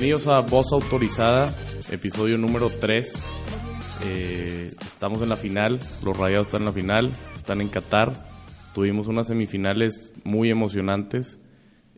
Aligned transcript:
Bienvenidos 0.00 0.28
a 0.28 0.40
Voz 0.40 0.72
Autorizada, 0.72 1.54
episodio 1.90 2.38
número 2.38 2.70
3. 2.70 3.22
Eh, 4.06 4.70
estamos 4.80 5.20
en 5.20 5.28
la 5.28 5.36
final, 5.36 5.78
los 6.02 6.16
Rayados 6.16 6.46
están 6.46 6.62
en 6.62 6.64
la 6.64 6.72
final, 6.72 7.12
están 7.36 7.60
en 7.60 7.68
Qatar. 7.68 8.14
Tuvimos 8.74 9.08
unas 9.08 9.26
semifinales 9.26 10.14
muy 10.24 10.48
emocionantes. 10.48 11.38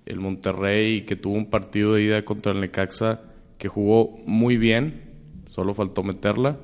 El 0.04 0.18
Monterrey 0.18 1.02
que 1.02 1.14
tuvo 1.14 1.34
un 1.34 1.48
partido 1.48 1.94
de 1.94 2.02
ida 2.02 2.24
contra 2.24 2.50
el 2.50 2.60
Necaxa 2.60 3.20
que 3.56 3.68
jugó 3.68 4.18
muy 4.26 4.56
bien, 4.56 5.12
solo 5.46 5.72
faltó 5.72 6.02
meterla. 6.02 6.58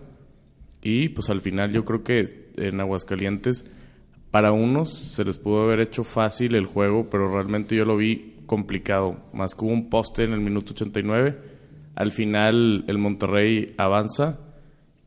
Y 0.82 1.10
pues 1.10 1.30
al 1.30 1.40
final 1.40 1.72
yo 1.72 1.84
creo 1.84 2.02
que 2.02 2.50
en 2.56 2.80
Aguascalientes 2.80 3.64
para 4.32 4.50
unos 4.50 4.92
se 4.92 5.24
les 5.24 5.38
pudo 5.38 5.62
haber 5.62 5.78
hecho 5.78 6.02
fácil 6.02 6.56
el 6.56 6.66
juego, 6.66 7.08
pero 7.08 7.30
realmente 7.32 7.76
yo 7.76 7.84
lo 7.84 7.96
vi 7.96 8.37
complicado. 8.48 9.30
Más 9.32 9.54
que 9.54 9.64
un 9.64 9.88
poste 9.88 10.24
en 10.24 10.32
el 10.32 10.40
minuto 10.40 10.72
89. 10.72 11.38
Al 11.94 12.10
final 12.10 12.84
el 12.88 12.98
Monterrey 12.98 13.74
avanza, 13.78 14.40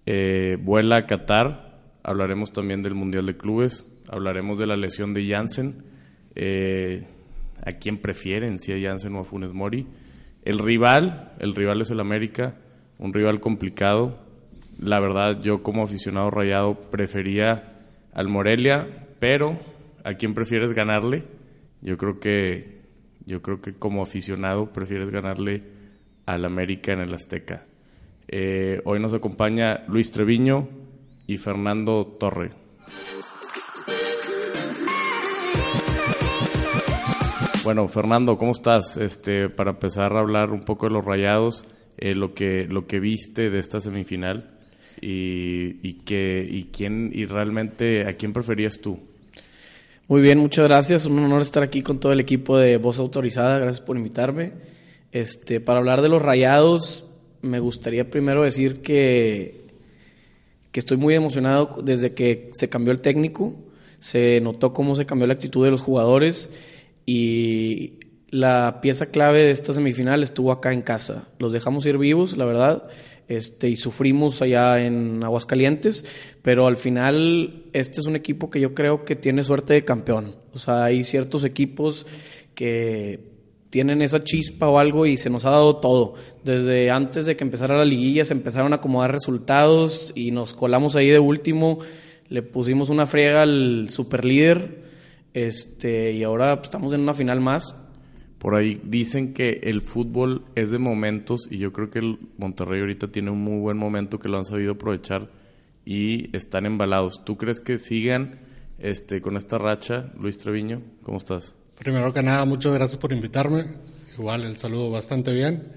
eh, 0.05 0.55
vuela 0.61 0.99
a 0.99 1.05
Qatar. 1.05 1.79
Hablaremos 2.03 2.53
también 2.53 2.81
del 2.81 2.95
Mundial 2.95 3.25
de 3.25 3.35
Clubes. 3.35 3.85
Hablaremos 4.09 4.57
de 4.57 4.67
la 4.67 4.77
lesión 4.77 5.13
de 5.13 5.27
Jansen. 5.27 5.83
Eh, 6.35 7.05
¿A 7.65 7.73
quién 7.73 7.97
prefieren? 7.97 8.59
Si 8.59 8.71
a 8.71 8.93
o 8.93 9.19
a 9.19 9.23
Funes 9.25 9.53
Mori. 9.53 9.85
El 10.43 10.59
rival, 10.59 11.33
el 11.39 11.53
rival 11.53 11.81
es 11.81 11.91
el 11.91 11.99
América. 11.99 12.55
Un 12.97 13.13
rival 13.13 13.39
complicado. 13.39 14.17
La 14.79 14.99
verdad, 14.99 15.39
yo 15.41 15.61
como 15.61 15.83
aficionado 15.83 16.31
rayado 16.31 16.89
prefería 16.89 17.77
al 18.13 18.29
Morelia, 18.29 19.07
pero 19.19 19.59
¿a 20.03 20.13
quién 20.13 20.33
prefieres 20.33 20.73
ganarle? 20.73 21.23
Yo 21.81 21.97
creo 21.97 22.19
que 22.19 22.80
yo 23.25 23.41
creo 23.41 23.61
que 23.61 23.73
como 23.73 24.01
aficionado 24.01 24.71
prefieres 24.71 25.09
ganarle 25.09 25.63
al 26.25 26.45
América 26.45 26.93
en 26.93 26.99
el 26.99 27.13
Azteca. 27.13 27.65
Eh, 28.27 28.81
hoy 28.85 28.99
nos 28.99 29.13
acompaña 29.13 29.83
Luis 29.87 30.11
Treviño 30.11 30.67
y 31.27 31.37
Fernando 31.37 32.05
Torre. 32.19 32.51
Bueno, 37.63 37.87
Fernando, 37.87 38.37
¿cómo 38.37 38.53
estás? 38.53 38.97
Este, 38.97 39.47
para 39.49 39.71
empezar 39.71 40.15
a 40.15 40.19
hablar 40.19 40.51
un 40.51 40.61
poco 40.61 40.87
de 40.87 40.93
los 40.93 41.05
Rayados, 41.05 41.63
eh, 41.97 42.15
lo 42.15 42.33
que 42.33 42.63
lo 42.63 42.87
que 42.87 42.99
viste 42.99 43.51
de 43.51 43.59
esta 43.59 43.79
semifinal 43.79 44.57
y, 44.99 45.93
que 46.03 46.47
y 46.49 46.65
quién 46.65 47.11
y 47.13 47.25
realmente 47.25 48.07
a 48.09 48.13
quién 48.13 48.33
preferías 48.33 48.79
tú. 48.79 48.99
Muy 50.11 50.19
bien, 50.19 50.39
muchas 50.39 50.67
gracias. 50.67 51.05
Un 51.05 51.19
honor 51.19 51.41
estar 51.41 51.63
aquí 51.63 51.81
con 51.81 51.97
todo 51.97 52.11
el 52.11 52.19
equipo 52.19 52.57
de 52.57 52.75
Voz 52.75 52.99
Autorizada. 52.99 53.59
Gracias 53.59 53.79
por 53.79 53.95
invitarme. 53.95 54.51
Este, 55.13 55.61
para 55.61 55.79
hablar 55.79 56.01
de 56.01 56.09
los 56.09 56.21
rayados, 56.21 57.05
me 57.41 57.59
gustaría 57.59 58.09
primero 58.09 58.43
decir 58.43 58.81
que, 58.81 59.69
que 60.73 60.81
estoy 60.81 60.97
muy 60.97 61.15
emocionado 61.15 61.77
desde 61.81 62.13
que 62.13 62.49
se 62.51 62.67
cambió 62.67 62.91
el 62.91 62.99
técnico. 62.99 63.55
Se 64.01 64.41
notó 64.41 64.73
cómo 64.73 64.97
se 64.97 65.05
cambió 65.05 65.27
la 65.27 65.33
actitud 65.33 65.63
de 65.63 65.71
los 65.71 65.79
jugadores 65.79 66.49
y 67.05 67.93
la 68.31 68.79
pieza 68.81 69.11
clave 69.11 69.43
de 69.43 69.51
esta 69.51 69.71
semifinal 69.71 70.23
estuvo 70.23 70.51
acá 70.51 70.73
en 70.73 70.81
casa. 70.81 71.29
Los 71.39 71.53
dejamos 71.53 71.85
ir 71.85 71.97
vivos, 71.97 72.35
la 72.35 72.43
verdad 72.43 72.83
este, 73.31 73.69
y 73.69 73.77
sufrimos 73.77 74.41
allá 74.41 74.83
en 74.83 75.23
Aguascalientes, 75.23 76.03
pero 76.41 76.67
al 76.67 76.75
final 76.75 77.63
este 77.71 78.01
es 78.01 78.05
un 78.05 78.17
equipo 78.17 78.49
que 78.49 78.59
yo 78.59 78.73
creo 78.73 79.05
que 79.05 79.15
tiene 79.15 79.45
suerte 79.45 79.73
de 79.73 79.85
campeón. 79.85 80.35
O 80.51 80.59
sea, 80.59 80.83
hay 80.83 81.05
ciertos 81.05 81.45
equipos 81.45 82.05
que 82.55 83.31
tienen 83.69 84.01
esa 84.01 84.21
chispa 84.21 84.67
o 84.67 84.79
algo 84.79 85.05
y 85.05 85.15
se 85.15 85.29
nos 85.29 85.45
ha 85.45 85.51
dado 85.51 85.77
todo. 85.77 86.15
Desde 86.43 86.91
antes 86.91 87.25
de 87.25 87.37
que 87.37 87.45
empezara 87.45 87.77
la 87.77 87.85
liguilla 87.85 88.25
se 88.25 88.33
empezaron 88.33 88.73
a 88.73 88.77
acomodar 88.77 89.13
resultados 89.13 90.11
y 90.13 90.31
nos 90.31 90.53
colamos 90.53 90.97
ahí 90.97 91.07
de 91.07 91.19
último, 91.19 91.79
le 92.27 92.41
pusimos 92.41 92.89
una 92.89 93.05
friega 93.05 93.43
al 93.43 93.87
superlíder 93.89 94.83
este, 95.33 96.11
y 96.11 96.23
ahora 96.23 96.57
pues, 96.57 96.67
estamos 96.67 96.91
en 96.91 96.99
una 96.99 97.13
final 97.13 97.39
más 97.39 97.75
por 98.41 98.55
ahí 98.55 98.81
dicen 98.83 99.35
que 99.35 99.59
el 99.65 99.81
fútbol 99.81 100.45
es 100.55 100.71
de 100.71 100.79
momentos 100.79 101.47
y 101.51 101.59
yo 101.59 101.71
creo 101.71 101.91
que 101.91 101.99
el 101.99 102.17
Monterrey 102.39 102.79
ahorita 102.79 103.11
tiene 103.11 103.29
un 103.29 103.39
muy 103.39 103.59
buen 103.59 103.77
momento 103.77 104.17
que 104.17 104.29
lo 104.29 104.39
han 104.39 104.45
sabido 104.45 104.71
aprovechar 104.71 105.29
y 105.85 106.35
están 106.35 106.65
embalados. 106.65 107.23
¿Tú 107.23 107.37
crees 107.37 107.61
que 107.61 107.77
sigan 107.77 108.39
este, 108.79 109.21
con 109.21 109.37
esta 109.37 109.59
racha? 109.59 110.11
Luis 110.19 110.39
Treviño, 110.39 110.81
¿cómo 111.03 111.19
estás? 111.19 111.53
Primero 111.77 112.11
que 112.13 112.23
nada, 112.23 112.43
muchas 112.45 112.73
gracias 112.73 112.97
por 112.97 113.13
invitarme. 113.13 113.77
Igual 114.17 114.43
el 114.43 114.57
saludo 114.57 114.89
bastante 114.89 115.31
bien. 115.33 115.73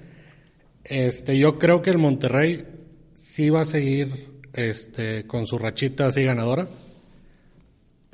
Este, 0.84 1.36
yo 1.36 1.58
creo 1.58 1.82
que 1.82 1.90
el 1.90 1.98
Monterrey 1.98 2.64
sí 3.14 3.50
va 3.50 3.60
a 3.60 3.66
seguir 3.66 4.40
este, 4.54 5.26
con 5.26 5.46
su 5.46 5.58
rachita 5.58 6.06
así 6.06 6.24
ganadora. 6.24 6.66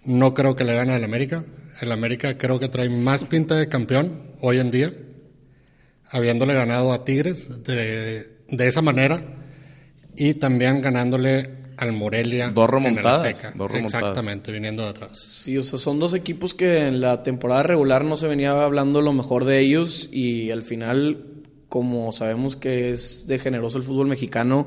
No 0.05 0.34
creo 0.34 0.56
que 0.56 0.65
le 0.65 0.75
gane 0.75 0.93
al 0.93 1.05
América. 1.05 1.44
El 1.80 1.92
América 1.92 2.36
creo 2.36 2.58
que 2.58 2.68
trae 2.68 2.91
más 2.91 3.24
pinta 3.24 3.56
de 3.56 3.68
campeón 3.68 4.34
hoy 4.41 4.58
en 4.58 4.70
día, 4.70 4.92
habiéndole 6.10 6.54
ganado 6.54 6.92
a 6.92 7.04
Tigres 7.04 7.62
de, 7.64 8.28
de 8.48 8.68
esa 8.68 8.82
manera 8.82 9.22
y 10.16 10.34
también 10.34 10.82
ganándole 10.82 11.60
al 11.80 11.92
Morelia. 11.92 12.50
Dos 12.50 12.68
remontadas. 12.68 13.52
Dos 13.54 13.74
Exactamente, 13.74 14.52
viniendo 14.52 14.82
de 14.82 14.91
atrás. 14.91 15.18
Sí, 15.18 15.56
o 15.56 15.62
sea, 15.62 15.78
son 15.78 15.98
dos 15.98 16.12
equipos 16.12 16.52
que 16.52 16.86
en 16.86 17.00
la 17.00 17.22
temporada 17.22 17.62
regular 17.62 18.04
no 18.04 18.18
se 18.18 18.28
venía 18.28 18.50
hablando 18.62 19.00
lo 19.00 19.14
mejor 19.14 19.47
de 19.47 19.60
ellos 19.60 20.08
y 20.12 20.50
al 20.50 20.62
final, 20.62 21.24
como 21.70 22.12
sabemos 22.12 22.56
que 22.56 22.91
es 22.91 23.26
de 23.26 23.38
generoso 23.38 23.78
el 23.78 23.84
fútbol 23.84 24.08
mexicano, 24.08 24.66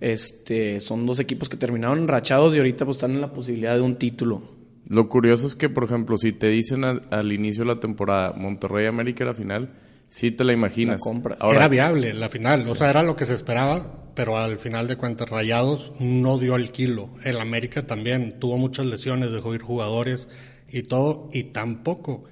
este, 0.00 0.80
son 0.80 1.04
dos 1.04 1.20
equipos 1.20 1.50
que 1.50 1.58
terminaron 1.58 1.98
enrachados 1.98 2.54
y 2.54 2.56
ahorita 2.56 2.86
pues 2.86 2.96
están 2.96 3.12
en 3.12 3.20
la 3.20 3.32
posibilidad 3.32 3.74
de 3.74 3.82
un 3.82 3.96
título. 3.96 4.53
Lo 4.88 5.08
curioso 5.08 5.46
es 5.46 5.56
que, 5.56 5.68
por 5.68 5.84
ejemplo, 5.84 6.18
si 6.18 6.32
te 6.32 6.48
dicen 6.48 6.84
al 6.84 7.32
inicio 7.32 7.64
de 7.64 7.74
la 7.74 7.80
temporada 7.80 8.34
Monterrey 8.36 8.86
América 8.86 9.24
la 9.24 9.32
final, 9.32 9.72
sí 10.08 10.30
te 10.30 10.44
la 10.44 10.52
imaginas. 10.52 11.00
era 11.42 11.68
viable 11.68 12.12
la 12.12 12.28
final, 12.28 12.62
o 12.68 12.74
sea, 12.74 12.90
era 12.90 13.02
lo 13.02 13.16
que 13.16 13.24
se 13.24 13.34
esperaba, 13.34 14.10
pero 14.14 14.38
al 14.38 14.58
final 14.58 14.86
de 14.86 14.96
cuentas 14.96 15.28
Rayados 15.30 15.92
no 16.00 16.38
dio 16.38 16.56
el 16.56 16.70
kilo. 16.70 17.10
El 17.24 17.40
América 17.40 17.86
también 17.86 18.38
tuvo 18.38 18.58
muchas 18.58 18.86
lesiones, 18.86 19.32
dejó 19.32 19.54
ir 19.54 19.62
jugadores 19.62 20.28
y 20.70 20.82
todo, 20.82 21.30
y 21.32 21.44
tampoco. 21.44 22.24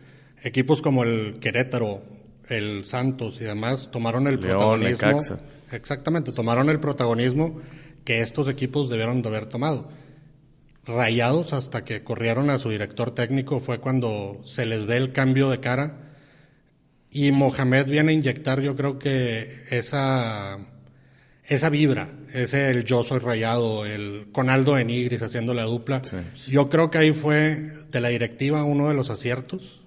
Equipos 0.42 0.82
como 0.82 1.04
el 1.04 1.38
Querétaro, 1.40 2.02
el 2.48 2.84
Santos 2.84 3.40
y 3.40 3.44
demás 3.44 3.90
tomaron 3.90 4.26
el 4.26 4.38
protagonismo. 4.38 5.22
Exactamente, 5.70 6.32
tomaron 6.32 6.68
el 6.68 6.80
protagonismo 6.80 7.60
que 8.04 8.20
estos 8.20 8.48
equipos 8.48 8.90
debieron 8.90 9.22
de 9.22 9.28
haber 9.28 9.46
tomado 9.46 9.88
rayados 10.84 11.52
hasta 11.52 11.84
que 11.84 12.02
corrieron 12.02 12.50
a 12.50 12.58
su 12.58 12.70
director 12.70 13.14
técnico 13.14 13.60
fue 13.60 13.78
cuando 13.78 14.40
se 14.44 14.66
les 14.66 14.86
ve 14.86 14.96
el 14.96 15.12
cambio 15.12 15.48
de 15.50 15.60
cara 15.60 16.12
y 17.10 17.30
Mohamed 17.30 17.86
viene 17.86 18.12
a 18.12 18.14
inyectar 18.14 18.60
yo 18.60 18.74
creo 18.74 18.98
que 18.98 19.64
esa 19.70 20.58
esa 21.44 21.70
vibra, 21.70 22.08
ese 22.32 22.70
el 22.70 22.84
yo 22.84 23.02
soy 23.02 23.18
rayado, 23.18 23.84
el 23.84 24.28
con 24.32 24.48
Aldo 24.48 24.78
Enigris 24.78 25.22
haciendo 25.22 25.54
la 25.54 25.64
dupla. 25.64 26.00
Yo 26.48 26.68
creo 26.68 26.90
que 26.90 26.98
ahí 26.98 27.12
fue 27.12 27.72
de 27.90 28.00
la 28.00 28.08
directiva 28.08 28.64
uno 28.64 28.88
de 28.88 28.94
los 28.94 29.10
aciertos 29.10 29.80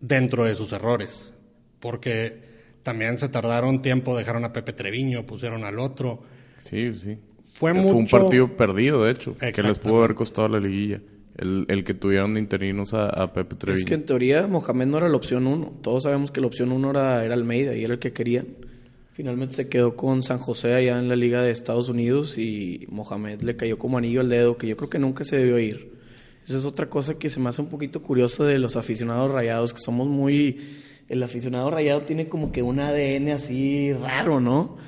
dentro 0.00 0.44
de 0.44 0.54
sus 0.54 0.72
errores, 0.72 1.32
porque 1.78 2.40
también 2.82 3.18
se 3.18 3.28
tardaron 3.28 3.82
tiempo, 3.82 4.16
dejaron 4.16 4.44
a 4.44 4.52
Pepe 4.52 4.72
Treviño, 4.72 5.26
pusieron 5.26 5.64
al 5.64 5.78
otro. 5.78 6.22
Sí, 6.58 6.94
sí. 6.94 7.18
Fue, 7.60 7.72
un 7.72 8.06
partido 8.06 8.56
perdido, 8.56 9.04
de 9.04 9.10
hecho, 9.10 9.36
que 9.36 9.62
les 9.62 9.78
pudo 9.78 9.98
haber 9.98 10.14
costado 10.14 10.48
la 10.48 10.58
liguilla. 10.58 11.02
El, 11.36 11.84
que 11.84 11.92
tuvieron 11.92 12.32
de 12.32 12.40
interinos 12.40 12.94
a, 12.94 13.32
Pepe 13.34 13.54
Treviño. 13.54 13.78
Es 13.78 13.84
que 13.84 13.92
en 13.92 14.06
teoría 14.06 14.46
Mohamed 14.46 14.86
no 14.86 14.96
era 14.96 15.10
la 15.10 15.16
opción 15.16 15.46
uno. 15.46 15.70
Todos 15.82 16.04
sabemos 16.04 16.30
que 16.30 16.40
la 16.40 16.46
opción 16.46 16.72
uno 16.72 16.90
era, 16.90 17.22
era 17.22 17.34
Almeida 17.34 17.76
y 17.76 17.84
era 17.84 17.92
el 17.92 17.98
que 17.98 18.14
querían. 18.14 18.46
Finalmente 19.12 19.56
se 19.56 19.68
quedó 19.68 19.94
con 19.94 20.22
San 20.22 20.38
José 20.38 20.72
allá 20.72 20.98
en 20.98 21.10
la 21.10 21.16
Liga 21.16 21.42
de 21.42 21.50
Estados 21.50 21.90
Unidos 21.90 22.38
y 22.38 22.86
Mohamed 22.88 23.42
le 23.42 23.56
cayó 23.56 23.78
como 23.78 23.98
anillo 23.98 24.22
al 24.22 24.30
dedo, 24.30 24.56
que 24.56 24.66
yo 24.66 24.78
creo 24.78 24.88
que 24.88 24.98
nunca 24.98 25.24
se 25.24 25.36
debió 25.36 25.58
ir. 25.58 25.92
Esa 26.46 26.56
es 26.56 26.64
otra 26.64 26.88
cosa 26.88 27.18
que 27.18 27.28
se 27.28 27.40
me 27.40 27.50
hace 27.50 27.60
un 27.60 27.68
poquito 27.68 28.00
curiosa 28.00 28.44
de 28.44 28.58
los 28.58 28.76
aficionados 28.76 29.30
rayados, 29.30 29.74
que 29.74 29.80
somos 29.80 30.08
muy... 30.08 30.78
El 31.10 31.22
aficionado 31.22 31.70
rayado 31.70 32.00
tiene 32.02 32.28
como 32.30 32.52
que 32.52 32.62
un 32.62 32.80
ADN 32.80 33.32
así 33.32 33.92
raro, 33.92 34.40
¿no? 34.40 34.78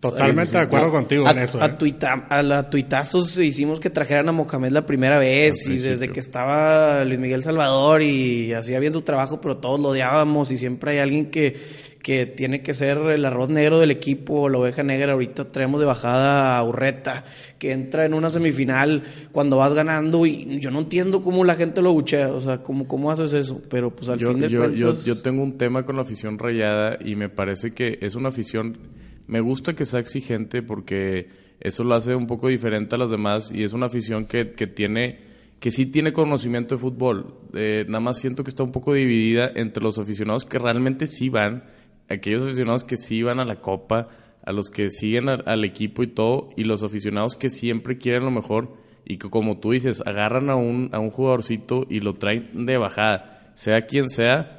Totalmente 0.00 0.52
de 0.52 0.62
acuerdo 0.62 0.90
contigo 0.90 1.26
a, 1.26 1.30
en 1.30 1.38
eso. 1.38 1.60
A, 1.60 1.66
¿eh? 1.66 1.74
tuita, 1.78 2.26
a 2.28 2.42
la 2.42 2.68
tuitazos 2.68 3.38
hicimos 3.38 3.80
que 3.80 3.88
trajeran 3.88 4.28
a 4.28 4.32
Mohamed 4.32 4.70
la 4.70 4.84
primera 4.84 5.18
vez 5.18 5.66
y 5.68 5.78
desde 5.78 6.10
que 6.10 6.20
estaba 6.20 7.02
Luis 7.04 7.18
Miguel 7.18 7.42
Salvador 7.42 8.02
y 8.02 8.52
hacía 8.52 8.78
bien 8.78 8.92
su 8.92 9.02
trabajo, 9.02 9.40
pero 9.40 9.56
todos 9.56 9.80
lo 9.80 9.88
odiábamos 9.88 10.50
y 10.50 10.58
siempre 10.58 10.92
hay 10.92 10.98
alguien 10.98 11.30
que, 11.30 11.56
que 12.02 12.26
tiene 12.26 12.62
que 12.62 12.74
ser 12.74 12.98
el 12.98 13.24
arroz 13.24 13.48
negro 13.48 13.80
del 13.80 13.90
equipo, 13.90 14.50
la 14.50 14.58
oveja 14.58 14.82
negra. 14.82 15.14
Ahorita 15.14 15.50
traemos 15.50 15.80
de 15.80 15.86
bajada 15.86 16.58
a 16.58 16.62
Urreta, 16.62 17.24
que 17.58 17.72
entra 17.72 18.04
en 18.04 18.12
una 18.12 18.30
semifinal 18.30 19.02
cuando 19.32 19.56
vas 19.56 19.72
ganando 19.72 20.26
y 20.26 20.60
yo 20.60 20.70
no 20.70 20.80
entiendo 20.80 21.22
cómo 21.22 21.42
la 21.42 21.54
gente 21.54 21.80
lo 21.80 21.94
buchea, 21.94 22.28
o 22.28 22.40
sea, 22.42 22.58
cómo, 22.58 22.86
cómo 22.86 23.10
haces 23.10 23.32
eso, 23.32 23.62
pero 23.70 23.96
pues 23.96 24.10
al 24.10 24.18
yo, 24.18 24.28
fin 24.28 24.40
de 24.40 24.50
yo, 24.50 24.58
cuentas... 24.58 25.04
yo, 25.04 25.14
yo 25.14 25.22
tengo 25.22 25.42
un 25.42 25.56
tema 25.56 25.86
con 25.86 25.96
la 25.96 26.02
afición 26.02 26.38
rayada 26.38 26.98
y 27.02 27.16
me 27.16 27.30
parece 27.30 27.70
que 27.70 27.98
es 28.02 28.14
una 28.14 28.28
afición 28.28 28.78
me 29.26 29.40
gusta 29.40 29.74
que 29.74 29.84
sea 29.84 30.00
exigente 30.00 30.62
porque 30.62 31.28
eso 31.60 31.84
lo 31.84 31.94
hace 31.94 32.14
un 32.14 32.26
poco 32.26 32.48
diferente 32.48 32.94
a 32.94 32.98
los 32.98 33.10
demás 33.10 33.50
y 33.52 33.62
es 33.62 33.72
una 33.72 33.86
afición 33.86 34.26
que, 34.26 34.52
que 34.52 34.66
tiene 34.66 35.26
que 35.60 35.70
sí 35.70 35.86
tiene 35.86 36.12
conocimiento 36.12 36.74
de 36.74 36.80
fútbol. 36.80 37.34
Eh, 37.54 37.84
nada 37.88 38.00
más 38.00 38.20
siento 38.20 38.44
que 38.44 38.50
está 38.50 38.62
un 38.62 38.72
poco 38.72 38.92
dividida 38.92 39.50
entre 39.54 39.82
los 39.82 39.98
aficionados 39.98 40.44
que 40.44 40.58
realmente 40.58 41.06
sí 41.06 41.28
van, 41.28 41.64
aquellos 42.08 42.42
aficionados 42.42 42.84
que 42.84 42.96
sí 42.96 43.22
van 43.22 43.40
a 43.40 43.44
la 43.44 43.60
copa, 43.60 44.08
a 44.44 44.52
los 44.52 44.70
que 44.70 44.90
siguen 44.90 45.28
al 45.28 45.64
equipo 45.64 46.02
y 46.02 46.08
todo, 46.08 46.50
y 46.56 46.64
los 46.64 46.82
aficionados 46.82 47.36
que 47.36 47.48
siempre 47.48 47.98
quieren 47.98 48.24
lo 48.24 48.30
mejor 48.30 48.76
y 49.04 49.18
que 49.18 49.30
como 49.30 49.58
tú 49.58 49.72
dices, 49.72 50.02
agarran 50.04 50.50
a 50.50 50.56
un, 50.56 50.90
a 50.92 50.98
un 50.98 51.10
jugadorcito 51.10 51.86
y 51.88 52.00
lo 52.00 52.14
traen 52.14 52.66
de 52.66 52.76
bajada, 52.76 53.52
sea 53.54 53.86
quien 53.86 54.10
sea, 54.10 54.55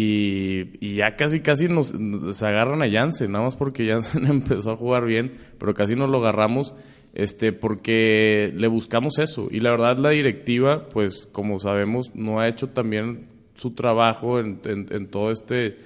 y, 0.00 0.94
ya 0.94 1.16
casi, 1.16 1.40
casi 1.40 1.66
nos, 1.66 1.88
se 2.32 2.46
agarran 2.46 2.82
a 2.82 2.90
Jansen, 2.90 3.32
nada 3.32 3.44
más 3.44 3.56
porque 3.56 3.86
Jansen 3.88 4.26
empezó 4.26 4.70
a 4.70 4.76
jugar 4.76 5.04
bien, 5.04 5.34
pero 5.58 5.74
casi 5.74 5.96
nos 5.96 6.08
lo 6.08 6.18
agarramos 6.18 6.74
este, 7.14 7.52
porque 7.52 8.52
le 8.54 8.68
buscamos 8.68 9.18
eso. 9.18 9.48
Y 9.50 9.60
la 9.60 9.70
verdad, 9.70 9.98
la 9.98 10.10
directiva, 10.10 10.88
pues 10.88 11.28
como 11.32 11.58
sabemos, 11.58 12.14
no 12.14 12.38
ha 12.38 12.48
hecho 12.48 12.68
también 12.68 13.28
su 13.54 13.72
trabajo 13.72 14.38
en, 14.38 14.60
en, 14.64 15.10
todo 15.10 15.32
este 15.32 15.76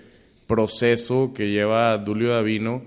proceso 0.46 1.32
que 1.34 1.50
lleva 1.50 1.96
Dulio 1.98 2.32
Davino. 2.32 2.82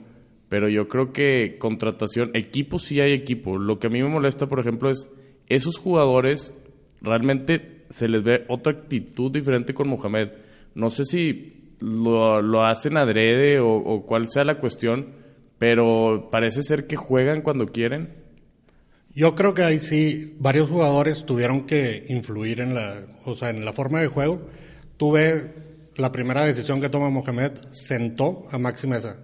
Pero 0.47 0.69
yo 0.69 0.87
creo 0.87 1.11
que 1.11 1.57
contratación, 1.57 2.29
equipo 2.35 2.77
sí 2.77 3.01
hay 3.01 3.13
equipo. 3.13 3.57
Lo 3.57 3.79
que 3.79 3.87
a 3.87 3.89
mí 3.89 4.03
me 4.03 4.09
molesta, 4.09 4.45
por 4.47 4.59
ejemplo, 4.59 4.91
es 4.91 5.09
esos 5.47 5.77
jugadores 5.77 6.53
realmente 7.01 7.85
se 7.89 8.07
les 8.07 8.23
ve 8.23 8.45
otra 8.47 8.73
actitud 8.73 9.31
diferente 9.31 9.73
con 9.73 9.87
Mohamed 9.87 10.29
no 10.75 10.89
sé 10.89 11.05
si 11.05 11.55
lo, 11.79 12.41
lo 12.41 12.65
hacen 12.65 12.97
adrede 12.97 13.59
o, 13.59 14.03
cuál 14.05 14.27
sea 14.27 14.43
la 14.43 14.59
cuestión, 14.59 15.13
pero 15.57 16.29
parece 16.31 16.63
ser 16.63 16.85
que 16.85 16.95
juegan 16.95 17.41
cuando 17.41 17.67
quieren. 17.67 18.13
Yo 19.13 19.33
creo 19.33 19.53
que 19.53 19.63
ahí 19.63 19.79
sí 19.79 20.35
varios 20.39 20.69
jugadores 20.69 21.25
tuvieron 21.25 21.65
que 21.65 22.05
influir 22.09 22.59
en 22.59 22.75
la, 22.75 23.05
o 23.23 23.35
sea, 23.35 23.49
en 23.49 23.63
la 23.63 23.71
forma 23.71 24.01
de 24.01 24.07
juego. 24.07 24.41
Tuve 24.97 25.53
la 25.95 26.11
primera 26.11 26.43
decisión 26.43 26.81
que 26.81 26.89
toma 26.89 27.09
Mohamed, 27.09 27.53
sentó 27.71 28.45
a 28.51 28.57
Maxi 28.57 28.87
Mesa. 28.87 29.17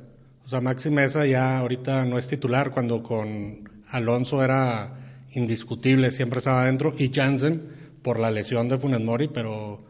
O 0.45 0.49
sea, 0.49 0.61
Maxi 0.61 0.89
Mesa 0.89 1.25
ya 1.25 1.57
ahorita 1.59 2.05
no 2.05 2.17
es 2.17 2.27
titular 2.27 2.71
cuando 2.71 3.03
con 3.03 3.69
Alonso 3.89 4.41
era 4.43 4.97
indiscutible, 5.33 6.11
siempre 6.11 6.39
estaba 6.39 6.63
adentro, 6.63 6.93
y 6.97 7.11
Jansen 7.13 7.61
por 8.01 8.19
la 8.19 8.31
lesión 8.31 8.69
de 8.69 8.77
Funes 8.77 9.01
Mori, 9.01 9.27
pero 9.27 9.83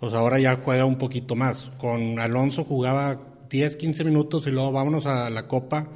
pues 0.00 0.14
ahora 0.14 0.38
ya 0.40 0.56
juega 0.56 0.86
un 0.86 0.96
poquito 0.96 1.36
más. 1.36 1.70
Con 1.78 2.18
Alonso 2.18 2.64
jugaba 2.64 3.20
10, 3.50 3.76
15 3.76 4.04
minutos 4.04 4.46
y 4.46 4.50
luego 4.50 4.72
vámonos 4.72 5.04
a 5.06 5.28
la 5.28 5.46
Copa. 5.46 5.88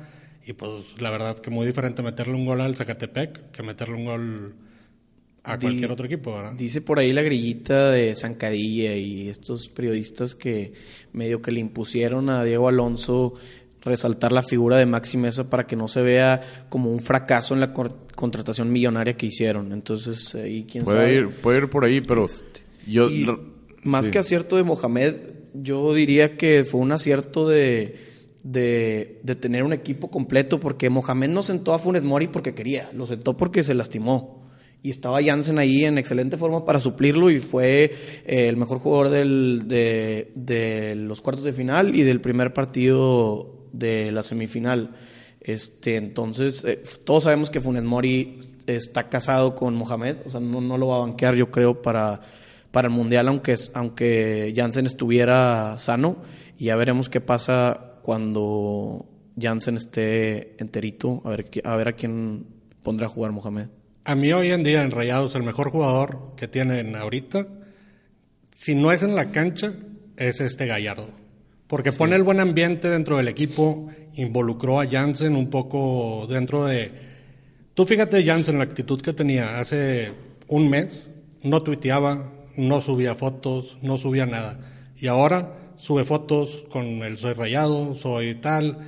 Y 0.47 0.53
pues 0.53 1.01
la 1.01 1.11
verdad 1.11 1.39
que 1.39 1.51
muy 1.51 1.67
diferente 1.67 2.03
meterle 2.03 2.35
un 2.35 2.45
gol 2.45 2.61
al 2.61 2.77
Zacatepec 2.77 3.51
que 3.51 3.63
meterle 3.63 3.95
un 3.95 4.05
gol 4.05 4.55
a 5.43 5.59
cualquier 5.59 5.91
otro 5.91 6.05
equipo, 6.05 6.35
¿verdad? 6.35 6.53
Dice 6.53 6.83
por 6.83 6.99
ahí 6.99 7.13
la 7.13 7.23
grillita 7.23 7.91
de 7.91 8.15
Zancadilla 8.15 8.95
y 8.95 9.29
estos 9.29 9.69
periodistas 9.69 10.35
que 10.35 10.75
medio 11.13 11.41
que 11.41 11.51
le 11.51 11.61
impusieron 11.61 12.29
a 12.29 12.45
Diego 12.45 12.69
Alonso 12.69 13.35
resaltar 13.83 14.33
la 14.33 14.43
figura 14.43 14.77
de 14.77 14.87
Maxi 14.87 15.17
Mesa 15.17 15.49
para 15.49 15.67
que 15.67 15.77
no 15.77 15.89
se 15.89 16.03
vea 16.03 16.41
como 16.69 16.91
un 16.91 17.01
fracaso 17.01 17.55
en 17.55 17.61
la 17.61 17.73
contratación 17.73 18.73
millonaria 18.73 19.17
que 19.17 19.27
hicieron. 19.27 19.73
Entonces, 19.73 20.35
ahí 20.35 20.67
quién 20.71 20.85
puede 20.85 20.99
sabe. 20.99 21.15
Ir, 21.15 21.29
puede 21.43 21.59
ir 21.59 21.69
por 21.69 21.85
ahí, 21.85 22.01
pero 22.01 22.25
este, 22.25 22.63
yo... 22.87 23.09
Más 23.85 24.09
que 24.09 24.19
acierto 24.19 24.57
de 24.57 24.65
Mohamed, 24.65 25.15
yo 25.55 25.95
diría 25.95 26.37
que 26.37 26.65
fue 26.65 26.81
un 26.81 26.93
acierto 26.93 27.49
de, 27.49 27.97
de, 28.43 29.37
tener 29.41 29.63
un 29.63 29.73
equipo 29.73 30.11
completo, 30.11 30.61
porque 30.61 30.91
Mohamed 30.91 31.29
no 31.29 31.43
sentó 31.43 31.73
a 31.73 31.79
Funes 31.79 32.03
Mori 32.03 32.29
porque 32.29 32.55
quería, 32.55 32.91
lo 32.93 33.07
sentó 33.07 33.37
porque 33.37 33.65
se 33.65 33.75
lastimó. 33.75 34.43
Y 34.83 34.91
estaba 34.91 35.23
Jansen 35.23 35.59
ahí 35.59 35.85
en 35.87 35.97
excelente 35.97 36.37
forma 36.37 36.67
para 36.67 36.79
suplirlo 36.79 37.31
y 37.31 37.39
fue 37.39 37.95
eh, 38.27 38.49
el 38.49 38.59
mejor 38.59 38.81
jugador 38.81 39.09
del, 39.09 39.63
de, 39.67 40.31
de, 40.35 40.95
los 40.95 41.23
cuartos 41.23 41.45
de 41.45 41.55
final 41.55 41.97
y 41.97 42.03
del 42.03 42.21
primer 42.21 42.53
partido 42.53 43.69
de 43.73 44.13
la 44.13 44.23
semifinal. 44.23 44.95
Este, 45.41 45.97
entonces, 45.97 46.65
eh, 46.65 46.83
todos 47.05 47.25
sabemos 47.25 47.49
que 47.49 47.61
Funes 47.61 47.83
Mori 47.83 48.41
está 48.67 49.09
casado 49.09 49.55
con 49.55 49.75
Mohamed, 49.75 50.17
o 50.27 50.31
sea, 50.31 50.41
no, 50.41 50.61
no 50.61 50.77
lo 50.77 50.89
va 50.89 50.97
a 50.97 51.01
banquear, 51.01 51.35
yo 51.35 51.51
creo, 51.51 51.81
para 51.81 52.21
para 52.75 52.89
el 52.89 52.93
Mundial, 52.93 53.29
aunque, 53.29 53.55
aunque 53.73 54.53
Jansen 54.55 54.85
estuviera 54.87 55.77
sano. 55.79 56.17
Y 56.59 56.67
ya 56.67 56.77
veremos 56.77 57.09
qué 57.09 57.21
pasa 57.21 58.01
cuando 58.03 59.07
Jansen 59.41 59.77
esté 59.77 60.61
enterito, 60.61 61.23
a 61.25 61.31
ver, 61.31 61.49
a 61.63 61.77
ver 61.77 61.89
a 61.89 61.93
quién 61.93 62.47
pondrá 62.83 63.07
a 63.07 63.11
jugar 63.11 63.31
Mohamed. 63.31 63.69
A 64.05 64.17
mí 64.17 64.33
hoy 64.33 64.51
en 64.51 64.65
día 64.65 64.83
en 64.83 64.91
Rayados 64.91 65.37
el 65.37 65.45
mejor 65.45 65.71
jugador 65.71 66.33
que 66.37 66.49
tienen 66.49 66.97
ahorita, 66.97 67.47
si 68.55 68.75
no 68.75 68.91
es 68.91 69.05
en 69.05 69.15
la 69.15 69.31
cancha, 69.31 69.73
es 70.17 70.41
este 70.41 70.67
Gallardo. 70.67 71.11
Porque 71.69 71.93
pone 71.93 72.17
el 72.17 72.25
buen 72.25 72.41
ambiente 72.41 72.91
dentro 72.91 73.19
del 73.19 73.29
equipo, 73.29 73.89
involucró 74.15 74.81
a 74.81 74.87
Jansen 74.87 75.37
un 75.37 75.49
poco 75.49 76.27
dentro 76.29 76.65
de... 76.65 76.91
Tú 77.75 77.87
fíjate 77.87 78.25
Jansen, 78.25 78.59
la 78.59 78.65
actitud 78.65 79.01
que 79.01 79.13
tenía 79.13 79.61
hace 79.61 80.11
un 80.49 80.69
mes, 80.69 81.09
no 81.43 81.63
tuiteaba, 81.63 82.34
no 82.57 82.81
subía 82.81 83.15
fotos, 83.15 83.79
no 83.83 83.99
subía 83.99 84.27
nada. 84.27 84.59
Y 84.97 85.07
ahora 85.07 85.55
sube 85.77 86.05
fotos 86.05 86.65
con 86.71 86.85
el 87.03 87.19
soy 87.19 87.35
rayado, 87.35 87.95
soy 87.95 88.37
tal. 88.37 88.79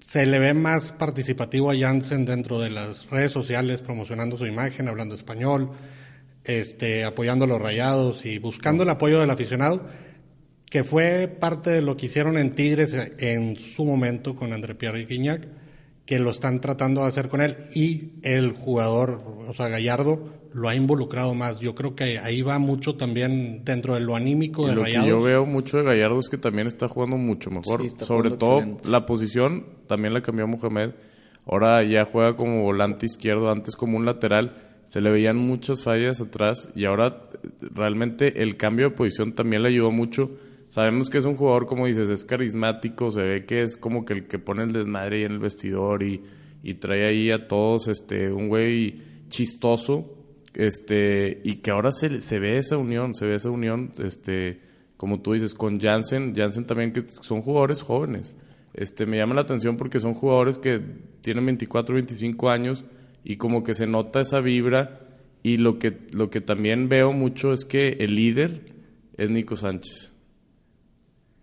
Se 0.00 0.26
le 0.26 0.38
ve 0.38 0.54
más 0.54 0.92
participativo 0.92 1.70
a 1.70 1.76
Jansen 1.76 2.24
dentro 2.24 2.58
de 2.58 2.70
las 2.70 3.08
redes 3.10 3.32
sociales, 3.32 3.80
promocionando 3.80 4.38
su 4.38 4.46
imagen, 4.46 4.88
hablando 4.88 5.14
español, 5.14 5.70
este, 6.44 7.04
apoyando 7.04 7.44
a 7.44 7.48
los 7.48 7.60
rayados 7.60 8.24
y 8.24 8.38
buscando 8.38 8.82
el 8.82 8.90
apoyo 8.90 9.20
del 9.20 9.30
aficionado, 9.30 9.86
que 10.68 10.84
fue 10.84 11.28
parte 11.28 11.70
de 11.70 11.82
lo 11.82 11.96
que 11.96 12.06
hicieron 12.06 12.38
en 12.38 12.54
Tigres 12.54 12.96
en 13.18 13.58
su 13.58 13.84
momento 13.84 14.34
con 14.34 14.52
André 14.52 14.74
Pierre 14.74 15.02
y 15.02 15.06
Guignac, 15.06 15.46
que 16.10 16.18
lo 16.18 16.30
están 16.30 16.60
tratando 16.60 17.02
de 17.02 17.06
hacer 17.06 17.28
con 17.28 17.40
él. 17.40 17.58
Y 17.72 18.14
el 18.24 18.50
jugador, 18.50 19.22
o 19.46 19.54
sea, 19.54 19.68
Gallardo, 19.68 20.28
lo 20.52 20.68
ha 20.68 20.74
involucrado 20.74 21.34
más. 21.34 21.60
Yo 21.60 21.76
creo 21.76 21.94
que 21.94 22.18
ahí 22.18 22.42
va 22.42 22.58
mucho 22.58 22.96
también 22.96 23.64
dentro 23.64 23.94
de 23.94 24.00
lo 24.00 24.16
anímico 24.16 24.66
de 24.66 24.74
lo 24.74 24.82
Rayados. 24.82 25.04
que 25.04 25.08
yo 25.08 25.22
veo 25.22 25.46
mucho 25.46 25.76
de 25.76 25.84
Gallardo 25.84 26.18
es 26.18 26.28
que 26.28 26.36
también 26.36 26.66
está 26.66 26.88
jugando 26.88 27.16
mucho 27.16 27.52
mejor. 27.52 27.88
Sobre 28.00 28.32
todo 28.32 28.80
la 28.88 29.06
posición 29.06 29.66
también 29.86 30.12
la 30.12 30.20
cambió 30.20 30.48
Mohamed. 30.48 30.94
Ahora 31.46 31.84
ya 31.84 32.04
juega 32.04 32.34
como 32.34 32.64
volante 32.64 33.06
izquierdo, 33.06 33.48
antes 33.48 33.76
como 33.76 33.96
un 33.96 34.04
lateral. 34.04 34.56
Se 34.86 35.00
le 35.00 35.12
veían 35.12 35.36
muchas 35.36 35.84
fallas 35.84 36.20
atrás 36.20 36.70
y 36.74 36.86
ahora 36.86 37.28
realmente 37.72 38.42
el 38.42 38.56
cambio 38.56 38.88
de 38.88 38.96
posición 38.96 39.36
también 39.36 39.62
le 39.62 39.68
ayudó 39.68 39.92
mucho. 39.92 40.32
Sabemos 40.70 41.10
que 41.10 41.18
es 41.18 41.24
un 41.24 41.36
jugador, 41.36 41.66
como 41.66 41.86
dices, 41.86 42.08
es 42.08 42.24
carismático, 42.24 43.10
se 43.10 43.22
ve 43.22 43.44
que 43.44 43.62
es 43.62 43.76
como 43.76 44.04
que 44.04 44.14
el 44.14 44.26
que 44.26 44.38
pone 44.38 44.62
el 44.62 44.72
desmadre 44.72 45.18
ahí 45.18 45.24
en 45.24 45.32
el 45.32 45.38
vestidor 45.38 46.02
y, 46.02 46.22
y 46.62 46.74
trae 46.74 47.06
ahí 47.06 47.30
a 47.30 47.44
todos 47.44 47.88
este 47.88 48.32
un 48.32 48.48
güey 48.48 49.02
chistoso 49.28 50.16
este, 50.54 51.40
y 51.44 51.56
que 51.56 51.70
ahora 51.70 51.92
se, 51.92 52.20
se 52.20 52.38
ve 52.38 52.58
esa 52.58 52.76
unión, 52.76 53.14
se 53.14 53.26
ve 53.26 53.36
esa 53.36 53.50
unión, 53.50 53.92
este, 53.98 54.60
como 54.96 55.20
tú 55.20 55.32
dices, 55.32 55.54
con 55.54 55.78
Jansen, 55.78 56.34
Jansen 56.34 56.66
también 56.66 56.92
que 56.92 57.04
son 57.08 57.42
jugadores 57.42 57.82
jóvenes. 57.82 58.34
Este, 58.74 59.06
me 59.06 59.16
llama 59.16 59.34
la 59.34 59.42
atención 59.42 59.76
porque 59.76 60.00
son 60.00 60.14
jugadores 60.14 60.58
que 60.58 60.80
tienen 61.22 61.46
24, 61.46 61.94
25 61.94 62.50
años 62.50 62.84
y 63.24 63.36
como 63.36 63.62
que 63.64 63.74
se 63.74 63.86
nota 63.86 64.20
esa 64.20 64.40
vibra 64.40 65.00
y 65.42 65.58
lo 65.58 65.78
que, 65.78 65.96
lo 66.12 66.30
que 66.30 66.40
también 66.40 66.88
veo 66.88 67.12
mucho 67.12 67.52
es 67.52 67.64
que 67.64 67.96
el 68.00 68.14
líder 68.14 68.60
es 69.16 69.30
Nico 69.30 69.56
Sánchez. 69.56 70.09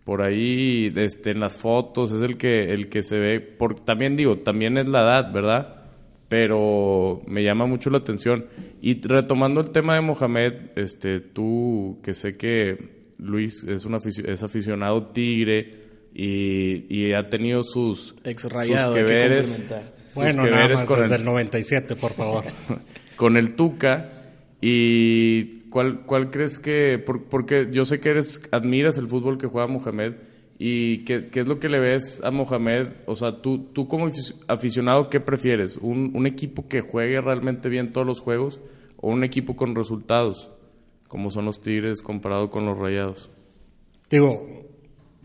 Por 0.08 0.22
ahí, 0.22 0.90
este, 0.96 1.32
en 1.32 1.40
las 1.40 1.58
fotos, 1.58 2.12
es 2.12 2.22
el 2.22 2.38
que, 2.38 2.72
el 2.72 2.88
que 2.88 3.02
se 3.02 3.18
ve, 3.18 3.40
por, 3.40 3.78
también 3.78 4.16
digo, 4.16 4.38
también 4.38 4.78
es 4.78 4.88
la 4.88 5.02
edad, 5.02 5.30
¿verdad? 5.30 5.74
pero 6.28 7.20
me 7.26 7.42
llama 7.42 7.66
mucho 7.66 7.90
la 7.90 7.98
atención. 7.98 8.46
Y 8.80 9.06
retomando 9.06 9.60
el 9.60 9.68
tema 9.68 9.96
de 9.96 10.00
Mohamed, 10.00 10.52
este, 10.76 11.20
tú 11.20 11.98
que 12.02 12.14
sé 12.14 12.38
que 12.38 12.76
Luis 13.18 13.64
es, 13.64 13.84
un 13.84 13.96
es 13.96 14.42
aficionado 14.42 15.08
tigre 15.08 15.74
y, 16.14 17.12
ha 17.12 17.28
tenido 17.28 17.62
sus, 17.62 18.14
Ex 18.24 18.42
sus 18.42 18.50
que 18.94 19.02
veres, 19.02 19.68
Bueno, 20.14 20.44
que 20.44 20.50
nada 20.50 20.62
veres 20.62 20.78
más 20.78 20.86
con 20.86 21.00
desde 21.02 21.16
el- 21.16 21.20
el 21.20 21.26
97, 21.26 21.96
por 21.96 22.12
favor. 22.12 22.44
con 23.16 23.36
el 23.36 23.54
Tuca 23.54 24.08
y 24.62 25.67
cuál 25.70 26.04
cuál 26.06 26.30
crees 26.30 26.58
que 26.58 26.98
por- 26.98 27.24
porque 27.24 27.68
yo 27.72 27.84
sé 27.84 28.00
que 28.00 28.10
eres 28.10 28.40
admiras 28.50 28.98
el 28.98 29.08
fútbol 29.08 29.38
que 29.38 29.46
juega 29.46 29.66
Mohamed 29.68 30.14
y 30.58 31.04
qué, 31.04 31.28
qué 31.28 31.40
es 31.40 31.48
lo 31.48 31.60
que 31.60 31.68
le 31.68 31.78
ves 31.78 32.20
a 32.24 32.30
Mohamed 32.30 32.88
o 33.06 33.14
sea 33.14 33.40
tú 33.42 33.58
tú 33.72 33.86
como 33.88 34.08
afic- 34.08 34.34
aficionado 34.48 35.08
qué 35.08 35.20
prefieres 35.20 35.76
un, 35.76 36.12
un 36.14 36.26
equipo 36.26 36.66
que 36.68 36.80
juegue 36.80 37.20
realmente 37.20 37.68
bien 37.68 37.92
todos 37.92 38.06
los 38.06 38.20
juegos 38.20 38.60
o 38.96 39.10
un 39.10 39.22
equipo 39.24 39.54
con 39.56 39.74
resultados 39.74 40.50
como 41.06 41.30
son 41.30 41.44
los 41.44 41.60
Tigres 41.60 42.02
comparado 42.02 42.50
con 42.50 42.66
los 42.66 42.76
Rayados 42.78 43.30
Digo, 44.10 44.46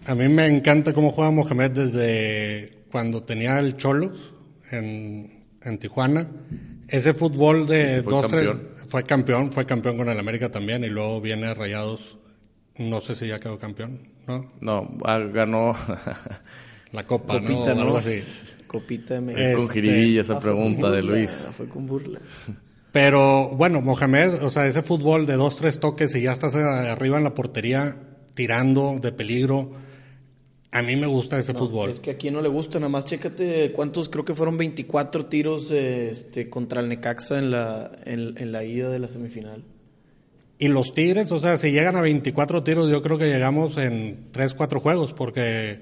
a 0.05 0.13
mí 0.15 0.27
me 0.27 0.45
encanta 0.45 0.93
cómo 0.93 1.12
juega 1.12 1.31
Mohamed 1.31 1.71
desde 1.71 2.83
cuando 2.91 3.23
tenía 3.23 3.57
el 3.59 3.77
Cholos 3.77 4.33
en, 4.71 5.45
en 5.62 5.77
Tijuana. 5.79 6.27
Ese 6.89 7.13
fútbol 7.13 7.65
de 7.65 8.01
dos, 8.01 8.27
tres. 8.27 8.45
Fue 8.93 9.03
campeón, 9.03 9.51
fue 9.51 9.65
campeón 9.65 9.97
con 9.97 10.07
el 10.07 10.19
América 10.19 10.51
también 10.51 10.83
y 10.83 10.88
luego 10.88 11.19
viene 11.19 11.47
a 11.47 11.55
Rayados. 11.55 12.15
No 12.77 13.01
sé 13.01 13.15
si 13.15 13.25
ya 13.27 13.39
quedó 13.39 13.57
campeón, 13.57 14.07
¿no? 14.27 14.51
no 14.62 14.97
ah, 15.03 15.17
ganó 15.17 15.73
La 16.91 17.03
Copa, 17.03 17.39
Copita, 17.39 17.73
¿no? 17.73 17.75
¿no? 17.77 17.81
Algo 17.81 17.97
así. 17.97 18.19
Copita 18.67 19.15
de 19.15 19.21
México. 19.21 19.41
Eh, 19.41 19.53
con 19.53 19.62
Este- 19.63 19.73
jiribilla 19.73 20.21
esa 20.21 20.35
Ah, 20.35 20.39
pregunta 20.39 20.91
de 20.91 21.01
Luis 21.01 21.50
Fue 21.53 21.67
con 21.67 21.88
burla. 21.88 22.19
Pero 22.91 23.50
bueno, 23.50 23.81
Mohamed, 23.81 24.43
o 24.43 24.51
sea, 24.51 24.67
ese 24.67 24.83
fútbol 24.83 25.25
de 25.25 25.38
dos, 25.38 25.57
tres 25.57 25.79
toques 25.79 26.13
y 26.13 26.21
ya 26.21 26.31
estás 26.31 26.53
eh, 26.53 26.59
arriba 26.62 27.17
en 27.17 27.23
la 27.23 27.33
portería 27.33 27.97
tirando 28.35 29.00
de 29.01 29.12
peligro. 29.12 29.71
A 30.75 30.81
mí 30.81 30.95
me 30.95 31.05
gusta 31.07 31.37
ese 31.37 31.53
fútbol. 31.53 31.91
Es 31.91 31.99
que 31.99 32.11
a 32.11 32.17
quien 32.17 32.33
no 32.33 32.41
le 32.41 32.49
gusta, 32.49 32.79
nada 32.79 32.89
más 32.89 33.05
chécate 33.05 33.71
cuántos, 33.73 34.09
creo 34.09 34.25
que 34.25 34.33
fueron 34.33 34.57
24 34.57 35.27
tiros 35.27 35.69
este, 35.71 36.49
contra 36.49 36.81
el 36.81 36.89
Necaxa 36.89 37.37
en 37.37 37.51
la, 37.51 37.91
en, 38.05 38.35
en 38.39 38.51
la 38.51 38.63
ida 38.63 38.89
de 38.89 38.97
la 38.99 39.07
semifinal. 39.07 39.63
Y 40.57 40.69
los 40.69 40.93
Tigres, 40.93 41.31
o 41.31 41.39
sea, 41.39 41.57
si 41.57 41.71
llegan 41.71 41.95
a 41.95 42.01
24 42.01 42.63
tiros, 42.63 42.89
yo 42.89 43.01
creo 43.03 43.17
que 43.17 43.27
llegamos 43.27 43.77
en 43.77 44.29
3, 44.31 44.53
4 44.55 44.79
juegos, 44.79 45.13
porque 45.13 45.81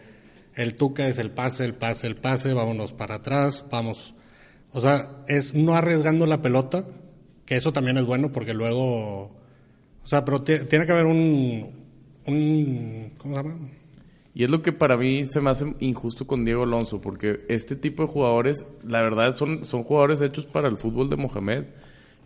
el 0.55 0.75
Tuca 0.75 1.07
es 1.07 1.17
el 1.19 1.31
pase, 1.31 1.63
el 1.63 1.75
pase, 1.75 2.07
el 2.07 2.15
pase, 2.17 2.53
vámonos 2.53 2.91
para 2.91 3.15
atrás, 3.15 3.63
vamos. 3.71 4.13
O 4.73 4.81
sea, 4.81 5.23
es 5.27 5.53
no 5.53 5.75
arriesgando 5.75 6.25
la 6.25 6.41
pelota, 6.41 6.85
que 7.45 7.55
eso 7.55 7.71
también 7.71 7.97
es 7.97 8.05
bueno, 8.05 8.31
porque 8.31 8.53
luego. 8.53 9.23
O 10.03 10.07
sea, 10.07 10.25
pero 10.25 10.41
ti- 10.41 10.65
tiene 10.67 10.85
que 10.85 10.91
haber 10.91 11.05
un. 11.05 11.69
un 12.27 13.11
¿Cómo 13.17 13.35
se 13.37 13.43
llama? 13.43 13.69
Y 14.33 14.43
es 14.43 14.49
lo 14.49 14.61
que 14.61 14.71
para 14.71 14.95
mí 14.95 15.25
se 15.25 15.41
me 15.41 15.49
hace 15.49 15.73
injusto 15.79 16.25
con 16.25 16.45
Diego 16.45 16.63
Alonso, 16.63 17.01
porque 17.01 17.39
este 17.49 17.75
tipo 17.75 18.03
de 18.03 18.09
jugadores, 18.09 18.65
la 18.87 19.01
verdad, 19.01 19.35
son, 19.35 19.65
son 19.65 19.83
jugadores 19.83 20.21
hechos 20.21 20.45
para 20.45 20.69
el 20.69 20.77
fútbol 20.77 21.09
de 21.09 21.17
Mohamed. 21.17 21.65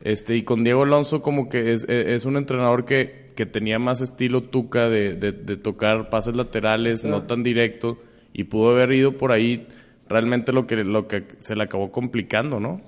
Este, 0.02 0.36
y 0.36 0.44
con 0.44 0.64
Diego 0.64 0.84
Alonso 0.84 1.22
como 1.22 1.50
que 1.50 1.74
es, 1.74 1.86
es 1.86 2.26
un 2.26 2.38
entrenador 2.38 2.86
que, 2.86 3.30
que 3.36 3.46
tenía 3.46 3.80
más 3.80 4.02
estilo 4.02 4.44
tuca 4.44 4.88
de, 4.88 5.16
de, 5.16 5.32
de 5.32 5.58
tocar 5.58 6.10
pases 6.10 6.36
laterales, 6.36 7.04
no 7.04 7.24
tan 7.24 7.42
directo, 7.42 7.98
y 8.34 8.44
pudo 8.44 8.70
haber 8.72 8.92
ido 8.92 9.18
por 9.18 9.32
ahí 9.32 9.66
realmente 10.08 10.52
lo 10.52 10.68
que, 10.68 10.76
lo 10.84 11.08
que 11.08 11.24
se 11.40 11.56
le 11.56 11.64
acabó 11.64 11.92
complicando, 11.92 12.60
¿no? 12.60 12.82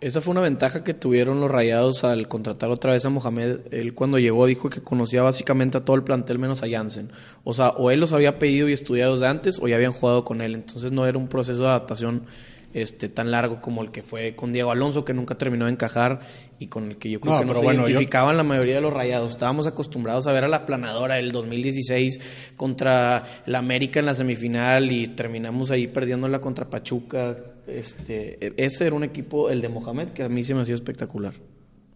Esa 0.00 0.22
fue 0.22 0.32
una 0.32 0.40
ventaja 0.40 0.82
que 0.82 0.94
tuvieron 0.94 1.40
los 1.40 1.50
Rayados 1.50 2.04
al 2.04 2.26
contratar 2.26 2.70
otra 2.70 2.92
vez 2.92 3.04
a 3.04 3.10
Mohamed. 3.10 3.60
Él 3.70 3.92
cuando 3.92 4.18
llegó 4.18 4.46
dijo 4.46 4.70
que 4.70 4.80
conocía 4.80 5.22
básicamente 5.22 5.76
a 5.76 5.84
todo 5.84 5.94
el 5.94 6.04
plantel 6.04 6.38
menos 6.38 6.62
a 6.62 6.70
Jansen. 6.70 7.12
O 7.44 7.52
sea, 7.52 7.68
o 7.70 7.90
él 7.90 8.00
los 8.00 8.14
había 8.14 8.38
pedido 8.38 8.70
y 8.70 8.72
estudiado 8.72 9.18
de 9.18 9.26
antes 9.26 9.58
o 9.60 9.68
ya 9.68 9.76
habían 9.76 9.92
jugado 9.92 10.24
con 10.24 10.40
él. 10.40 10.54
Entonces 10.54 10.90
no 10.90 11.06
era 11.06 11.18
un 11.18 11.28
proceso 11.28 11.60
de 11.60 11.68
adaptación 11.68 12.22
este 12.72 13.08
tan 13.08 13.30
largo 13.30 13.60
como 13.60 13.82
el 13.82 13.90
que 13.90 14.02
fue 14.02 14.34
con 14.36 14.52
Diego 14.52 14.70
Alonso, 14.70 15.04
que 15.04 15.12
nunca 15.12 15.36
terminó 15.36 15.64
de 15.66 15.72
encajar 15.72 16.20
y 16.58 16.66
con 16.66 16.90
el 16.90 16.96
que 16.98 17.10
yo 17.10 17.20
creo 17.20 17.34
No, 17.34 17.40
que 17.40 17.46
no 17.46 17.54
se 17.54 17.62
bueno, 17.62 17.82
yo- 17.82 17.88
identificaban 17.88 18.36
la 18.36 18.42
mayoría 18.44 18.76
de 18.76 18.80
los 18.80 18.92
Rayados. 18.92 19.30
Estábamos 19.32 19.66
acostumbrados 19.66 20.26
a 20.26 20.32
ver 20.32 20.44
a 20.44 20.48
la 20.48 20.66
planadora 20.66 21.16
del 21.16 21.32
2016 21.32 22.52
contra 22.56 23.24
el 23.46 23.54
América 23.54 24.00
en 24.00 24.06
la 24.06 24.14
semifinal 24.14 24.92
y 24.92 25.08
terminamos 25.08 25.70
ahí 25.70 25.86
perdiéndola 25.86 26.40
contra 26.40 26.68
Pachuca. 26.68 27.36
Este, 27.66 28.44
e- 28.46 28.54
ese 28.56 28.86
era 28.86 28.96
un 28.96 29.04
equipo, 29.04 29.50
el 29.50 29.60
de 29.60 29.68
Mohamed, 29.68 30.08
que 30.10 30.22
a 30.22 30.28
mí 30.28 30.42
se 30.44 30.54
me 30.54 30.62
hacía 30.62 30.74
espectacular. 30.74 31.32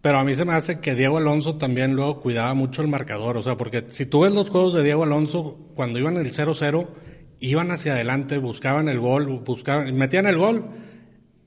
Pero 0.01 0.19
a 0.19 0.23
mí 0.23 0.35
se 0.35 0.45
me 0.45 0.53
hace 0.53 0.79
que 0.79 0.93
Diego 0.93 1.17
Alonso 1.17 1.55
también 1.55 1.95
luego 1.95 2.21
cuidaba 2.21 2.53
mucho 2.53 2.81
el 2.83 2.87
marcador. 2.87 3.37
O 3.37 3.41
sea, 3.43 3.57
porque 3.57 3.85
si 3.89 4.05
tú 4.05 4.21
ves 4.21 4.33
los 4.33 4.49
juegos 4.49 4.75
de 4.75 4.83
Diego 4.83 5.03
Alonso, 5.03 5.57
cuando 5.75 5.97
iban 5.99 6.17
el 6.17 6.31
0-0, 6.31 6.87
iban 7.39 7.71
hacia 7.71 7.93
adelante, 7.93 8.37
buscaban 8.37 8.89
el 8.89 8.99
gol, 8.99 9.27
buscaban, 9.45 9.95
metían 9.95 10.25
el 10.27 10.37
gol 10.37 10.65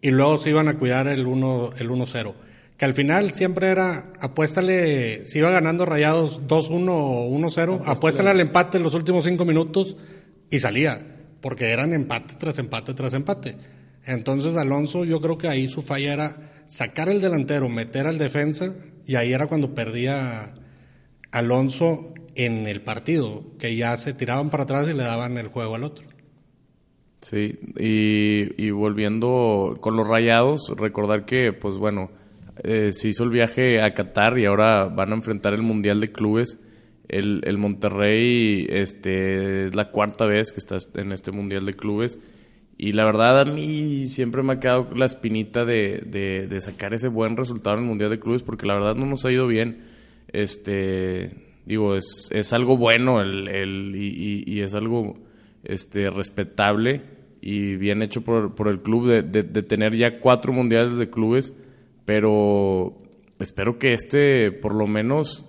y 0.01 0.11
luego 0.11 0.39
se 0.39 0.51
iban 0.51 0.69
a 0.69 0.79
cuidar 0.79 1.09
el 1.09 1.27
1 1.27 1.73
el 1.79 1.91
1-0. 1.91 2.35
Que 2.77 2.85
al 2.85 2.95
final 2.95 3.33
siempre 3.33 3.69
era, 3.69 4.13
apuéstale, 4.21 5.25
si 5.27 5.39
iba 5.39 5.51
ganando 5.51 5.85
Rayados 5.85 6.43
2-1 6.47 6.89
o 6.91 7.29
1-0, 7.29 7.83
apuéstale 7.85 8.31
al 8.31 8.41
empate 8.41 8.77
en 8.77 8.85
los 8.85 8.95
últimos 8.95 9.25
cinco 9.25 9.45
minutos 9.45 9.97
y 10.49 10.61
salía. 10.61 11.17
Porque 11.41 11.71
eran 11.71 11.93
empate 11.93 12.35
tras 12.39 12.59
empate 12.59 12.95
tras 12.95 13.15
empate. 13.15 13.57
Entonces 14.05 14.57
Alonso, 14.57 15.05
yo 15.05 15.21
creo 15.21 15.39
que 15.39 15.49
ahí 15.49 15.69
su 15.69 15.83
falla 15.83 16.13
era 16.13 16.37
sacar 16.67 17.09
el 17.09 17.21
delantero, 17.21 17.69
meter 17.69 18.07
al 18.07 18.19
defensa, 18.19 18.75
y 19.07 19.17
ahí 19.17 19.33
era 19.33 19.47
cuando 19.47 19.75
perdía 19.75 20.55
Alonso 21.33 22.15
en 22.39 22.69
el 22.69 22.83
partido, 22.83 23.43
que 23.59 23.77
ya 23.77 23.97
se 23.97 24.15
tiraban 24.15 24.49
para 24.49 24.63
atrás 24.63 24.89
y 24.89 24.95
le 24.95 25.03
daban 25.03 25.37
el 25.39 25.49
juego 25.49 25.75
al 25.75 25.83
otro. 25.83 26.07
Sí, 27.21 27.59
y, 27.77 28.65
y 28.65 28.71
volviendo 28.71 29.77
con 29.81 29.97
los 29.97 30.07
rayados, 30.07 30.73
recordar 30.77 31.25
que, 31.25 31.53
pues 31.53 31.77
bueno, 31.77 32.13
eh, 32.63 32.93
se 32.93 33.09
hizo 33.09 33.25
el 33.25 33.31
viaje 33.31 33.83
a 33.83 33.93
Qatar 33.93 34.39
y 34.39 34.47
ahora 34.47 34.85
van 34.85 35.11
a 35.11 35.17
enfrentar 35.17 35.53
el 35.53 35.63
Mundial 35.63 36.01
de 36.01 36.13
Clubes. 36.13 36.61
El, 37.09 37.41
el 37.45 37.59
Monterrey 37.59 38.67
este, 38.69 39.65
es 39.65 39.75
la 39.75 39.91
cuarta 39.91 40.27
vez 40.27 40.53
que 40.53 40.61
está 40.61 40.77
en 40.95 41.11
este 41.11 41.33
Mundial 41.33 41.67
de 41.67 41.75
Clubes. 41.75 42.21
Y 42.77 42.93
la 42.93 43.05
verdad, 43.05 43.41
a 43.41 43.45
mí 43.47 44.07
siempre 44.07 44.45
me 44.45 44.53
ha 44.53 44.61
quedado 44.61 44.91
la 44.95 45.07
espinita 45.07 45.65
de, 45.65 46.03
de, 46.07 46.47
de 46.47 46.61
sacar 46.61 46.95
ese 46.95 47.09
buen 47.09 47.37
resultado 47.37 47.77
en 47.77 47.83
el 47.83 47.89
Mundial 47.89 48.11
de 48.11 48.21
Clubes, 48.21 48.45
porque 48.45 48.67
la 48.67 48.75
verdad 48.75 48.95
no 48.95 49.07
nos 49.07 49.25
ha 49.25 49.33
ido 49.33 49.49
bien. 49.49 49.87
Este, 50.29 51.48
digo, 51.69 51.95
es, 51.95 52.29
es 52.33 52.53
algo 52.53 52.77
bueno 52.77 53.21
el, 53.21 53.47
el, 53.49 53.95
y, 53.95 54.09
y- 54.09 54.45
y 54.47 54.61
es 54.63 54.75
algo 54.75 55.15
este, 55.63 56.11
respetable 56.11 57.03
y 57.41 57.77
bien 57.77 58.03
hecho 58.03 58.23
por, 58.23 58.55
por 58.55 58.67
el 58.69 58.81
club 58.83 59.07
de, 59.09 59.23
de- 59.23 59.43
de 59.43 59.63
tener 59.63 59.95
ya 59.97 60.19
cuatro 60.21 60.53
mundiales 60.53 60.97
de 60.97 61.09
clubes, 61.11 61.55
pero 62.05 62.95
espero 63.39 63.79
que 63.79 63.93
este 63.93 64.51
por 64.51 64.75
lo 64.75 64.87
menos 64.87 65.45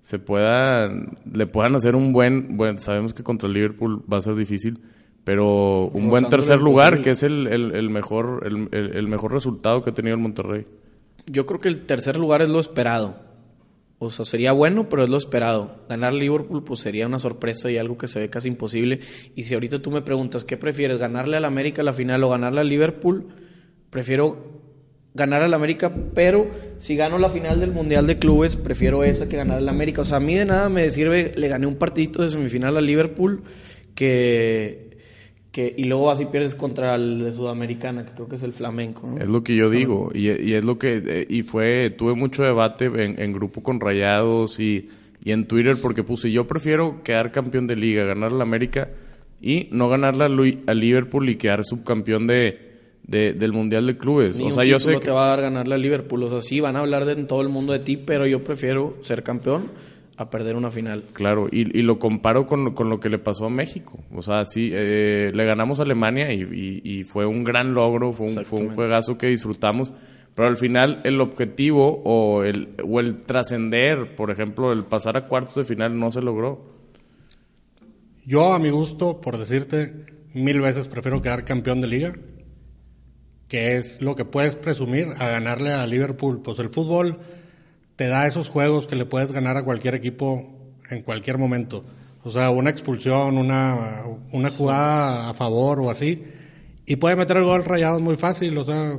se 0.00 0.18
pueda, 0.18 0.88
le 1.32 1.46
puedan 1.46 1.74
hacer 1.74 1.96
un 1.96 2.12
buen, 2.12 2.56
bueno, 2.56 2.78
sabemos 2.78 3.12
que 3.14 3.22
contra 3.22 3.48
el 3.48 3.54
Liverpool 3.54 4.02
va 4.10 4.18
a 4.18 4.20
ser 4.20 4.34
difícil, 4.36 4.78
pero 5.24 5.80
un 5.88 6.08
buen 6.10 6.28
tercer 6.28 6.60
lugar, 6.60 7.00
que 7.02 7.10
es 7.10 7.22
el, 7.22 7.46
el- 7.46 7.74
el 7.74 7.90
mejor, 7.90 8.42
el, 8.46 8.68
el- 8.72 8.96
el 8.96 9.08
mejor 9.08 9.32
resultado 9.32 9.82
que 9.82 9.90
ha 9.90 9.94
tenido 9.94 10.14
el 10.16 10.22
Monterrey. 10.22 10.66
Yo 11.26 11.46
creo 11.46 11.58
que 11.58 11.68
el 11.68 11.86
tercer 11.86 12.16
lugar 12.16 12.42
es 12.42 12.50
lo 12.50 12.60
esperado. 12.60 13.16
O 14.06 14.10
sea, 14.10 14.24
sería 14.24 14.52
bueno, 14.52 14.88
pero 14.88 15.04
es 15.04 15.10
lo 15.10 15.16
esperado. 15.16 15.84
Ganar 15.88 16.12
Liverpool 16.12 16.64
pues 16.64 16.80
sería 16.80 17.06
una 17.06 17.18
sorpresa 17.18 17.70
y 17.70 17.78
algo 17.78 17.98
que 17.98 18.06
se 18.06 18.18
ve 18.18 18.30
casi 18.30 18.48
imposible. 18.48 19.00
Y 19.34 19.44
si 19.44 19.54
ahorita 19.54 19.80
tú 19.80 19.90
me 19.90 20.02
preguntas, 20.02 20.44
¿qué 20.44 20.56
prefieres? 20.56 20.98
¿Ganarle 20.98 21.36
al 21.36 21.44
América 21.44 21.82
la 21.82 21.92
final 21.92 22.22
o 22.24 22.30
ganarle 22.30 22.60
al 22.60 22.68
Liverpool? 22.68 23.28
Prefiero 23.90 24.62
ganar 25.14 25.42
al 25.42 25.54
América, 25.54 25.94
pero 26.14 26.50
si 26.78 26.96
gano 26.96 27.18
la 27.18 27.30
final 27.30 27.60
del 27.60 27.70
Mundial 27.70 28.06
de 28.06 28.18
Clubes, 28.18 28.56
prefiero 28.56 29.04
esa 29.04 29.28
que 29.28 29.36
ganar 29.36 29.58
al 29.58 29.68
América. 29.68 30.02
O 30.02 30.04
sea, 30.04 30.16
a 30.16 30.20
mí 30.20 30.34
de 30.34 30.44
nada 30.44 30.68
me 30.68 30.90
sirve, 30.90 31.32
le 31.36 31.48
gané 31.48 31.66
un 31.66 31.76
partidito 31.76 32.22
de 32.22 32.30
semifinal 32.30 32.76
al 32.76 32.86
Liverpool 32.86 33.44
que... 33.94 34.93
Que, 35.54 35.72
y 35.78 35.84
luego 35.84 36.10
así 36.10 36.24
pierdes 36.26 36.56
contra 36.56 36.96
el 36.96 37.20
de 37.20 37.32
Sudamericana, 37.32 38.04
que 38.04 38.10
creo 38.12 38.26
que 38.28 38.34
es 38.34 38.42
el 38.42 38.52
Flamenco. 38.52 39.06
¿no? 39.06 39.22
Es 39.22 39.30
lo 39.30 39.44
que 39.44 39.54
yo 39.54 39.70
digo, 39.70 40.10
y, 40.12 40.28
y 40.30 40.54
es 40.54 40.64
lo 40.64 40.80
que, 40.80 41.00
eh, 41.06 41.26
y 41.28 41.42
fue, 41.42 41.90
tuve 41.90 42.14
mucho 42.16 42.42
debate 42.42 42.86
en, 42.86 43.20
en 43.22 43.32
grupo 43.32 43.62
con 43.62 43.78
Rayados 43.78 44.58
y, 44.58 44.88
y 45.22 45.30
en 45.30 45.46
Twitter 45.46 45.76
porque 45.80 46.02
puse, 46.02 46.32
yo 46.32 46.44
prefiero 46.48 47.04
quedar 47.04 47.30
campeón 47.30 47.68
de 47.68 47.76
liga, 47.76 48.02
ganar 48.02 48.32
la 48.32 48.42
América 48.42 48.88
y 49.40 49.68
no 49.70 49.88
ganarla 49.88 50.24
a 50.26 50.74
Liverpool 50.74 51.28
y 51.28 51.36
quedar 51.36 51.64
subcampeón 51.64 52.26
de, 52.26 52.58
de- 53.06 53.32
del 53.34 53.52
Mundial 53.52 53.86
de 53.86 53.96
Clubes. 53.96 54.36
Ni 54.36 54.48
o 54.48 54.50
sea, 54.50 54.64
yo 54.64 54.80
sé 54.80 54.94
te 54.94 54.98
que, 55.00 55.10
va 55.12 55.26
a 55.26 55.28
dar 55.36 55.42
ganarle 55.42 55.76
a 55.76 55.78
Liverpool. 55.78 56.24
O 56.24 56.30
sea, 56.30 56.42
sí, 56.42 56.58
van 56.58 56.74
a 56.74 56.80
hablar 56.80 57.04
de 57.04 57.12
en 57.12 57.28
todo 57.28 57.42
el 57.42 57.48
mundo 57.48 57.72
de 57.72 57.78
ti, 57.78 57.96
pero 57.96 58.26
yo 58.26 58.42
prefiero 58.42 58.96
ser 59.02 59.22
campeón 59.22 59.66
a 60.16 60.30
perder 60.30 60.54
una 60.56 60.70
final. 60.70 61.04
claro, 61.12 61.48
y, 61.50 61.76
y 61.78 61.82
lo 61.82 61.98
comparo 61.98 62.46
con, 62.46 62.72
con 62.74 62.88
lo 62.88 63.00
que 63.00 63.08
le 63.08 63.18
pasó 63.18 63.46
a 63.46 63.50
México. 63.50 63.98
O 64.14 64.22
sea, 64.22 64.44
sí, 64.44 64.70
eh, 64.72 65.30
le 65.34 65.44
ganamos 65.44 65.80
a 65.80 65.82
Alemania 65.82 66.32
y, 66.32 66.42
y- 66.42 66.82
y 66.98 67.04
fue 67.04 67.26
un 67.26 67.42
gran 67.44 67.74
logro, 67.74 68.12
fue 68.12 68.26
un, 68.26 68.44
fue 68.44 68.60
un 68.60 68.74
juegazo 68.74 69.18
que 69.18 69.26
disfrutamos. 69.28 69.92
Pero 70.36 70.48
al 70.48 70.56
final 70.56 71.00
el 71.04 71.20
objetivo 71.20 72.02
o 72.04 72.42
el, 72.42 72.74
o 72.84 72.98
el 73.00 73.20
trascender, 73.20 74.16
por 74.16 74.30
ejemplo, 74.32 74.72
el 74.72 74.84
pasar 74.84 75.16
a 75.16 75.26
cuartos 75.28 75.54
de 75.54 75.64
final 75.64 75.98
no 75.98 76.10
se 76.10 76.20
logró. 76.22 76.74
Yo, 78.26 78.52
a 78.52 78.58
mi 78.58 78.70
gusto, 78.70 79.20
por 79.20 79.36
decirte, 79.38 79.92
mil 80.32 80.60
veces 80.60 80.88
prefiero 80.88 81.20
quedar 81.22 81.44
campeón 81.44 81.80
de 81.80 81.86
liga, 81.88 82.14
que 83.48 83.76
es 83.76 84.00
lo 84.00 84.16
que 84.16 84.24
puedes 84.24 84.56
presumir 84.56 85.08
a 85.18 85.28
ganarle 85.28 85.72
a 85.72 85.86
Liverpool. 85.86 86.40
Pues 86.42 86.58
el 86.58 86.70
fútbol 86.70 87.18
te 87.96 88.08
da 88.08 88.26
esos 88.26 88.48
juegos 88.48 88.86
que 88.86 88.96
le 88.96 89.06
puedes 89.06 89.32
ganar 89.32 89.56
a 89.56 89.64
cualquier 89.64 89.94
equipo 89.94 90.46
en 90.90 91.02
cualquier 91.02 91.38
momento. 91.38 91.84
O 92.24 92.30
sea, 92.30 92.50
una 92.50 92.70
expulsión, 92.70 93.38
una, 93.38 94.02
una 94.32 94.50
jugada 94.50 95.28
a 95.28 95.34
favor 95.34 95.80
o 95.80 95.90
así. 95.90 96.24
Y 96.86 96.96
puede 96.96 97.16
meter 97.16 97.36
el 97.36 97.44
gol 97.44 97.64
rayado 97.64 98.00
muy 98.00 98.16
fácil. 98.16 98.56
O 98.58 98.64
sea, 98.64 98.98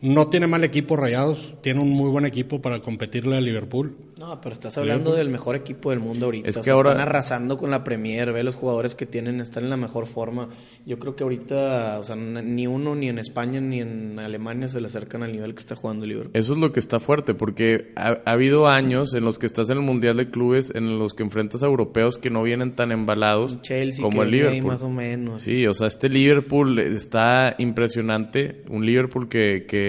no 0.00 0.28
tiene 0.28 0.46
mal 0.46 0.62
equipo 0.62 0.96
Rayados, 0.96 1.54
tiene 1.60 1.80
un 1.80 1.90
muy 1.90 2.10
buen 2.10 2.24
equipo 2.24 2.62
para 2.62 2.80
competirle 2.80 3.36
a 3.36 3.40
Liverpool. 3.40 3.96
No, 4.18 4.40
pero 4.40 4.52
estás 4.52 4.76
hablando 4.78 5.14
del 5.14 5.28
mejor 5.28 5.54
equipo 5.54 5.90
del 5.90 6.00
mundo 6.00 6.26
ahorita. 6.26 6.48
Es 6.48 6.58
que 6.58 6.70
ahora 6.70 6.90
están 6.90 7.06
arrasando 7.06 7.56
con 7.56 7.70
la 7.70 7.84
Premier, 7.84 8.32
ve 8.32 8.42
los 8.42 8.56
jugadores 8.56 8.96
que 8.96 9.06
tienen, 9.06 9.40
están 9.40 9.64
en 9.64 9.70
la 9.70 9.76
mejor 9.76 10.06
forma. 10.06 10.48
Yo 10.84 10.98
creo 10.98 11.14
que 11.14 11.22
ahorita, 11.22 11.98
o 11.98 12.02
sea, 12.02 12.16
ni 12.16 12.66
uno 12.66 12.96
ni 12.96 13.08
en 13.08 13.18
España 13.18 13.60
ni 13.60 13.80
en 13.80 14.18
Alemania 14.18 14.68
se 14.68 14.80
le 14.80 14.86
acercan 14.88 15.22
al 15.22 15.32
nivel 15.32 15.54
que 15.54 15.60
está 15.60 15.76
jugando 15.76 16.04
Liverpool. 16.04 16.32
Eso 16.34 16.52
es 16.52 16.58
lo 16.58 16.72
que 16.72 16.80
está 16.80 16.98
fuerte, 16.98 17.34
porque 17.34 17.92
ha, 17.94 18.20
habido 18.24 18.66
años 18.66 19.14
en 19.14 19.24
los 19.24 19.38
que 19.38 19.46
estás 19.46 19.70
en 19.70 19.78
el 19.78 19.84
Mundial 19.84 20.16
de 20.16 20.30
Clubes 20.30 20.72
en 20.74 20.98
los 20.98 21.14
que 21.14 21.22
enfrentas 21.22 21.62
a 21.62 21.66
europeos 21.66 22.18
que 22.18 22.30
no 22.30 22.42
vienen 22.42 22.74
tan 22.74 22.90
embalados 22.90 23.58
como 24.00 24.22
el 24.22 24.30
Liverpool. 24.30 24.72
más 24.72 24.82
o 24.82 24.90
menos. 24.90 25.42
Sí, 25.42 25.66
o 25.66 25.74
sea, 25.74 25.86
este 25.86 26.08
Liverpool 26.08 26.78
está 26.80 27.54
impresionante, 27.58 28.62
un 28.68 28.84
Liverpool 28.84 29.28
que, 29.28 29.64
que 29.66 29.87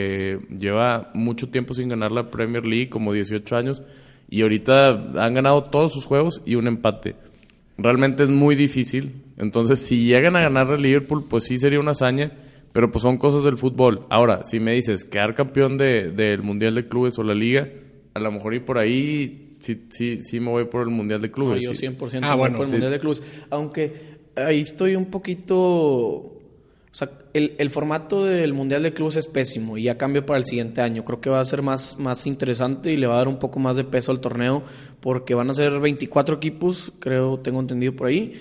lleva 0.58 1.12
mucho 1.14 1.50
tiempo 1.50 1.74
sin 1.74 1.90
ganar 1.90 2.12
la 2.12 2.30
Premier 2.30 2.66
League, 2.66 2.90
como 2.90 3.14
18 3.14 3.56
años 3.56 3.82
y 4.30 4.44
ahorita 4.44 4.90
han 5.16 5.34
ganado 5.34 5.64
todos 5.64 5.94
sus 5.94 6.06
juegos 6.06 6.42
y 6.46 6.56
un 6.56 6.68
empate. 6.68 7.16
Realmente 7.78 8.24
es 8.24 8.30
muy 8.30 8.56
difícil. 8.56 9.24
Entonces, 9.38 9.80
si 9.80 10.06
llegan 10.06 10.36
a 10.36 10.42
ganar 10.42 10.70
el 10.72 10.82
Liverpool, 10.82 11.26
pues 11.28 11.46
sí 11.46 11.58
sería 11.58 11.80
una 11.80 11.92
hazaña, 11.92 12.32
pero 12.72 12.92
pues 12.92 13.02
son 13.02 13.18
cosas 13.18 13.44
del 13.44 13.58
fútbol. 13.58 14.06
Ahora, 14.10 14.44
si 14.44 14.60
me 14.60 14.74
dices 14.74 15.04
quedar 15.04 15.34
campeón 15.34 15.78
del 15.78 16.16
de, 16.16 16.38
Mundial 16.38 16.76
de 16.76 16.88
Clubes 16.88 17.18
o 17.18 17.24
la 17.24 17.34
Liga, 17.34 17.68
a 18.14 18.20
lo 18.20 18.32
mejor 18.32 18.54
y 18.54 18.60
por 18.60 18.78
ahí 18.78 19.56
sí, 19.60 19.86
sí, 19.90 20.20
sí 20.22 20.40
me 20.40 20.52
voy 20.52 20.66
por 20.66 20.82
el 20.82 20.94
Mundial 20.94 21.22
de 21.22 21.32
Clubes. 21.32 21.64
yo 21.64 21.72
100% 21.72 22.20
ah, 22.22 22.36
bueno, 22.36 22.58
por 22.58 22.66
el 22.66 22.72
Mundial 22.74 22.92
de 22.92 23.00
Clubes. 23.00 23.24
Aunque 23.50 23.94
ahí 24.36 24.60
estoy 24.60 24.96
un 24.96 25.06
poquito 25.06 26.39
o 26.92 26.96
sea, 26.96 27.12
el, 27.34 27.56
el, 27.60 27.70
formato 27.70 28.26
del 28.26 28.54
Mundial 28.54 28.82
de 28.82 28.94
Clubes 28.94 29.16
es 29.16 29.28
pésimo 29.28 29.78
y 29.78 29.84
ya 29.84 29.98
cambio 29.98 30.26
para 30.26 30.40
el 30.40 30.46
siguiente 30.46 30.82
año. 30.82 31.06
Creo 31.06 31.22
que 31.22 31.30
va 31.30 31.40
a 31.40 31.46
ser 31.46 31.62
más, 31.62 32.00
más 32.00 32.26
interesante 32.26 32.92
y 32.92 32.98
le 32.98 33.06
va 33.06 33.14
a 33.14 33.18
dar 33.20 33.28
un 33.28 33.38
poco 33.38 33.60
más 33.60 33.76
de 33.76 33.84
peso 33.84 34.12
al 34.12 34.22
torneo 34.22 34.64
porque 35.00 35.36
van 35.36 35.52
a 35.52 35.54
ser 35.54 35.80
24 35.80 36.38
equipos, 36.38 36.92
creo, 37.00 37.40
tengo 37.40 37.60
entendido 37.60 37.96
por 37.96 38.08
ahí 38.08 38.34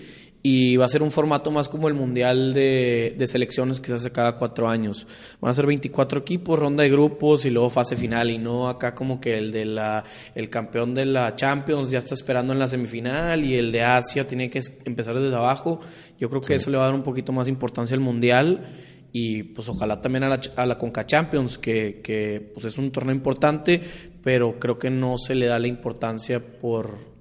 y 0.42 0.76
va 0.76 0.86
a 0.86 0.88
ser 0.88 1.02
un 1.02 1.10
formato 1.10 1.50
más 1.50 1.68
como 1.68 1.88
el 1.88 1.94
mundial 1.94 2.54
de, 2.54 3.24
selecciones 3.26 3.80
que 3.80 3.88
se 3.88 3.94
hace 3.94 4.12
cada 4.12 4.36
cuatro 4.36 4.68
años. 4.68 5.06
Van 5.40 5.50
a 5.50 5.54
ser 5.54 5.66
24 5.66 6.20
equipos, 6.20 6.58
ronda 6.58 6.84
de 6.84 6.90
grupos 6.90 7.44
y 7.44 7.50
luego 7.50 7.70
fase 7.70 7.96
final 7.96 8.30
y 8.30 8.38
no 8.38 8.68
acá 8.68 8.94
como 8.94 9.20
que 9.20 9.36
el 9.36 9.52
de 9.52 9.64
la 9.64 10.04
el 10.34 10.48
campeón 10.48 10.94
de 10.94 11.06
la 11.06 11.34
Champions 11.34 11.90
ya 11.90 11.98
está 11.98 12.14
esperando 12.14 12.52
en 12.52 12.58
la 12.60 12.68
semifinal 12.68 13.44
y 13.44 13.56
el 13.56 13.72
de 13.72 13.82
Asia 13.82 14.26
tiene 14.26 14.48
que 14.48 14.62
empezar 14.84 15.18
desde 15.18 15.34
abajo. 15.34 15.80
Yo 16.18 16.28
creo 16.28 16.40
que 16.40 16.54
eso 16.54 16.70
le 16.70 16.76
va 16.76 16.84
a 16.84 16.86
dar 16.86 16.94
un 16.94 17.02
poquito 17.02 17.32
más 17.32 17.48
importancia 17.48 17.94
al 17.94 18.00
mundial 18.00 18.66
y 19.12 19.42
pues 19.42 19.68
ojalá 19.68 20.00
también 20.00 20.24
a 20.24 20.28
la, 20.28 20.40
a 20.56 20.66
la 20.66 20.76
Conca 20.76 21.06
Champions 21.06 21.58
que, 21.58 22.00
que 22.02 22.50
pues 22.52 22.66
es 22.66 22.76
un 22.78 22.90
torneo 22.90 23.14
importante, 23.14 23.80
pero 24.22 24.58
creo 24.58 24.78
que 24.78 24.90
no 24.90 25.16
se 25.16 25.34
le 25.34 25.46
da 25.46 25.58
la 25.58 25.68
importancia 25.68 26.40
por 26.40 27.18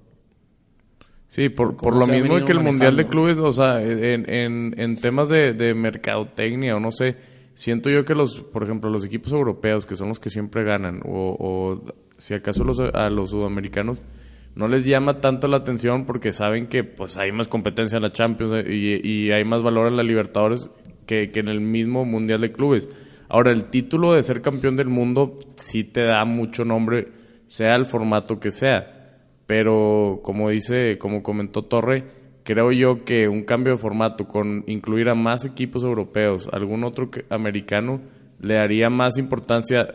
Sí, 1.28 1.50
por, 1.50 1.76
por 1.76 1.94
lo 1.94 2.06
mismo 2.06 2.42
que 2.42 2.52
el 2.52 2.60
Mundial 2.60 2.96
de 2.96 3.06
Clubes, 3.06 3.36
o 3.36 3.52
sea, 3.52 3.82
en, 3.82 4.28
en, 4.30 4.74
en 4.80 4.96
temas 4.96 5.28
de, 5.28 5.52
de, 5.52 5.74
mercadotecnia 5.74 6.74
o 6.74 6.80
no 6.80 6.90
sé, 6.90 7.16
siento 7.52 7.90
yo 7.90 8.02
que 8.02 8.14
los, 8.14 8.42
por 8.42 8.62
ejemplo, 8.62 8.90
los 8.90 9.04
equipos 9.04 9.32
europeos, 9.32 9.84
que 9.84 9.94
son 9.94 10.08
los 10.08 10.20
que 10.20 10.30
siempre 10.30 10.64
ganan, 10.64 11.02
o, 11.04 11.36
o 11.38 11.84
si 12.16 12.32
acaso 12.32 12.64
los, 12.64 12.80
a 12.80 13.10
los 13.10 13.30
sudamericanos, 13.30 14.00
no 14.58 14.68
les 14.68 14.84
llama 14.84 15.20
tanto 15.20 15.48
la 15.48 15.56
atención 15.56 16.04
porque 16.04 16.32
saben 16.32 16.66
que 16.66 16.84
pues 16.84 17.16
hay 17.16 17.32
más 17.32 17.48
competencia 17.48 17.96
en 17.96 18.02
la 18.02 18.12
Champions 18.12 18.52
eh, 18.54 19.00
y, 19.02 19.30
hay 19.30 19.44
más 19.44 19.62
valor 19.62 19.88
en 19.88 19.96
la 19.96 20.02
Libertadores 20.02 20.68
que, 21.06 21.30
que 21.30 21.40
en 21.40 21.48
el 21.48 21.62
mismo 21.62 22.04
Mundial 22.04 22.42
de 22.42 22.52
Clubes. 22.52 22.90
Ahora, 23.30 23.52
el 23.52 23.70
título 23.70 24.12
de 24.12 24.22
ser 24.22 24.42
campeón 24.42 24.76
del 24.76 24.88
mundo 24.88 25.38
sí 25.56 25.84
te 25.84 26.02
da 26.02 26.24
mucho 26.26 26.64
nombre, 26.64 27.08
sea 27.46 27.76
el 27.76 27.86
formato 27.86 28.38
que 28.38 28.50
sea 28.50 28.98
pero 29.48 30.20
como 30.22 30.50
dice, 30.50 30.98
como 30.98 31.22
comentó 31.22 31.62
Torre, 31.62 32.04
creo 32.44 32.70
yo 32.70 33.02
que 33.06 33.28
un 33.28 33.44
cambio 33.44 33.72
de 33.72 33.78
formato 33.78 34.28
con 34.28 34.62
incluir 34.66 35.08
a 35.08 35.14
más 35.14 35.46
equipos 35.46 35.84
europeos, 35.84 36.50
algún 36.52 36.84
otro 36.84 37.08
americano, 37.30 38.02
le 38.42 38.56
daría 38.56 38.90
más 38.90 39.16
importancia 39.16 39.88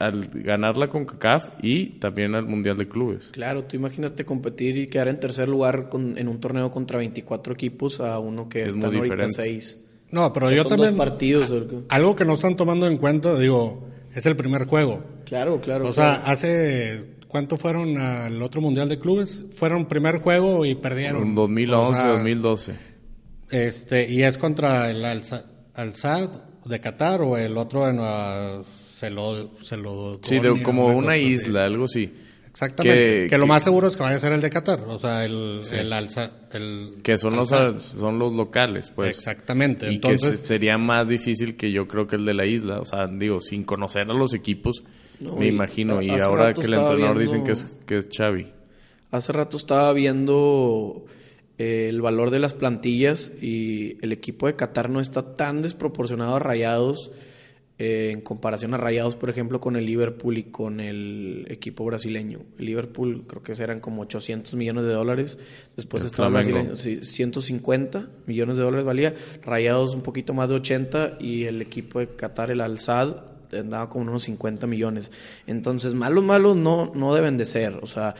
al 0.00 0.28
ganar 0.28 0.76
la 0.76 0.88
CONCACAF 0.88 1.50
y 1.62 1.98
también 1.98 2.34
al 2.34 2.46
Mundial 2.46 2.76
de 2.76 2.88
Clubes. 2.88 3.30
Claro, 3.32 3.64
tú 3.64 3.76
imagínate 3.76 4.24
competir 4.24 4.78
y 4.78 4.86
quedar 4.86 5.08
en 5.08 5.20
tercer 5.20 5.48
lugar 5.48 5.88
con, 5.88 6.18
en 6.18 6.26
un 6.26 6.40
torneo 6.40 6.70
contra 6.70 6.98
24 6.98 7.52
equipos 7.52 8.00
a 8.00 8.18
uno 8.18 8.48
que 8.48 8.64
es 8.64 8.74
muy 8.74 8.90
diferente. 8.90 9.34
6. 9.34 9.84
No, 10.10 10.32
pero 10.32 10.50
yo 10.50 10.64
también... 10.64 10.96
partidos. 10.96 11.52
algo 11.88 12.16
que 12.16 12.24
no 12.24 12.34
están 12.34 12.56
tomando 12.56 12.86
en 12.86 12.96
cuenta, 12.96 13.38
digo, 13.38 13.86
es 14.12 14.26
el 14.26 14.36
primer 14.36 14.66
juego. 14.66 15.04
Claro, 15.26 15.60
claro. 15.60 15.86
O 15.86 15.92
sea, 15.92 16.14
hace 16.24 17.20
¿Cuánto 17.30 17.56
fueron 17.56 17.96
al 17.96 18.42
otro 18.42 18.60
Mundial 18.60 18.88
de 18.88 18.98
Clubes? 18.98 19.44
Fueron 19.52 19.86
primer 19.86 20.18
juego 20.18 20.64
y 20.66 20.74
perdieron. 20.74 21.22
En 21.22 21.34
2011, 21.36 22.04
2012. 22.04 22.74
Este, 23.50 24.10
y 24.10 24.24
es 24.24 24.36
contra 24.36 24.90
el 24.90 25.04
Al-Sad 25.04 26.30
de 26.64 26.80
Qatar 26.80 27.20
o 27.22 27.36
el 27.36 27.56
otro 27.56 27.86
de 27.86 27.92
se 29.00 29.08
lo, 29.08 29.50
se 29.62 29.78
lo 29.78 30.20
Sí, 30.22 30.38
como 30.62 30.88
una 30.88 31.16
isla, 31.16 31.64
algo 31.64 31.84
así. 31.84 32.12
Exactamente. 32.50 33.28
Que, 33.28 33.38
lo 33.38 33.46
más 33.46 33.64
seguro 33.64 33.88
es 33.88 33.96
que 33.96 34.02
vaya 34.02 34.16
a 34.16 34.18
ser 34.18 34.32
el 34.32 34.42
de 34.42 34.50
Qatar. 34.50 34.80
O 34.86 34.98
sea, 34.98 35.24
el, 35.24 35.62
Que 37.02 37.16
son 37.16 37.34
los, 37.34 37.48
son 37.48 38.18
los 38.18 38.34
locales, 38.34 38.92
pues. 38.94 39.16
Exactamente. 39.16 39.90
Y 39.90 39.94
Entonces, 39.94 40.40
que 40.42 40.46
sería 40.46 40.76
más 40.76 41.08
difícil 41.08 41.56
que 41.56 41.72
yo 41.72 41.88
creo 41.88 42.06
que 42.06 42.16
el 42.16 42.26
de 42.26 42.34
la 42.34 42.44
isla. 42.44 42.78
O 42.80 42.84
sea, 42.84 43.06
digo, 43.06 43.40
sin 43.40 43.64
conocer 43.64 44.02
a 44.02 44.12
los 44.12 44.34
equipos, 44.34 44.84
me 45.38 45.48
imagino. 45.48 46.02
Y 46.02 46.10
ahora 46.20 46.52
que 46.52 46.66
el 46.66 46.74
entrenador 46.74 47.18
dicen 47.18 47.42
que 47.42 47.52
es, 47.52 47.78
que 47.86 47.98
es 47.98 48.08
Xavi. 48.14 48.52
Hace 49.12 49.32
rato 49.32 49.56
estaba 49.56 49.94
viendo 49.94 51.06
eh, 51.56 51.88
el 51.88 52.02
valor 52.02 52.30
de 52.30 52.38
las 52.38 52.52
plantillas 52.52 53.32
y 53.40 53.96
el 54.04 54.12
equipo 54.12 54.46
de 54.46 54.56
Qatar 54.56 54.90
no 54.90 55.00
está 55.00 55.34
tan 55.34 55.62
desproporcionado 55.62 56.36
a 56.36 56.38
Rayados 56.38 57.10
eh, 57.82 58.10
en 58.12 58.20
comparación 58.20 58.74
a 58.74 58.76
Rayados, 58.76 59.16
por 59.16 59.30
ejemplo, 59.30 59.58
con 59.58 59.74
el 59.74 59.86
Liverpool 59.86 60.36
y 60.36 60.42
con 60.42 60.80
el 60.80 61.46
equipo 61.48 61.82
brasileño. 61.86 62.40
El 62.58 62.66
Liverpool 62.66 63.24
creo 63.26 63.42
que 63.42 63.52
eran 63.52 63.80
como 63.80 64.02
800 64.02 64.54
millones 64.54 64.84
de 64.84 64.92
dólares. 64.92 65.38
Después 65.76 66.04
estaba 66.04 66.28
el 66.28 66.34
brasileño, 66.34 66.76
150 66.76 68.10
millones 68.26 68.58
de 68.58 68.64
dólares 68.64 68.84
valía. 68.84 69.14
Rayados 69.40 69.94
un 69.94 70.02
poquito 70.02 70.34
más 70.34 70.50
de 70.50 70.56
80 70.56 71.16
y 71.20 71.44
el 71.44 71.62
equipo 71.62 72.00
de 72.00 72.08
Qatar, 72.08 72.50
el 72.50 72.60
Al-Sad, 72.60 73.16
andaba 73.58 73.88
como 73.88 74.10
unos 74.10 74.24
50 74.24 74.66
millones. 74.66 75.10
Entonces, 75.46 75.94
malos, 75.94 76.22
malos 76.22 76.58
no, 76.58 76.92
no 76.94 77.14
deben 77.14 77.38
de 77.38 77.46
ser. 77.46 77.78
O 77.80 77.86
sea, 77.86 78.14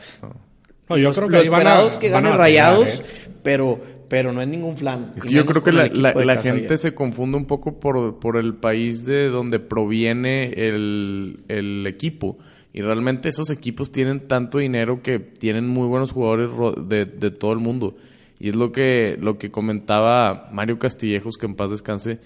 no, 0.88 0.96
yo 0.96 1.12
creo 1.12 1.29
que 1.29 1.44
los 1.44 1.99
que 1.99 2.09
ganen 2.09 2.35
rayados, 2.35 3.01
¿eh? 3.01 3.03
pero, 3.42 3.79
pero 4.11 4.33
no 4.33 4.42
es 4.42 4.49
ningún 4.49 4.77
flan. 4.77 5.07
yo 5.29 5.46
creo 5.46 5.62
que 5.62 5.70
la, 5.70 6.42
gente 6.42 6.77
se 6.77 6.94
confunde 6.94 7.38
un 7.38 7.46
poco 7.46 7.79
por, 7.79 8.18
por 8.18 8.38
el 8.38 8.55
país 8.55 9.07
de 9.07 9.29
donde 9.29 9.61
proviene 9.61 10.49
el, 10.49 11.44
el 11.46 11.87
equipo. 11.87 12.37
Y 12.73 12.83
realmente 12.83 13.29
esos 13.29 13.51
equipos 13.53 13.92
tienen 13.92 14.27
tanto 14.27 14.59
dinero 14.59 15.01
que 15.01 15.20
tienen 15.20 15.68
muy 15.68 15.87
buenos 15.87 16.11
jugadores 16.11 16.51
de, 16.88 17.05
de 17.05 17.31
todo 17.31 17.53
el 17.53 17.61
mundo. 17.61 17.96
Y 18.40 18.49
es 18.49 18.57
lo 18.57 18.73
que, 18.73 19.16
lo 19.16 19.38
que 19.38 19.53
comentaba 19.53 20.49
Mario 20.53 20.81
Castillejos, 20.81 21.37
que 21.37 21.46
en 21.46 21.55
paz 21.55 21.70
descanse, 21.70 22.18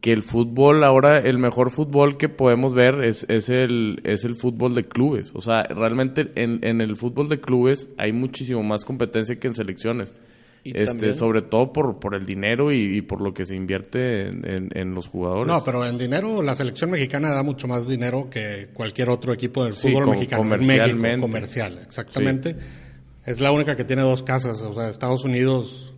que 0.00 0.12
el 0.12 0.22
fútbol 0.22 0.82
ahora, 0.82 1.20
el 1.20 1.38
mejor 1.38 1.70
fútbol 1.70 2.16
que 2.16 2.28
podemos 2.28 2.74
ver 2.74 3.04
es, 3.04 3.24
es, 3.28 3.48
el, 3.48 4.00
es 4.02 4.24
el 4.24 4.34
fútbol 4.34 4.74
de 4.74 4.88
clubes. 4.88 5.32
O 5.36 5.40
sea, 5.40 5.62
realmente 5.62 6.32
en, 6.34 6.66
en 6.66 6.80
el 6.80 6.96
fútbol 6.96 7.28
de 7.28 7.38
clubes 7.38 7.90
hay 7.96 8.10
muchísimo 8.12 8.64
más 8.64 8.84
competencia 8.84 9.38
que 9.38 9.46
en 9.46 9.54
selecciones. 9.54 10.12
Este, 10.74 11.12
sobre 11.12 11.42
todo 11.42 11.72
por, 11.72 11.98
por 11.98 12.14
el 12.14 12.24
dinero 12.24 12.72
y, 12.72 13.02
por 13.02 13.20
lo 13.20 13.32
que 13.32 13.44
se 13.44 13.56
invierte 13.56 14.28
en, 14.28 14.70
en, 14.74 14.94
los 14.94 15.08
jugadores. 15.08 15.46
No, 15.46 15.62
pero 15.64 15.86
en 15.86 15.98
dinero 15.98 16.42
la 16.42 16.54
selección 16.54 16.90
mexicana 16.90 17.30
da 17.30 17.42
mucho 17.42 17.68
más 17.68 17.86
dinero 17.86 18.28
que 18.30 18.68
cualquier 18.72 19.10
otro 19.10 19.32
equipo 19.32 19.64
del 19.64 19.74
fútbol 19.74 20.10
mexicano. 20.10 20.42
Comercialmente. 20.42 21.20
comercial, 21.20 21.78
exactamente. 21.86 22.56
Es 23.24 23.40
la 23.40 23.52
única 23.52 23.76
que 23.76 23.84
tiene 23.84 24.02
dos 24.02 24.22
casas. 24.22 24.62
O 24.62 24.74
sea, 24.74 24.88
Estados 24.88 25.24
Unidos 25.24 25.94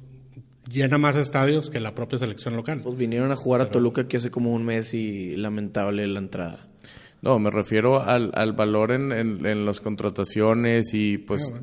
llena 0.68 0.98
más 0.98 1.16
estadios 1.16 1.70
que 1.70 1.80
la 1.80 1.94
propia 1.94 2.18
selección 2.18 2.56
local. 2.56 2.80
Pues 2.82 2.96
vinieron 2.96 3.30
a 3.32 3.36
jugar 3.36 3.60
a 3.60 3.70
Toluca 3.70 4.02
aquí 4.02 4.16
hace 4.16 4.30
como 4.30 4.52
un 4.52 4.64
mes 4.64 4.94
y 4.94 5.36
lamentable 5.36 6.06
la 6.06 6.18
entrada. 6.18 6.68
No, 7.22 7.38
me 7.38 7.50
refiero 7.50 8.02
al, 8.02 8.30
al 8.34 8.52
valor 8.52 8.92
en, 8.92 9.12
en, 9.12 9.64
las 9.64 9.80
contrataciones 9.80 10.94
y 10.94 11.18
pues... 11.18 11.52
Ah, 11.54 11.60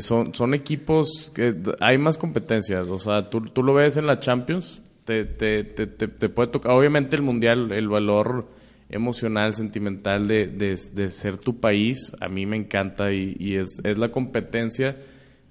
son, 0.00 0.34
son 0.34 0.54
equipos 0.54 1.32
que 1.34 1.54
hay 1.80 1.98
más 1.98 2.18
competencias. 2.18 2.86
O 2.88 2.98
sea, 2.98 3.30
tú, 3.30 3.40
tú 3.40 3.62
lo 3.62 3.74
ves 3.74 3.96
en 3.96 4.06
la 4.06 4.18
Champions, 4.18 4.82
te, 5.04 5.24
te, 5.24 5.64
te, 5.64 5.86
te, 5.86 6.28
puede 6.28 6.50
tocar. 6.50 6.72
Obviamente, 6.72 7.16
el 7.16 7.22
mundial, 7.22 7.72
el 7.72 7.88
valor 7.88 8.48
emocional, 8.90 9.54
sentimental 9.54 10.28
de, 10.28 10.46
de, 10.46 10.78
de 10.92 11.10
ser 11.10 11.38
tu 11.38 11.60
país, 11.60 12.12
a 12.20 12.28
mí 12.28 12.46
me 12.46 12.56
encanta 12.56 13.12
y, 13.12 13.36
y 13.38 13.56
es, 13.56 13.80
es 13.84 13.98
la 13.98 14.10
competencia 14.10 14.96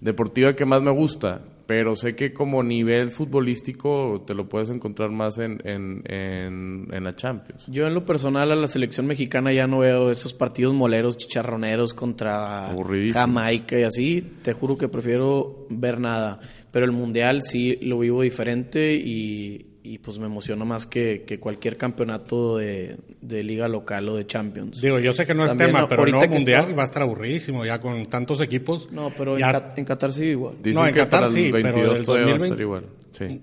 deportiva 0.01 0.53
que 0.53 0.65
más 0.65 0.81
me 0.81 0.91
gusta 0.91 1.41
pero 1.67 1.95
sé 1.95 2.15
que 2.15 2.33
como 2.33 2.63
nivel 2.63 3.11
futbolístico 3.11 4.23
te 4.25 4.33
lo 4.33 4.47
puedes 4.47 4.69
encontrar 4.69 5.11
más 5.11 5.37
en, 5.37 5.59
en, 5.65 6.01
en, 6.07 7.03
la 7.03 7.13
Champions. 7.13 7.65
Yo 7.67 7.85
en 7.85 7.93
lo 7.93 8.05
personal 8.05 8.51
a 8.51 8.55
la 8.55 8.67
selección 8.67 9.05
mexicana 9.05 9.51
ya 9.51 9.67
no 9.67 9.79
veo 9.79 10.09
esos 10.09 10.33
partidos 10.33 10.73
moleros, 10.73 11.17
chicharroneros 11.17 11.93
contra 11.93 12.73
Jamaica 13.11 13.77
y 13.77 13.83
así. 13.83 14.21
Te 14.41 14.53
juro 14.53 14.77
que 14.77 14.87
prefiero 14.87 15.67
ver 15.69 15.99
nada. 15.99 16.39
Pero 16.71 16.85
el 16.85 16.93
Mundial 16.93 17.43
sí 17.43 17.77
lo 17.81 17.99
vivo 17.99 18.21
diferente 18.21 18.95
y, 18.95 19.76
y 19.87 19.97
pues 19.99 20.19
me 20.19 20.25
emociona 20.25 20.65
más 20.65 20.85
que, 20.85 21.23
que 21.25 21.39
cualquier 21.39 21.77
campeonato 21.77 22.57
de, 22.57 22.97
de, 23.21 23.43
liga 23.43 23.67
local 23.69 24.09
o 24.09 24.17
de 24.17 24.25
Champions. 24.25 24.81
Digo, 24.81 24.99
yo 24.99 25.13
sé 25.13 25.25
que 25.25 25.33
no 25.33 25.45
es 25.45 25.55
tema, 25.55 25.87
pero 25.87 26.05
no 26.05 26.19
mundial 26.27 26.77
va 26.77 26.83
a 26.83 26.85
estar 26.85 27.01
aburridísimo 27.01 27.65
ya 27.65 27.79
con 27.79 28.05
tantos 28.07 28.41
equipos. 28.41 28.91
No, 28.91 29.11
pero 29.17 29.37
en, 29.37 29.85
Qatar 29.85 30.11
sí 30.11 30.25
igual. 30.25 30.55
no, 30.63 30.85
en 30.85 30.93
Qatar 30.93 31.31
sí, 31.31 31.49
pero 31.51 31.93
el, 31.93 32.03
2020, 32.03 32.61
igual. 32.61 32.85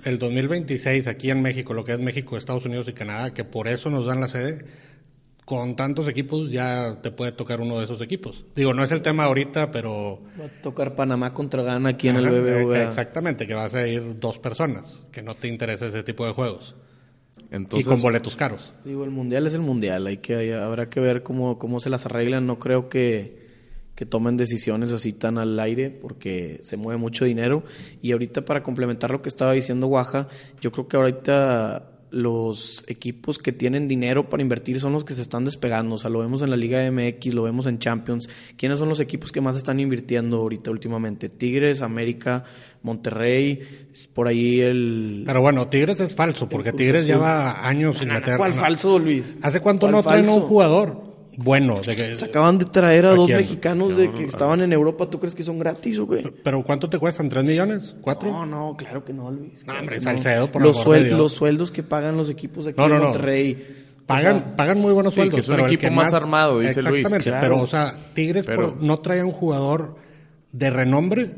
el 0.04 0.18
2026 0.18 1.08
aquí 1.08 1.30
en 1.30 1.40
México, 1.40 1.72
lo 1.72 1.84
que 1.84 1.92
es 1.92 1.98
México, 1.98 2.36
Estados 2.36 2.66
Unidos 2.66 2.88
y 2.88 2.92
Canadá, 2.92 3.32
que 3.32 3.44
por 3.44 3.66
eso 3.66 3.88
nos 3.88 4.04
dan 4.04 4.20
la 4.20 4.28
sede, 4.28 4.66
con 5.44 5.76
tantos 5.76 6.08
equipos 6.08 6.50
ya 6.50 6.98
te 7.02 7.10
puede 7.10 7.32
tocar 7.32 7.60
uno 7.60 7.78
de 7.78 7.84
esos 7.84 8.00
equipos. 8.00 8.44
Digo, 8.54 8.72
no 8.72 8.82
es 8.82 8.92
el 8.92 9.02
tema 9.02 9.24
ahorita, 9.24 9.70
pero... 9.70 10.22
Va 10.40 10.46
a 10.46 10.62
tocar 10.62 10.96
Panamá 10.96 11.34
contra 11.34 11.62
Ghana 11.62 11.90
aquí 11.90 12.08
en 12.08 12.16
el 12.16 12.30
BBVA. 12.30 12.84
Exactamente, 12.84 13.46
que 13.46 13.54
vas 13.54 13.74
a 13.74 13.86
ir 13.86 14.18
dos 14.18 14.38
personas, 14.38 15.00
que 15.12 15.22
no 15.22 15.34
te 15.34 15.48
interesa 15.48 15.86
ese 15.86 16.02
tipo 16.02 16.26
de 16.26 16.32
juegos. 16.32 16.74
Entonces, 17.50 17.86
y 17.86 17.90
con 17.90 18.00
boletos 18.00 18.36
caros. 18.36 18.72
Digo, 18.84 19.04
el 19.04 19.10
mundial 19.10 19.46
es 19.46 19.54
el 19.54 19.60
mundial, 19.60 20.06
hay 20.06 20.16
que, 20.18 20.54
habrá 20.54 20.88
que 20.88 21.00
ver 21.00 21.22
cómo, 21.22 21.58
cómo 21.58 21.78
se 21.78 21.90
las 21.90 22.06
arreglan. 22.06 22.46
No 22.46 22.58
creo 22.58 22.88
que, 22.88 23.44
que 23.94 24.06
tomen 24.06 24.36
decisiones 24.36 24.92
así 24.92 25.12
tan 25.12 25.36
al 25.36 25.58
aire 25.60 25.90
porque 25.90 26.60
se 26.62 26.76
mueve 26.76 26.98
mucho 26.98 27.26
dinero. 27.26 27.64
Y 28.00 28.12
ahorita 28.12 28.44
para 28.44 28.62
complementar 28.62 29.10
lo 29.10 29.20
que 29.20 29.28
estaba 29.28 29.52
diciendo 29.52 29.88
Guaja, 29.88 30.28
yo 30.60 30.72
creo 30.72 30.88
que 30.88 30.96
ahorita 30.96 31.93
los 32.14 32.84
equipos 32.86 33.38
que 33.38 33.52
tienen 33.52 33.88
dinero 33.88 34.28
para 34.28 34.40
invertir 34.42 34.78
son 34.78 34.92
los 34.92 35.04
que 35.04 35.14
se 35.14 35.22
están 35.22 35.44
despegando. 35.44 35.96
O 35.96 35.98
sea, 35.98 36.10
lo 36.10 36.20
vemos 36.20 36.42
en 36.42 36.50
la 36.50 36.56
Liga 36.56 36.88
MX, 36.90 37.34
lo 37.34 37.42
vemos 37.42 37.66
en 37.66 37.78
Champions. 37.78 38.28
¿Quiénes 38.56 38.78
son 38.78 38.88
los 38.88 39.00
equipos 39.00 39.32
que 39.32 39.40
más 39.40 39.56
están 39.56 39.80
invirtiendo 39.80 40.36
ahorita 40.36 40.70
últimamente? 40.70 41.28
Tigres, 41.28 41.82
América, 41.82 42.44
Monterrey, 42.82 43.60
por 44.14 44.28
ahí 44.28 44.60
el... 44.60 45.24
Pero 45.26 45.40
bueno, 45.40 45.68
Tigres 45.68 45.98
es 45.98 46.14
falso, 46.14 46.48
porque 46.48 46.72
Tigres 46.72 47.04
lleva 47.04 47.66
años 47.66 47.98
sin 47.98 48.08
meter... 48.08 48.36
¿Cuál 48.36 48.52
falso, 48.52 48.98
Luis? 48.98 49.36
¿Hace 49.42 49.60
cuánto 49.60 49.90
no 49.90 50.02
traen 50.02 50.28
un 50.28 50.40
jugador? 50.40 51.13
Bueno. 51.36 51.80
De 51.80 51.96
que, 51.96 52.14
Se 52.14 52.26
acaban 52.26 52.58
de 52.58 52.64
traer 52.66 53.06
a, 53.06 53.14
dos 53.14 53.28
mexicanos 53.28 53.96
de 53.96 54.12
que 54.12 54.24
estaban 54.24 54.60
en 54.60 54.72
Europa. 54.72 55.08
¿Tú 55.08 55.18
crees 55.18 55.34
que 55.34 55.42
son 55.42 55.58
gratis 55.58 55.98
o 55.98 56.08
qué? 56.08 56.32
¿Pero 56.42 56.62
cuánto 56.62 56.88
te 56.88 56.98
cuestan? 56.98 57.28
¿Tres 57.28 57.44
millones? 57.44 57.96
¿Cuatro? 58.00 58.30
No, 58.30 58.46
no, 58.46 58.76
claro 58.76 59.04
que 59.04 59.12
no, 59.12 59.30
Luis. 59.30 59.64
No, 59.66 59.78
hombre, 59.78 60.00
Salcedo, 60.00 60.50
por 60.50 60.62
los, 60.62 60.84
los 60.86 61.32
sueldos 61.32 61.70
que 61.70 61.82
pagan 61.82 62.16
los 62.16 62.30
equipos 62.30 62.64
de 62.64 62.72
aquí 62.72 62.80
no, 62.80 62.88
Monterrey. 62.88 63.82
Pagan, 64.06 64.54
pagan 64.56 64.78
muy 64.80 64.92
buenos 64.92 65.14
sueldos. 65.14 65.34
que 65.34 65.40
es 65.40 65.48
un 65.48 65.60
equipo 65.60 65.90
más, 65.90 66.12
armado, 66.12 66.60
dice 66.60 66.82
Luis. 66.82 67.06
Exactamente, 67.06 67.32
pero, 67.40 67.62
o 67.62 67.66
sea, 67.66 67.94
Tigres 68.12 68.46
no 68.80 68.98
trae 68.98 69.24
un 69.24 69.32
jugador 69.32 69.96
de 70.52 70.70
renombre 70.70 71.30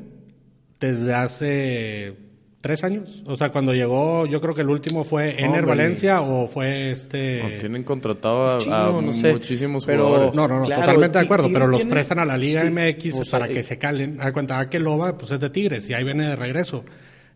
desde 0.80 1.14
hace 1.14 2.25
tres 2.60 2.84
años. 2.84 3.22
O 3.26 3.36
sea, 3.36 3.50
cuando 3.50 3.74
llegó, 3.74 4.26
yo 4.26 4.40
creo 4.40 4.54
que 4.54 4.62
el 4.62 4.70
último 4.70 5.04
fue 5.04 5.42
Ener 5.42 5.66
Valencia 5.66 6.20
o 6.20 6.48
fue 6.48 6.90
este. 6.90 7.58
tienen 7.60 7.84
contratado 7.84 8.58
a, 8.72 8.90
muchísimos 8.90 9.84
jugadores. 9.84 10.34
No, 10.34 10.48
no, 10.48 10.60
no, 10.60 10.68
totalmente 10.68 11.18
de 11.18 11.24
acuerdo, 11.24 11.48
pero 11.52 11.66
los 11.66 11.82
prestan 11.84 12.18
a 12.18 12.24
la 12.24 12.36
Liga 12.36 12.64
MX 12.64 13.30
para 13.30 13.48
que 13.48 13.62
se 13.62 13.78
calen. 13.78 14.18
A 14.20 14.32
cuenta, 14.32 14.58
ah, 14.58 14.68
que 14.68 14.78
Loba, 14.78 15.16
pues 15.16 15.32
es 15.32 15.40
de 15.40 15.50
Tigres 15.50 15.88
y 15.88 15.94
ahí 15.94 16.04
viene 16.04 16.28
de 16.28 16.36
regreso. 16.36 16.84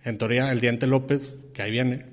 En 0.02 0.16
teoría, 0.16 0.50
el 0.50 0.60
Diente 0.60 0.86
López, 0.86 1.36
que 1.52 1.62
ahí 1.62 1.70
viene. 1.70 2.06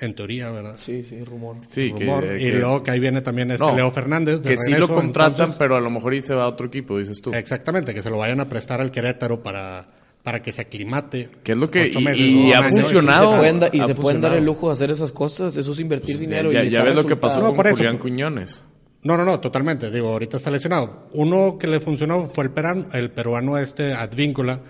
En 0.00 0.14
teoría, 0.14 0.50
¿verdad? 0.52 0.76
Sí, 0.78 1.02
sí, 1.02 1.24
rumor. 1.24 1.56
Sí, 1.62 1.90
rumor. 1.90 2.24
y 2.38 2.52
luego 2.52 2.84
que 2.84 2.92
ahí 2.92 3.00
viene 3.00 3.20
también 3.20 3.50
este 3.50 3.72
Leo 3.74 3.90
Fernández. 3.90 4.40
que 4.40 4.56
sí 4.56 4.72
lo 4.72 4.88
contratan, 4.88 5.54
pero 5.58 5.76
a 5.76 5.80
lo 5.80 5.90
mejor 5.90 6.14
y 6.14 6.22
se 6.22 6.34
va 6.34 6.44
a 6.44 6.48
otro 6.48 6.68
equipo, 6.68 6.98
dices 6.98 7.20
tú. 7.20 7.32
Exactamente, 7.32 7.92
que 7.92 8.02
se 8.02 8.10
lo 8.10 8.18
vayan 8.18 8.40
a 8.40 8.48
prestar 8.48 8.80
al 8.80 8.92
Querétaro 8.92 9.42
para 9.42 9.88
para 10.28 10.42
que 10.42 10.52
se 10.52 10.60
aclimate. 10.60 11.30
Que 11.42 11.52
es 11.52 11.58
lo 11.58 11.70
que 11.70 11.88
y, 11.88 12.52
ha 12.52 12.62
funcionado. 12.62 13.42
Y 13.72 13.80
se, 13.80 13.94
pueden, 13.94 14.20
dar 14.20 14.36
el 14.36 14.44
lujo 14.44 14.68
de 14.68 14.74
hacer 14.74 14.90
esas 14.90 15.10
cosas, 15.10 15.56
eso 15.56 15.72
es 15.72 15.80
invertir 15.80 16.16
pues, 16.16 16.20
dinero. 16.20 16.52
Ya, 16.52 16.64
ya 16.64 16.82
ves 16.82 16.94
lo 16.94 17.06
que 17.06 17.16
pasó 17.16 17.40
con 17.40 17.56
Julián 17.56 17.96
Cuñones. 17.96 18.62
No, 19.04 19.16
no, 19.16 19.24
no, 19.24 19.40
totalmente. 19.40 19.90
Digo, 19.90 20.08
ahorita 20.08 20.36
está 20.36 20.50
lesionado. 20.50 21.08
Uno 21.14 21.56
que 21.58 21.66
le 21.66 21.80
funcionó 21.80 22.26
fue 22.26 22.44
el, 22.44 22.50
peran, 22.50 22.88
el 22.92 23.10
peruano 23.10 23.56
este 23.56 23.94
Advíncula, 23.94 24.60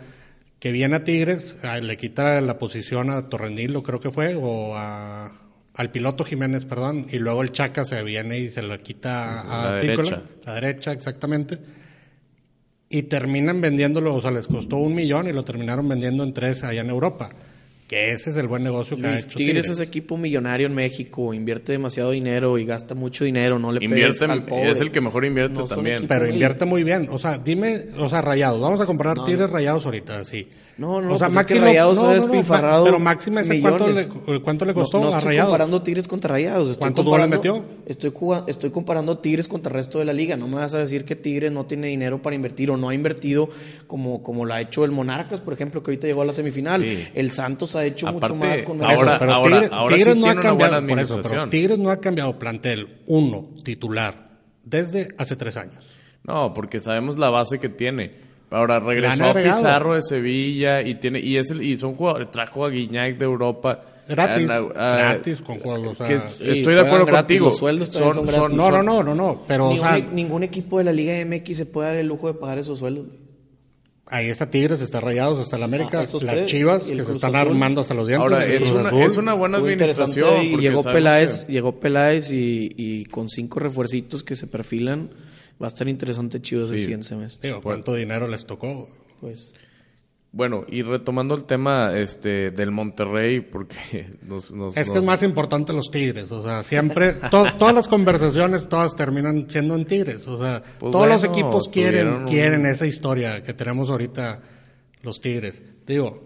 que 0.61 0.71
viene 0.71 0.95
a 0.95 1.03
Tigres, 1.03 1.57
le 1.83 1.97
quita 1.97 2.41
la 2.41 2.57
posición 2.57 3.11
a 3.11 3.29
Torrenilo, 3.29 3.83
creo 3.83 3.99
que 3.99 4.13
fue, 4.13 4.37
o 4.37 4.77
a, 4.77 5.33
al 5.75 5.91
piloto 5.91 6.23
Jiménez, 6.23 6.67
perdón, 6.67 7.09
y 7.11 7.19
luego 7.19 7.43
el 7.43 7.51
Chaca 7.51 7.85
se 7.85 8.01
viene 8.05 8.39
y 8.39 8.49
se 8.49 8.63
lo 8.63 8.79
quita 8.79 9.41
a 9.41 9.71
Advíncula. 9.71 10.23
La 10.45 10.55
derecha, 10.55 10.93
exactamente 10.93 11.59
y 12.91 13.03
terminan 13.03 13.61
vendiéndolo, 13.61 14.15
o 14.15 14.23
sea, 14.23 14.31
les 14.31 14.47
costó 14.47 14.77
un 14.77 14.95
millón 14.95 15.29
y 15.29 15.33
lo 15.33 15.45
terminaron 15.45 15.89
vendiendo 15.89 16.25
en 16.25 16.33
tres 16.33 16.65
allá 16.65 16.81
en 16.81 16.91
Europa. 16.91 17.31
Que 17.87 18.13
ese 18.13 18.31
es 18.31 18.37
el 18.37 18.49
buen 18.49 18.63
negocio 18.63 18.99
que 18.99 19.07
ha 19.07 19.15
hecho 19.17 19.31
Tigres. 19.31 19.65
Tigres 19.65 19.71
es 19.71 19.81
equipo 19.81 20.19
millonario 20.19 20.67
en 20.67 20.75
México, 20.75 21.33
invierte 21.33 21.73
demasiado 21.73 22.11
dinero 22.11 22.59
y 22.59 22.65
gasta 22.67 22.95
mucho 22.95 23.25
dinero, 23.25 23.59
no 23.59 23.73
le 23.73 23.83
invierte, 23.83 24.27
al 24.27 24.45
pobre. 24.45 24.73
Es 24.73 24.81
el 24.81 24.91
que 24.91 25.01
mejor 25.01 25.25
invierte 25.25 25.63
también. 25.63 26.07
Pero 26.07 26.29
invierte 26.29 26.67
muy 26.67 26.85
bien. 26.85 27.09
O 27.11 27.19
sea, 27.19 27.39
dime, 27.39 27.87
o 27.97 28.09
sea, 28.11 28.21
rayados. 28.21 28.61
Vamos 28.61 28.83
a 28.83 28.87
comprar 28.87 29.25
Tigres 29.25 29.49
rayados 29.49 29.87
ahorita, 29.87 30.23
sí. 30.27 30.47
No, 30.79 31.03
no, 31.03 31.15
o 31.15 31.19
sea, 31.19 31.27
pues 31.27 31.35
Máximo, 31.35 31.61
Rayados 31.63 31.97
no, 31.97 32.11
despilfarrado. 32.11 32.85
pero 32.85 33.01
Máximo, 33.01 33.41
cuánto 33.61 33.89
le, 33.89 34.09
cuánto 34.41 34.65
le 34.65 34.73
costó 34.73 35.01
no, 35.01 35.11
no 35.11 35.19
estoy 35.19 35.37
comparando 35.37 35.83
Tigres 35.83 36.07
contra 36.07 36.31
Rayados. 36.31 36.71
Estoy 36.71 36.81
¿Cuánto 36.81 37.03
goles 37.03 37.29
metió? 37.29 37.65
Estoy, 37.85 38.13
estoy 38.47 38.71
comparando 38.71 39.19
Tigres 39.19 39.49
contra 39.49 39.71
el 39.71 39.75
resto 39.75 39.99
de 39.99 40.05
la 40.05 40.13
liga. 40.13 40.37
No 40.37 40.47
me 40.47 40.55
vas 40.55 40.75
a 40.75 40.79
decir 40.79 41.05
que 41.05 41.17
Tigres 41.17 41.51
no 41.51 41.67
tiene 41.67 41.89
dinero 41.89 42.23
para 42.23 42.37
invertir 42.37 42.71
o 42.71 42.77
no 42.77 42.91
ha 42.91 42.95
invertido 42.95 43.49
como, 43.89 44.23
como 44.23 44.45
lo 44.45 44.55
ha 44.55 44.61
hecho 44.61 44.85
el 44.85 44.93
Monarcas, 44.93 45.41
por 45.41 45.53
ejemplo, 45.53 45.83
que 45.83 45.91
ahorita 45.91 46.07
llegó 46.07 46.23
a 46.23 46.27
la 46.27 46.33
semifinal. 46.33 46.85
El 46.85 47.33
Santos 47.33 47.75
ha 47.75 47.85
hecho 47.85 48.13
mucho 48.13 48.37
más 48.37 48.63
con 48.63 48.81
ahora, 48.85 49.19
pero 49.19 49.33
ahora, 49.33 49.69
ahora 49.73 49.97
Tigres 49.97 50.17
no 50.17 50.29
ha 50.29 50.37
cambiado, 50.37 50.87
por 50.87 51.01
eso, 51.01 51.21
pero 51.23 51.49
Tigres 51.49 51.79
no 51.79 51.91
ha 51.91 51.99
cambiado 51.99 52.39
plantel 52.39 53.01
uno 53.07 53.49
titular 53.65 54.29
desde 54.63 55.09
hace 55.19 55.35
tres 55.35 55.57
años. 55.57 55.85
No, 56.23 56.53
porque 56.53 56.79
sabemos 56.79 57.19
la 57.19 57.31
base 57.31 57.59
que 57.59 57.69
tiene. 57.69 58.28
Ahora 58.51 58.81
regresó 58.81 59.27
a 59.27 59.35
Pizarro 59.35 59.95
de 59.95 60.03
Sevilla 60.03 60.81
y 60.83 60.95
tiene 60.95 61.21
y 61.21 61.37
es 61.37 61.51
el, 61.51 61.63
y 61.63 61.77
son 61.77 61.95
jugadores, 61.95 62.31
trajo 62.31 62.65
a 62.65 62.71
Guiñac 62.71 63.19
de 63.19 63.25
Europa. 63.25 63.81
Gratis, 64.09 64.47
gratis 64.47 65.43
con 65.43 65.59
juegos. 65.59 65.99
estoy 66.01 66.75
de 66.75 66.81
acuerdo 66.81 67.07
contigo. 67.07 67.53
sueldos 67.53 67.93
son, 67.93 68.27
son, 68.27 68.57
no, 68.57 68.71
no, 68.71 68.83
no, 68.83 69.03
no, 69.03 69.15
no, 69.15 69.45
pero 69.47 69.69
ningún, 69.69 69.87
o 69.87 69.91
sea, 69.91 69.99
ningún 69.99 70.43
equipo 70.43 70.79
de 70.79 70.85
la 70.85 70.93
Liga 70.93 71.13
MX 71.27 71.59
se 71.59 71.67
puede 71.67 71.89
dar 71.89 71.97
el 71.97 72.07
lujo 72.07 72.29
de 72.29 72.35
pagar 72.35 72.59
esos 72.59 72.79
sueldos. 72.79 73.07
Ahí 74.11 74.31
está 74.31 74.51
Tigres, 74.51 74.81
está 74.81 75.03
Rayados, 75.03 75.39
está 75.45 75.59
la 75.59 75.67
América, 75.67 76.07
las 76.23 76.45
Chivas 76.47 76.85
que 76.85 77.05
se 77.05 77.13
están 77.13 77.37
armando 77.37 77.83
hasta 77.83 77.93
los 77.93 78.07
dientes. 78.07 78.23
Ahora, 78.23 78.47
es 78.47 78.71
una, 78.71 79.05
es 79.05 79.19
una, 79.19 79.35
buena 79.35 79.59
administración. 79.59 80.43
Y 80.43 80.57
llegó 80.57 80.83
Peláez, 80.83 81.47
llegó 81.47 81.79
Peláez 81.79 82.33
y, 82.33 82.71
y 82.75 83.05
con 83.05 83.29
cinco 83.29 83.61
refuercitos 83.61 84.23
que 84.23 84.37
se 84.37 84.47
perfilan 84.47 85.11
Va 85.61 85.67
a 85.67 85.69
estar 85.69 85.89
interesante 85.89 86.41
Chivas 86.41 86.71
el 86.71 86.81
siguiente 86.81 87.07
semestre. 87.07 87.55
¿cuánto 87.63 87.95
dinero 87.95 88.29
les 88.29 88.47
tocó? 88.47 88.89
Pues. 89.21 89.53
Bueno, 90.31 90.65
y 90.69 90.83
retomando 90.83 91.35
el 91.35 91.45
tema 91.45 91.99
este 91.99 92.51
del 92.51 92.71
Monterrey, 92.71 93.41
porque 93.41 94.19
nos, 94.23 94.53
es 94.77 94.91
que 94.91 94.99
es 94.99 95.05
más 95.05 95.23
importante 95.23 95.73
los 95.73 95.91
Tigres, 95.91 96.31
o 96.31 96.45
sea, 96.45 96.63
siempre, 96.63 97.15
todas 97.31 97.75
las 97.75 97.89
conversaciones, 97.89 98.69
todas 98.69 98.95
terminan 98.95 99.49
siendo 99.49 99.75
en 99.75 99.87
Tigres, 99.87 100.29
o 100.29 100.39
sea, 100.39 100.63
pues 100.79 100.93
todos 100.93 101.09
los 101.09 101.25
equipos 101.25 101.69
quieren, 101.69 102.27
quieren 102.27 102.67
esa 102.67 102.87
historia 102.87 103.43
que 103.43 103.55
tenemos 103.55 103.89
ahorita 103.89 104.43
los 105.03 105.21
Tigres. 105.21 105.63
Digo. 105.87 106.23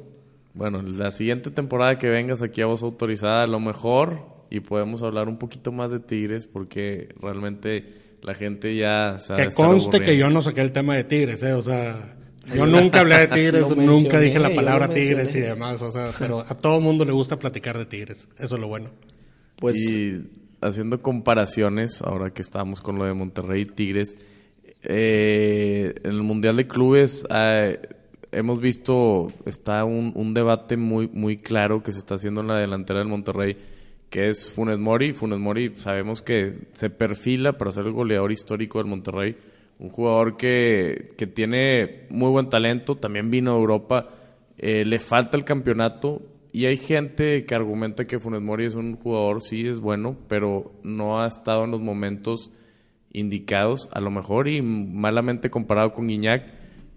Bueno, 0.55 0.83
la 0.83 1.11
siguiente 1.11 1.51
temporada 1.51 1.97
que 1.97 2.09
vengas 2.11 2.43
aquí 2.43 2.61
a 2.61 2.67
voz 2.67 2.83
autorizada, 2.83 3.45
a 3.45 3.47
lo 3.47 3.61
mejor, 3.61 4.27
y 4.51 4.61
podemos 4.61 5.03
hablar 5.03 5.29
un 5.29 5.39
poquito 5.39 5.73
más 5.73 5.91
de 5.91 6.01
Tigres, 6.01 6.47
porque 6.47 7.15
realmente 7.21 8.12
la 8.23 8.35
gente 8.35 8.75
ya 8.77 9.19
sabe. 9.19 9.49
Que 9.49 9.55
conste 9.55 10.01
que 10.01 10.17
yo 10.17 10.31
no 10.31 10.41
saqué 10.41 10.61
el 10.63 10.73
tema 10.73 10.97
de 10.97 11.05
Tigres, 11.05 11.43
¿eh? 11.43 11.53
O 11.53 11.63
sea, 11.63 12.17
yo 12.55 12.67
nunca 12.67 13.01
hablé 13.01 13.19
de 13.19 13.29
Tigres, 13.29 13.69
nunca 13.77 14.21
dije 14.21 14.39
la 14.39 14.55
palabra 14.55 14.89
Tigres 14.89 15.35
y 15.35 15.41
demás, 15.41 15.83
o 15.83 15.91
sea, 15.91 16.11
pero 16.19 16.41
a 16.41 16.55
todo 16.55 16.81
mundo 16.81 17.05
le 17.05 17.13
gusta 17.13 17.39
platicar 17.39 17.77
de 17.79 17.87
Tigres, 17.87 18.29
eso 18.39 18.55
es 18.55 18.61
lo 18.61 18.69
bueno. 18.69 18.91
Pues... 19.57 19.77
Y 19.77 20.23
haciendo 20.61 21.03
comparaciones, 21.03 22.03
ahora 22.03 22.31
que 22.31 22.41
estamos 22.41 22.81
con 22.81 22.97
lo 22.97 23.05
de 23.05 23.15
Monterrey 23.15 23.63
y 23.63 23.67
Tigres, 23.67 24.17
eh, 24.85 25.93
en 26.03 26.11
el 26.11 26.23
Mundial 26.23 26.57
de 26.57 26.67
Clubes 26.67 27.27
eh, 27.31 27.81
hemos 28.31 28.61
visto, 28.61 29.33
está 29.45 29.85
un, 29.85 30.13
un, 30.15 30.33
debate 30.33 30.77
muy, 30.77 31.09
muy 31.09 31.37
claro 31.37 31.83
que 31.83 31.93
se 31.93 31.99
está 31.99 32.15
haciendo 32.15 32.41
en 32.41 32.49
la 32.49 32.59
delantera 32.59 33.01
del 33.01 33.09
Monterrey, 33.09 33.57
que 34.13 34.29
es 34.29 34.53
Funes 34.53 34.79
Mori. 34.79 35.15
Funes 35.15 35.39
Mori 35.41 35.73
sabemos 35.75 36.21
que 36.21 36.53
se 36.73 36.91
perfila 36.91 37.55
para 37.55 37.71
ser 37.71 37.87
el 37.87 37.93
goleador 37.93 38.31
histórico 38.31 38.79
del 38.79 38.87
Monterrey. 38.87 39.35
Un 39.79 39.89
jugador 39.89 40.37
que, 40.37 41.09
que 41.17 41.27
tiene 41.27 42.07
muy 42.11 42.31
buen 42.31 42.51
talento, 42.51 42.97
también 42.97 43.31
vino 43.31 43.53
a 43.53 43.57
Europa, 43.59 44.07
eh, 44.59 44.85
le 44.85 44.99
falta 44.99 45.39
el 45.39 45.45
campeonato, 45.45 46.21
y 46.53 46.67
hay 46.67 46.77
gente 46.77 47.47
que 47.47 47.55
argumenta 47.55 48.05
que 48.05 48.21
Funes 48.21 48.43
Mori 48.43 48.67
es 48.67 48.75
un 48.75 48.97
jugador, 48.97 49.41
sí, 49.41 49.67
es 49.67 49.81
bueno, 49.81 50.19
pero 50.29 50.73
no 50.83 51.19
ha 51.19 51.27
estado 51.27 51.65
en 51.65 51.71
los 51.71 51.81
momentos 51.81 52.51
indicados, 53.13 53.89
a 53.93 54.01
lo 54.01 54.11
mejor, 54.11 54.47
y 54.47 54.61
malamente 54.61 55.49
comparado 55.49 55.93
con 55.93 56.07
Guiñac. 56.07 56.45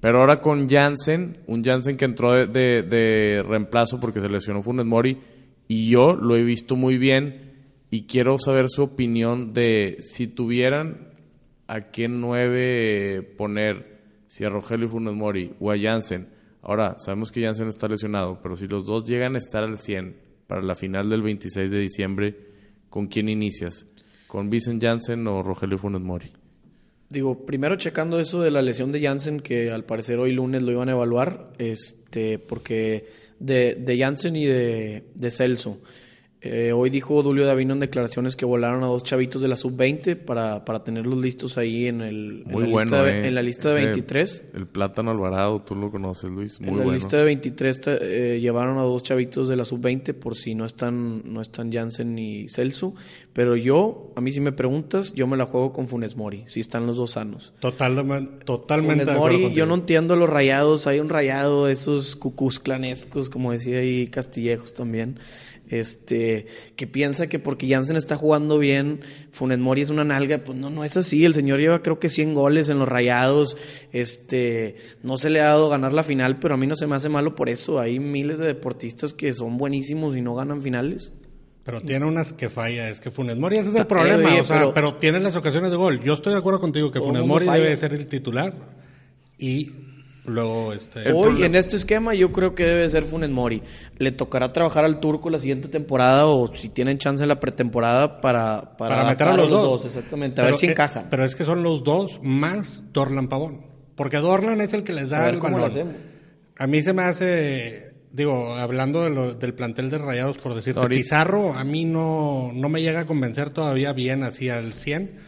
Pero 0.02 0.20
ahora 0.20 0.42
con 0.42 0.68
Jansen, 0.68 1.38
un 1.48 1.64
Jansen 1.64 1.96
que 1.96 2.06
entró 2.06 2.46
de, 2.46 3.44
reemplazo 3.48 4.00
porque 4.02 4.20
se 4.20 4.30
lesionó 4.30 4.62
Funes 4.62 4.86
Mori, 4.86 5.18
y 5.68 5.90
yo 5.90 6.14
lo 6.14 6.36
he 6.36 6.44
visto 6.44 6.76
muy 6.76 6.98
bien, 6.98 7.54
y 7.92 8.04
quiero 8.04 8.38
saber 8.38 8.70
su 8.70 8.84
opinión 8.84 9.54
de 9.54 9.98
si 10.02 10.28
tuvieran 10.28 11.10
a 11.68 11.82
quién 11.82 12.22
nueve 12.22 13.22
poner, 13.38 14.02
si 14.28 14.44
a 14.44 14.50
Rogelio 14.50 14.90
Funes 14.90 15.14
Mori 15.14 15.54
o 15.60 15.72
a 15.72 15.78
Jansen 15.80 16.36
Ahora, 16.68 16.96
sabemos 16.98 17.32
que 17.32 17.44
Jansen 17.44 17.68
está 17.68 17.88
lesionado, 17.88 18.40
pero 18.42 18.56
si 18.56 18.68
los 18.68 18.88
dos 18.88 19.04
llegan 19.06 19.36
a 19.36 19.38
estar 19.38 19.64
al 19.64 19.78
100 19.78 20.16
para 20.48 20.64
la 20.64 20.74
final 20.74 21.12
del 21.12 21.22
26 21.22 21.70
de 21.70 21.80
diciembre, 21.80 22.36
¿con 22.90 23.06
quién 23.06 23.30
inicias? 23.30 23.86
¿Con 24.28 24.50
Vincent 24.50 24.82
Jansen 24.82 25.28
o 25.28 25.44
Rogelio 25.44 25.78
Funes 25.78 26.02
Mori? 26.02 26.32
Digo, 27.08 27.46
primero 27.46 27.76
checando 27.76 28.20
eso 28.20 28.42
de 28.42 28.50
la 28.50 28.64
lesión 28.64 28.92
de 28.92 29.00
Jansen, 29.00 29.42
que 29.42 29.70
al 29.70 29.84
parecer 29.84 30.18
hoy 30.18 30.34
lunes 30.34 30.64
lo 30.64 30.72
iban 30.72 30.90
a 30.90 30.94
evaluar, 30.94 31.54
este, 31.60 32.40
porque 32.40 33.06
de, 33.40 33.76
de 33.76 33.98
Jansen 33.98 34.36
y 34.36 34.46
de, 34.46 35.04
de 35.14 35.32
Celso. 35.32 35.80
Eh, 36.48 36.74
hoy 36.74 36.92
dijo 36.92 37.24
Dulio 37.24 37.46
Davino 37.48 37.74
en 37.74 37.80
declaraciones 37.80 38.36
que 38.36 38.46
volaron 38.46 38.84
a 38.84 38.88
dos 38.88 39.02
chavitos 39.02 39.42
de 39.42 39.48
la 39.48 39.56
sub-20 39.56 40.16
para, 40.16 40.64
para 40.64 40.84
tenerlos 40.84 41.18
listos 41.18 41.58
ahí 41.58 41.88
en, 41.88 42.02
el, 42.02 42.44
Muy 42.46 42.66
en, 42.66 42.70
la, 42.70 42.72
bueno, 42.72 42.92
lista 42.92 43.04
de, 43.04 43.12
eh. 43.12 43.28
en 43.28 43.36
la 43.36 43.42
lista 43.42 43.70
de 43.74 43.80
Ese- 43.80 43.86
23. 43.86 44.44
El 44.54 44.68
Plátano 44.68 45.10
Alvarado, 45.10 45.62
tú 45.64 45.74
lo 45.76 45.90
conoces, 45.90 46.30
Luis. 46.30 46.62
Muy 46.62 46.70
en 46.70 46.78
la 46.78 46.84
bueno. 46.84 46.98
lista 47.00 47.18
de 47.18 47.24
23 47.24 47.82
eh, 47.88 48.40
llevaron 48.40 48.78
a 48.78 48.84
dos 48.84 49.02
chavitos 49.02 49.48
de 49.48 49.56
la 49.56 49.66
sub-20 49.66 50.14
por 50.14 50.36
si 50.36 50.54
no 50.54 50.66
están, 50.66 51.24
no 51.26 51.42
están 51.42 51.72
Jansen 51.74 52.14
ni 52.14 52.48
Celso. 52.48 52.94
Pero 53.34 53.56
yo, 53.56 54.12
a 54.16 54.22
mí 54.22 54.32
si 54.32 54.40
me 54.40 54.52
preguntas, 54.52 55.14
yo 55.14 55.26
me 55.26 55.38
la 55.38 55.48
juego 55.48 55.74
con 55.74 55.88
Funes 55.88 56.16
Mori, 56.16 56.44
si 56.48 56.60
están 56.60 56.86
los 56.86 56.96
dos 56.96 57.12
sanos. 57.12 57.54
Totalmente, 57.60 58.46
totalmente 58.46 59.06
Funes 59.06 59.20
Mori, 59.20 59.54
yo 59.54 59.66
no 59.66 59.74
entiendo 59.74 60.16
los 60.16 60.30
rayados. 60.30 60.86
Hay 60.86 61.00
un 61.00 61.10
rayado, 61.10 61.68
esos 61.70 62.16
cucús 62.16 62.60
clanescos, 62.60 63.30
como 63.32 63.52
decía 63.52 63.80
ahí 63.80 64.08
Castillejos 64.08 64.74
también. 64.74 65.20
Este, 65.70 66.46
que 66.76 66.88
piensa 66.88 67.28
que 67.28 67.40
porque 67.40 67.68
Jansen 67.68 67.96
está 67.98 68.16
jugando 68.18 68.60
bien, 68.60 69.02
Funes 69.32 69.60
Mori 69.60 69.82
es 69.82 69.90
una 69.90 70.04
nalga. 70.04 70.44
Pues 70.44 70.58
no, 70.58 70.70
no 70.70 70.84
es 70.84 70.96
así. 70.98 71.26
El 71.26 71.34
señor 71.34 71.60
lleva 71.60 71.82
creo 71.82 72.00
que 72.00 72.10
100 72.10 72.34
goles 72.34 72.70
en 72.70 72.80
los 72.80 72.88
rayados. 72.88 73.58
Este, 73.92 74.76
no 75.04 75.18
se 75.18 75.30
le 75.30 75.42
ha 75.42 75.46
dado 75.46 75.70
ganar 75.70 75.94
la 75.94 76.04
final, 76.04 76.40
pero 76.40 76.54
a 76.56 76.58
mí 76.58 76.68
no 76.68 76.76
se 76.76 76.88
me 76.88 76.96
hace 76.96 77.10
malo 77.10 77.36
por 77.36 77.50
eso. 77.50 77.80
Hay 77.80 78.00
miles 78.00 78.40
de 78.40 78.48
deportistas 78.48 79.14
que 79.14 79.34
son 79.34 79.58
buenísimos 79.58 80.16
y 80.16 80.22
no 80.22 80.36
ganan 80.36 80.62
finales. 80.62 81.12
Pero 81.64 81.82
tiene 81.82 82.06
unas 82.06 82.32
que 82.34 82.48
falla, 82.50 82.90
es 82.90 83.00
que 83.00 83.10
Funes 83.10 83.38
Mori, 83.38 83.58
ese 83.58 83.70
es 83.70 83.76
el 83.76 83.82
Eh, 83.82 83.86
problema, 83.86 84.36
o 84.40 84.46
sea, 84.46 84.58
pero- 84.60 84.74
pero, 84.76 84.94
tiene 84.98 85.20
las 85.20 85.36
ocasiones 85.36 85.72
de 85.72 85.78
gol. 85.78 86.00
Yo 86.00 86.14
estoy 86.14 86.34
de 86.34 86.38
acuerdo 86.40 86.60
contigo 86.60 86.92
que 86.92 87.00
Funes 87.00 87.26
Mori 87.26 87.48
falla. 87.48 87.64
debe 87.64 87.76
ser 87.76 87.92
el 87.94 88.08
titular 88.08 88.54
y 89.40 89.72
luego 90.28 90.74
este 90.74 91.12
Hoy 91.12 91.44
en 91.44 91.56
este 91.56 91.76
esquema 91.76 92.14
yo 92.14 92.32
creo 92.32 92.56
que 92.56 92.66
debe 92.66 92.90
ser 92.90 93.04
Funes 93.04 93.30
Mori. 93.30 93.62
Le 93.98 94.12
tocará 94.12 94.52
trabajar 94.54 94.84
al 94.86 95.00
turco 95.00 95.30
la 95.30 95.40
siguiente 95.40 95.68
temporada 95.68 96.26
o 96.28 96.54
si 96.54 96.70
tienen 96.70 96.98
chance 96.98 97.24
en 97.24 97.30
la 97.30 97.40
pretemporada 97.40 98.22
para, 98.22 98.76
para, 98.78 98.96
para 98.96 99.10
meter 99.10 99.28
a 99.28 99.38
los, 99.38 99.50
dos. 99.50 99.86
Exactamente, 99.86 100.42
a 100.42 100.44
Pero 100.46 100.54
ver 100.56 100.60
si 100.60 100.66
es- 100.68 100.72
encajan. 100.74 101.08
Pero 101.10 101.24
es 101.26 101.36
que 101.36 101.46
son 101.46 101.64
los 101.64 101.84
dos 101.84 102.20
más 102.24 102.84
Dorlan 102.94 103.28
Pavón, 103.28 103.66
porque 103.96 104.18
Dorlan 104.18 104.62
es 104.62 104.74
el 104.74 104.84
que 104.84 104.94
les 104.94 105.06
a 105.06 105.08
da 105.18 105.26
ver 105.26 105.34
el 105.36 105.40
cómo 105.40 105.58
lo 105.58 105.64
balón. 105.64 105.78
hacemos. 105.78 105.96
A 106.58 106.68
mí 106.68 106.82
se 106.82 106.94
me 106.94 107.04
hace, 107.04 107.94
digo, 108.12 108.56
hablando 108.56 109.04
de 109.04 109.10
lo- 109.10 109.34
del 109.36 109.54
plantel 109.54 109.90
de 109.90 109.98
Rayados, 109.98 110.38
por 110.38 110.56
decirte, 110.56 110.80
Ahorita- 110.80 111.02
Pizarro 111.02 111.54
a 111.54 111.64
mí 111.64 111.86
no, 111.86 112.52
no 112.54 112.70
me 112.70 112.82
llega 112.82 113.02
a 113.02 113.06
convencer 113.06 113.50
todavía 113.50 113.92
bien 113.94 114.24
así 114.24 114.50
al 114.50 114.74
100, 114.74 115.20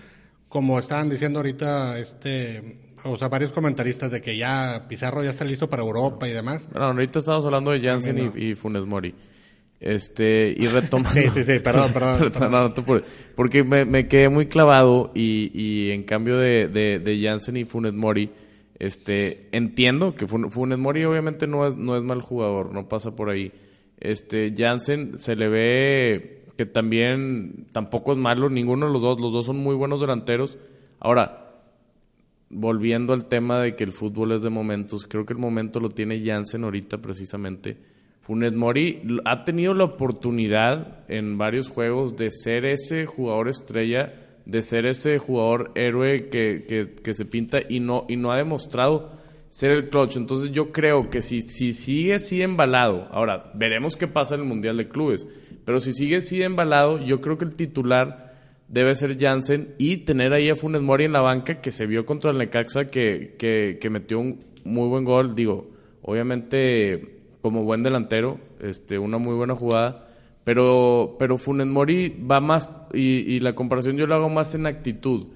como 0.48 0.80
estaban 0.80 1.10
diciendo 1.10 1.40
ahorita, 1.40 2.00
este, 2.00 2.80
o 3.04 3.18
sea, 3.18 3.28
varios 3.30 3.52
comentaristas 3.52 4.12
de 4.12 4.22
que 4.22 4.38
ya 4.38 4.86
Pizarro 4.90 5.24
ya 5.24 5.30
está 5.30 5.46
listo 5.46 5.70
para 5.70 5.84
Europa 5.84 6.28
y 6.28 6.32
demás. 6.32 6.68
Bueno, 6.72 6.88
ahorita 6.88 7.20
estamos 7.20 7.46
hablando 7.46 7.72
de 7.72 7.82
Jansen 7.82 8.32
y, 8.36 8.44
y 8.50 8.56
Funes 8.56 8.86
Mori. 8.86 9.14
Este, 9.80 10.56
y 10.58 10.66
retomando. 10.68 11.12
Sí, 11.22 11.30
sí, 11.30 11.44
sí, 11.44 11.60
perdón, 11.60 11.94
perdón, 11.94 12.20
perdón. 12.34 12.52
No, 12.52 12.70
no 12.70 13.02
porque 13.36 13.64
me, 13.64 13.86
me 13.86 14.08
quedé 14.08 14.30
muy 14.30 14.48
clavado 14.48 15.12
y, 15.14 15.52
y 15.54 15.92
en 15.92 16.04
cambio 16.04 16.38
de, 16.38 16.68
de, 16.68 17.00
de 17.00 17.22
Jansen 17.22 17.58
y 17.58 17.66
Funes 17.66 17.94
Mori, 17.94 18.32
este, 18.80 19.48
entiendo 19.52 20.16
que 20.16 20.26
Fun- 20.28 20.50
Funes 20.52 20.80
Mori 20.80 21.04
obviamente 21.06 21.46
no 21.48 21.68
es, 21.68 21.76
no 21.76 21.96
es 21.96 22.04
mal 22.04 22.22
jugador, 22.22 22.74
no 22.74 22.88
pasa 22.88 23.16
por 23.16 23.30
ahí. 23.30 23.52
Este, 24.00 24.54
Jansen 24.56 25.18
se 25.20 25.36
le 25.36 25.48
ve 25.48 26.44
que 26.58 26.66
también 26.66 27.68
tampoco 27.72 28.14
es 28.14 28.18
malo, 28.18 28.50
ninguno 28.50 28.88
de 28.88 28.94
los 28.94 29.02
dos, 29.02 29.20
los 29.20 29.32
dos 29.32 29.46
son 29.46 29.58
muy 29.58 29.76
buenos 29.76 30.02
delanteros. 30.02 30.58
Ahora, 31.00 31.47
volviendo 32.50 33.14
al 33.14 33.26
tema 33.26 33.60
de 33.62 33.76
que 33.76 33.84
el 33.84 33.92
fútbol 33.92 34.32
es 34.34 34.42
de 34.42 34.50
momentos, 34.50 35.06
creo 35.06 35.26
que 35.26 35.34
el 35.34 35.40
momento 35.40 35.80
lo 35.80 35.90
tiene 35.90 36.24
Jansen 36.24 36.64
ahorita 36.64 37.00
precisamente. 37.00 37.78
Funes 38.22 38.54
Mori 38.54 39.02
ha 39.26 39.44
tenido 39.44 39.74
la 39.74 39.86
oportunidad 39.86 41.06
en 41.10 41.38
varios 41.38 41.70
juegos 41.70 42.18
de 42.18 42.30
ser 42.32 42.66
ese 42.66 43.06
jugador 43.06 43.48
estrella, 43.48 44.14
de 44.46 44.62
ser 44.62 44.86
ese 44.86 45.18
jugador 45.18 45.72
héroe 45.76 46.30
que, 46.30 46.66
que- 46.68 46.94
que 47.02 47.14
se 47.14 47.26
pinta 47.26 47.60
y 47.68 47.80
no, 47.80 48.06
y 48.10 48.16
no 48.18 48.32
ha 48.32 48.38
demostrado 48.38 49.12
ser 49.50 49.72
el 49.72 49.90
clutch. 49.90 50.18
Entonces 50.18 50.52
yo 50.52 50.72
creo 50.72 51.10
que 51.10 51.22
si, 51.22 51.42
si 51.42 51.74
sigue 51.74 52.16
así 52.16 52.42
embalado, 52.42 53.08
ahora 53.12 53.52
veremos 53.56 53.96
qué 53.96 54.08
pasa 54.08 54.36
en 54.36 54.42
el 54.42 54.48
Mundial 54.48 54.78
de 54.78 54.88
Clubes, 54.88 55.28
pero 55.66 55.80
si 55.80 55.94
sigue 55.94 56.18
así 56.18 56.42
embalado, 56.42 57.00
yo 57.00 57.20
creo 57.22 57.38
que 57.38 57.46
el 57.46 57.56
titular 57.56 58.27
debe 58.68 58.96
ser 58.96 59.18
Jansen 59.18 59.76
y 59.78 59.98
tener 59.98 60.34
ahí 60.34 60.50
a 60.50 60.56
Funes 60.56 60.82
Mori 60.82 61.06
en 61.06 61.14
la 61.14 61.22
banca 61.22 61.62
que 61.62 61.72
se 61.72 61.86
vio 61.86 62.06
contra 62.06 62.32
el 62.32 62.38
Necaxa 62.38 62.86
que, 62.86 63.36
que, 63.38 63.90
metió 63.90 64.20
un 64.20 64.40
muy 64.64 64.88
buen 64.90 65.04
gol, 65.04 65.36
digo, 65.36 65.72
obviamente 66.02 67.22
como 67.42 67.64
buen 67.64 67.84
delantero, 67.84 68.40
este, 68.60 69.00
una 69.00 69.18
muy 69.18 69.36
buena 69.36 69.56
jugada, 69.56 70.08
pero, 70.44 71.16
pero 71.20 71.38
Funes 71.38 71.68
Mori 71.68 72.10
va 72.10 72.42
más, 72.42 72.70
y, 72.94 73.02
y 73.02 73.40
la 73.40 73.56
comparación 73.56 73.98
yo 73.98 74.08
la 74.08 74.16
hago 74.16 74.30
más 74.30 74.54
en 74.56 74.66
actitud. 74.66 75.28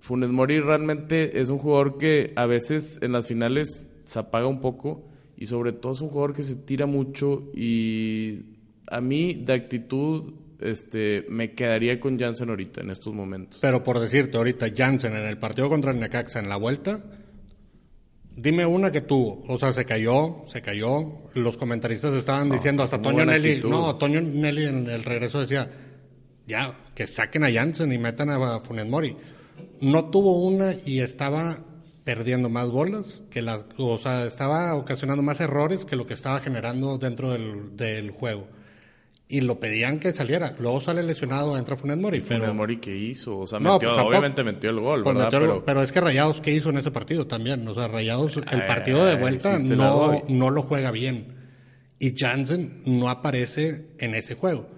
Funes 0.00 0.30
Mori 0.30 0.60
realmente 0.60 1.40
es 1.40 1.50
un 1.50 1.58
jugador 1.58 1.98
que 1.98 2.32
a 2.34 2.46
veces 2.46 2.98
en 3.02 3.12
las 3.12 3.28
finales 3.28 3.92
se 4.04 4.18
apaga 4.18 4.46
un 4.46 4.60
poco 4.60 5.04
y 5.36 5.46
sobre 5.46 5.72
todo 5.72 5.92
es 5.92 6.00
un 6.00 6.08
jugador 6.08 6.34
que 6.34 6.42
se 6.42 6.56
tira 6.56 6.86
mucho 6.86 7.50
y 7.54 8.40
a 8.88 9.00
mí 9.00 9.34
de 9.34 9.52
actitud 9.52 10.34
este 10.60 11.24
me 11.28 11.54
quedaría 11.54 11.98
con 12.00 12.18
Jansen 12.18 12.50
ahorita 12.50 12.80
en 12.80 12.90
estos 12.90 13.14
momentos. 13.14 13.60
Pero 13.60 13.82
por 13.82 13.98
decirte 13.98 14.36
ahorita, 14.36 14.66
Jansen 14.74 15.14
en 15.14 15.26
el 15.26 15.38
partido 15.38 15.68
contra 15.68 15.90
el 15.92 16.00
Necaxa 16.00 16.40
en 16.40 16.48
la 16.48 16.56
vuelta, 16.56 17.02
dime 18.36 18.66
una 18.66 18.90
que 18.90 19.00
tuvo. 19.02 19.42
O 19.48 19.58
sea, 19.58 19.72
se 19.72 19.84
cayó, 19.84 20.44
se 20.46 20.62
cayó. 20.62 21.28
Los 21.34 21.56
comentaristas 21.56 22.14
estaban 22.14 22.50
diciendo, 22.50 22.82
hasta 22.82 23.00
Toño 23.00 23.24
Nelly, 23.24 23.48
actitud. 23.50 23.70
no, 23.70 23.96
Toño 23.96 24.20
Nelly 24.20 24.64
en 24.66 24.88
el 24.88 25.04
regreso 25.04 25.40
decía, 25.40 25.70
ya, 26.46 26.76
que 26.94 27.06
saquen 27.06 27.44
a 27.44 27.52
Jansen 27.52 27.92
y 27.92 27.98
metan 27.98 28.30
a 28.30 28.60
Funes 28.60 28.86
Mori. 28.86 29.16
No 29.80 30.10
tuvo 30.10 30.42
una 30.42 30.72
y 30.84 31.00
estaba 31.00 31.58
perdiendo 32.04 32.48
más 32.48 32.70
bolas, 32.70 33.22
que 33.30 33.42
las, 33.42 33.66
o 33.76 33.98
sea, 33.98 34.24
estaba 34.24 34.74
ocasionando 34.74 35.22
más 35.22 35.40
errores 35.40 35.84
que 35.84 35.96
lo 35.96 36.06
que 36.06 36.14
estaba 36.14 36.40
generando 36.40 36.98
dentro 36.98 37.30
del, 37.30 37.76
del 37.76 38.10
juego. 38.10 38.48
Y 39.32 39.42
lo 39.42 39.60
pedían 39.60 40.00
que 40.00 40.10
saliera. 40.12 40.56
Luego 40.58 40.80
sale 40.80 41.04
lesionado, 41.04 41.56
entra 41.56 41.76
Funes 41.76 41.96
Mori. 41.98 42.20
Funes 42.20 42.52
Mori 42.52 42.78
que 42.78 42.96
hizo, 42.96 43.38
o 43.38 43.46
sea, 43.46 43.60
No, 43.60 43.74
metió, 43.74 43.94
pues, 43.94 44.04
obviamente 44.06 44.42
metió 44.42 44.70
el 44.70 44.80
gol, 44.80 45.04
pues 45.04 45.14
¿verdad? 45.14 45.30
metió 45.30 45.38
el- 45.38 45.44
pero, 45.52 45.64
pero, 45.64 45.82
es 45.82 45.92
que 45.92 46.00
Rayados, 46.00 46.40
¿qué 46.40 46.52
hizo 46.52 46.70
en 46.70 46.78
ese 46.78 46.90
partido 46.90 47.26
también? 47.28 47.66
O 47.68 47.72
sea, 47.74 47.86
Rayados, 47.86 48.36
el 48.38 48.42
Ay, 48.48 48.62
partido 48.66 49.04
de 49.06 49.14
vuelta 49.14 49.56
sí 49.58 49.62
no, 49.62 50.20
no 50.28 50.50
lo 50.50 50.62
juega 50.62 50.90
bien. 50.90 51.36
Y 52.00 52.14
Jansen 52.18 52.82
no 52.86 53.08
aparece 53.08 53.86
en 53.98 54.14
ese 54.16 54.34
juego. 54.34 54.68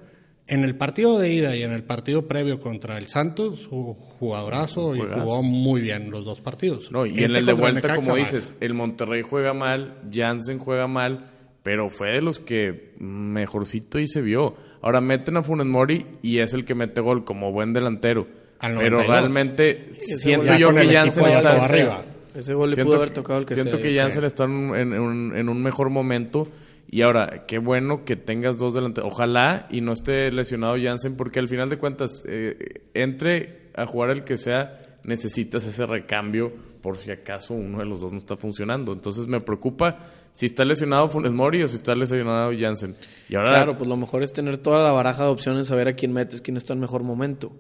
En 0.49 0.65
el 0.65 0.77
partido 0.77 1.19
de 1.19 1.33
ida 1.33 1.57
y 1.57 1.62
en 1.62 1.73
el 1.73 1.85
partido 1.85 2.27
previo 2.29 2.61
contra 2.61 2.99
el 2.99 3.09
Santos, 3.09 3.69
jugadorazo 3.71 4.95
y 4.95 5.01
jugó 5.01 5.43
muy 5.43 5.81
bien 5.81 6.11
los 6.11 6.25
dos 6.25 6.41
partidos. 6.41 6.91
no, 6.93 7.07
y 7.07 7.11
Este 7.11 7.25
en 7.25 7.37
el 7.37 7.47
de 7.47 7.53
vuelta 7.55 7.88
Necaxa, 7.88 8.01
como 8.05 8.17
dices, 8.17 8.55
el 8.61 8.75
Monterrey 8.75 9.23
juega 9.23 9.55
mal, 9.55 10.01
Jansen 10.12 10.59
juega 10.59 10.87
mal, 10.87 11.31
pero 11.62 11.88
fue 11.90 12.11
de 12.12 12.22
los 12.22 12.40
que 12.40 12.92
mejorcito 12.98 13.98
y 13.98 14.07
se 14.09 14.20
vio. 14.20 14.55
Ahora 14.83 15.01
meten 15.01 15.37
a 15.37 15.42
Funes 15.42 15.66
Mori 15.66 16.07
y 16.22 16.40
es 16.40 16.55
el 16.55 16.64
que 16.64 16.75
mete 16.75 17.01
gol 17.01 17.25
como 17.25 17.53
buen 17.53 17.72
delantero. 17.72 18.27
al 18.59 18.77
Pero 18.79 18.98
92. 18.98 19.07
realmente 19.09 19.87
siento 19.98 20.57
yo 20.57 20.72
que 20.72 20.87
Jansen 20.87 21.25
está 21.27 21.64
arriba. 21.64 22.05
Ese 22.35 22.55
gol 22.55 22.70
le 22.70 22.75
Siento 22.77 22.90
pudo 22.92 22.96
haber 22.98 23.09
que- 23.11 23.14
tocado 23.16 23.40
el 23.40 23.44
que 23.46 23.55
Siento 23.55 23.79
sea. 23.79 23.83
que 23.83 23.96
Jansen 23.98 24.25
está 24.25 24.44
en 24.44 24.51
un, 24.53 24.77
en 24.77 24.92
un- 25.01 25.37
en 25.37 25.48
un 25.48 25.62
mejor 25.62 25.90
momento. 25.90 26.48
Y 26.88 27.03
ahora, 27.03 27.44
qué 27.48 27.59
bueno 27.59 28.05
que 28.05 28.14
tengas 28.16 28.59
dos 28.59 28.75
delanteros. 28.75 29.12
Ojalá 29.12 29.66
y 29.70 29.81
no 29.81 29.92
esté 29.92 30.31
lesionado 30.31 30.75
Jansen, 30.81 31.16
porque 31.16 31.40
al 31.40 31.48
final 31.48 31.68
de 31.70 31.79
cuentas, 31.79 32.22
eh, 32.29 32.83
entre 32.94 33.70
a 33.75 33.87
jugar 33.87 34.11
el 34.11 34.22
que 34.25 34.37
sea, 34.37 34.79
necesitas 35.05 35.66
ese 35.66 35.85
recambio 35.87 36.53
por 36.83 36.99
si 36.99 37.11
acaso 37.11 37.55
uno 37.55 37.79
de 37.79 37.87
los 37.87 38.01
dos 38.01 38.12
no 38.12 38.18
está 38.18 38.37
funcionando. 38.37 38.92
Entonces 38.92 39.27
me 39.27 39.40
preocupa 39.40 39.99
si 40.33 40.47
está 40.47 40.64
lesionado 40.64 41.09
Funes 41.09 41.33
Mori 41.33 41.62
o 41.62 41.68
si 41.68 41.77
está 41.77 41.95
lesionado 41.95 42.51
Jansen. 42.59 42.97
Y 43.29 43.37
ahora, 43.37 43.51
Claro, 43.51 43.77
pues 43.77 43.88
lo 43.88 43.97
mejor 43.97 44.23
es 44.23 44.33
tener 44.33 44.59
toda 44.59 44.83
la 44.83 44.92
baraja 44.92 45.25
de 45.25 45.31
opciones, 45.31 45.68
saber 45.68 45.88
a 45.88 45.92
quién 45.95 46.12
metes, 46.12 46.42
quién 46.42 46.57
está 46.57 46.73
en 46.73 46.81
mejor 46.81 47.05
momento. 47.05 47.53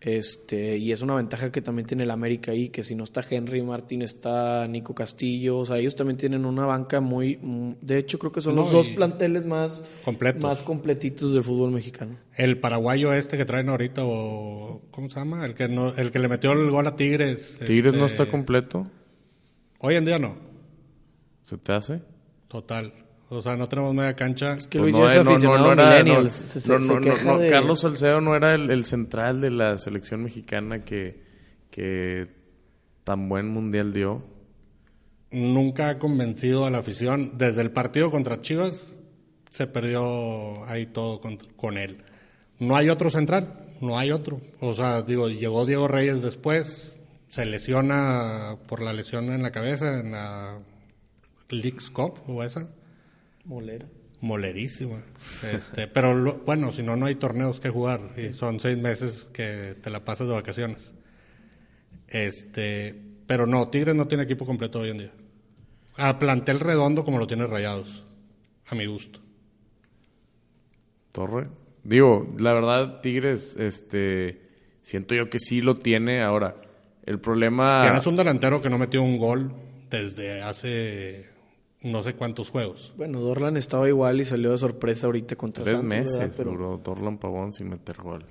Este, 0.00 0.76
y 0.78 0.92
es 0.92 1.02
una 1.02 1.16
ventaja 1.16 1.50
que 1.50 1.60
también 1.60 1.84
tiene 1.86 2.04
el 2.04 2.10
América 2.12 2.52
ahí, 2.52 2.68
que 2.68 2.84
si 2.84 2.94
no 2.94 3.02
está 3.02 3.20
Henry 3.28 3.62
Martín, 3.62 4.02
está 4.02 4.68
Nico 4.68 4.94
Castillo, 4.94 5.58
o 5.58 5.66
sea, 5.66 5.78
ellos 5.78 5.96
también 5.96 6.16
tienen 6.16 6.44
una 6.44 6.66
banca 6.66 7.00
muy, 7.00 7.36
mm, 7.42 7.72
de 7.80 7.98
hecho 7.98 8.16
creo 8.20 8.30
que 8.30 8.40
son 8.40 8.54
No, 8.54 8.62
los 8.62 8.70
dos 8.70 8.88
planteles 8.90 9.44
más, 9.44 9.82
Completos. 10.04 10.40
más 10.40 10.62
completitos 10.62 11.32
del 11.32 11.42
fútbol 11.42 11.72
mexicano. 11.72 12.16
El 12.36 12.60
paraguayo 12.60 13.12
este 13.12 13.36
que 13.36 13.44
traen 13.44 13.68
ahorita, 13.70 14.02
o 14.04 14.82
¿cómo 14.92 15.10
se 15.10 15.16
llama? 15.18 15.44
El 15.44 15.54
que 15.56 15.66
no, 15.68 15.92
el 15.92 16.12
que 16.12 16.20
le 16.20 16.28
metió 16.28 16.52
el 16.52 16.70
gol 16.70 16.86
a 16.86 16.94
Tigres. 16.94 17.58
Tigres 17.66 17.94
no 17.94 18.06
este, 18.06 18.22
está 18.22 18.30
completo. 18.30 18.86
Hoy 19.80 19.96
en 19.96 20.04
día 20.04 20.20
no, 20.20 20.36
¿Se 21.44 21.56
te 21.58 21.72
hace? 21.72 22.02
total. 22.46 22.92
O 23.30 23.42
sea, 23.42 23.56
no 23.56 23.68
tenemos 23.68 23.94
media 23.94 24.14
cancha. 24.14 24.56
Que 24.70 24.78
Pues 24.78 24.92
Luis 24.92 24.96
era- 25.12 25.24
no, 26.24 26.30
se- 26.30 26.60
se- 26.60 26.68
no, 26.70 26.80
se 26.80 26.86
no, 26.86 27.00
no, 27.24 27.38
de- 27.38 27.50
Carlos 27.50 27.80
Salcedo 27.80 28.20
no 28.22 28.34
era 28.34 28.54
el, 28.54 28.70
el 28.70 28.84
central 28.86 29.40
de 29.42 29.50
la 29.50 29.76
selección 29.78 30.22
mexicana 30.22 30.84
que, 30.84 31.22
que 31.70 32.26
tan 33.04 33.28
buen 33.28 33.48
mundial 33.48 33.92
dio. 33.92 34.22
Nunca 35.30 35.90
ha 35.90 35.98
convencido 35.98 36.64
a 36.64 36.70
la 36.70 36.78
afición. 36.78 37.32
Desde 37.36 37.60
el 37.60 37.70
partido 37.70 38.10
contra 38.10 38.40
Chivas 38.40 38.94
se 39.50 39.66
perdió 39.66 40.64
ahí 40.64 40.86
todo 40.86 41.20
con, 41.20 41.36
con 41.56 41.76
él. 41.76 41.98
No 42.58 42.76
hay 42.76 42.88
otro 42.88 43.10
central, 43.10 43.66
no 43.82 43.98
hay 43.98 44.10
otro. 44.10 44.40
O 44.60 44.74
sea, 44.74 45.02
digo, 45.02 45.28
llegó 45.28 45.66
Diego 45.66 45.86
Reyes 45.86 46.22
después, 46.22 46.94
se 47.28 47.44
lesiona 47.44 48.56
por 48.66 48.80
la 48.80 48.94
lesión 48.94 49.30
en 49.32 49.42
la 49.42 49.50
cabeza 49.50 50.00
en 50.00 50.12
la 50.12 50.58
Leagues 51.50 51.90
Cup 51.90 52.14
o 52.26 52.42
esa. 52.42 52.70
Molera. 53.48 53.86
Molerísima. 54.20 55.02
Este, 55.52 55.86
pero 55.88 56.14
lo- 56.14 56.38
bueno, 56.38 56.70
si 56.72 56.82
no, 56.82 56.94
no 56.96 57.06
hay 57.06 57.14
torneos 57.16 57.58
que 57.60 57.70
jugar 57.70 58.12
y 58.16 58.32
son 58.32 58.60
seis 58.60 58.76
meses 58.78 59.28
que 59.32 59.74
te 59.80 59.90
la 59.90 60.04
pasas 60.04 60.28
de 60.28 60.34
vacaciones. 60.34 60.92
Este, 62.08 62.94
pero 63.26 63.46
no, 63.46 63.68
Tigres 63.68 63.94
no 63.94 64.06
tiene 64.08 64.24
equipo 64.24 64.44
completo 64.46 64.80
hoy 64.80 64.90
en 64.90 64.98
día. 64.98 65.12
A 65.96 66.18
plantel 66.18 66.60
redondo 66.60 67.04
como 67.04 67.18
lo 67.18 67.26
tiene 67.26 67.46
Rayados, 67.46 68.04
a 68.66 68.74
mi 68.74 68.86
gusto. 68.86 69.20
Torre. 71.12 71.48
Digo, 71.84 72.34
la 72.38 72.52
verdad, 72.52 73.00
Tigres, 73.00 73.56
este, 73.58 74.42
siento 74.82 75.14
yo 75.14 75.30
que 75.30 75.38
sí 75.38 75.60
lo 75.60 75.74
tiene. 75.74 76.22
Ahora, 76.22 76.56
el 77.04 77.18
problema. 77.18 77.82
Tienes 77.82 78.06
un 78.06 78.16
delantero 78.16 78.60
que 78.62 78.68
no 78.70 78.78
metió 78.78 79.02
un 79.02 79.18
gol 79.18 79.52
desde 79.90 80.42
hace 80.42 81.27
no 81.82 82.02
sé 82.02 82.14
cuántos 82.14 82.50
juegos. 82.50 82.92
Bueno, 82.96 83.20
Dorlan 83.20 83.56
estaba 83.56 83.88
igual 83.88 84.20
y 84.20 84.24
salió 84.24 84.50
de 84.52 84.58
sorpresa 84.58 85.06
ahorita 85.06 85.36
contra 85.36 85.64
Tres 85.64 85.82
meses 85.82 86.34
Pero- 86.38 86.50
duró 86.50 86.78
Torlan 86.78 87.18
Pavón 87.18 87.52
sin 87.52 87.68
meter 87.68 87.96
gol. 87.96 88.24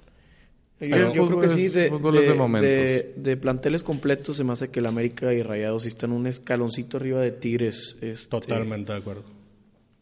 Yo, 0.80 0.90
Pero 0.92 1.12
yo 1.14 1.26
creo 1.26 1.40
que 1.40 1.50
sí, 1.50 1.70
de, 1.70 1.90
de- 1.90 2.22
de 2.22 2.34
momentos. 2.36 2.62
de- 2.70 3.14
de 3.18 3.38
planteles 3.38 3.82
completos 3.82 4.38
se 4.38 4.44
me 4.44 4.54
hace 4.54 4.70
que 4.70 4.80
el 4.80 4.86
América 4.86 5.34
y 5.34 5.42
Rayados 5.42 5.82
sí 5.84 5.88
están 5.88 6.12
un 6.12 6.28
escaloncito 6.28 6.98
arriba 6.98 7.20
de 7.22 7.32
Tigres. 7.32 7.96
este, 8.00 8.30
Totalmente 8.30 8.92
de 8.92 9.00
acuerdo. 9.00 9.24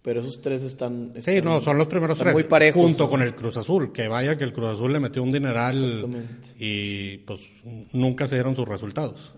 Pero 0.02 0.20
esos 0.20 0.42
tres 0.42 0.62
están... 0.64 1.14
Sí, 1.20 1.32
están- 1.32 1.46
no, 1.46 1.62
son 1.62 1.78
los 1.78 1.88
primeros 1.88 2.18
tres. 2.20 2.34
muy 2.34 2.44
parejos. 2.44 2.84
Junto 2.84 3.10
con 3.10 3.22
el 3.22 3.34
Cruz 3.36 3.56
Azul, 3.58 3.92
que 3.94 4.08
vaya 4.10 4.38
que 4.38 4.44
el 4.44 4.52
Cruz 4.54 4.68
Azul 4.68 4.92
le 4.92 5.00
metió 5.00 5.24
un 5.24 5.32
dineral 5.32 6.28
y 6.60 7.20
pues 7.20 7.40
nunca 7.94 8.28
se 8.28 8.36
dieron 8.36 8.56
sus 8.56 8.68
resultados. 8.68 9.34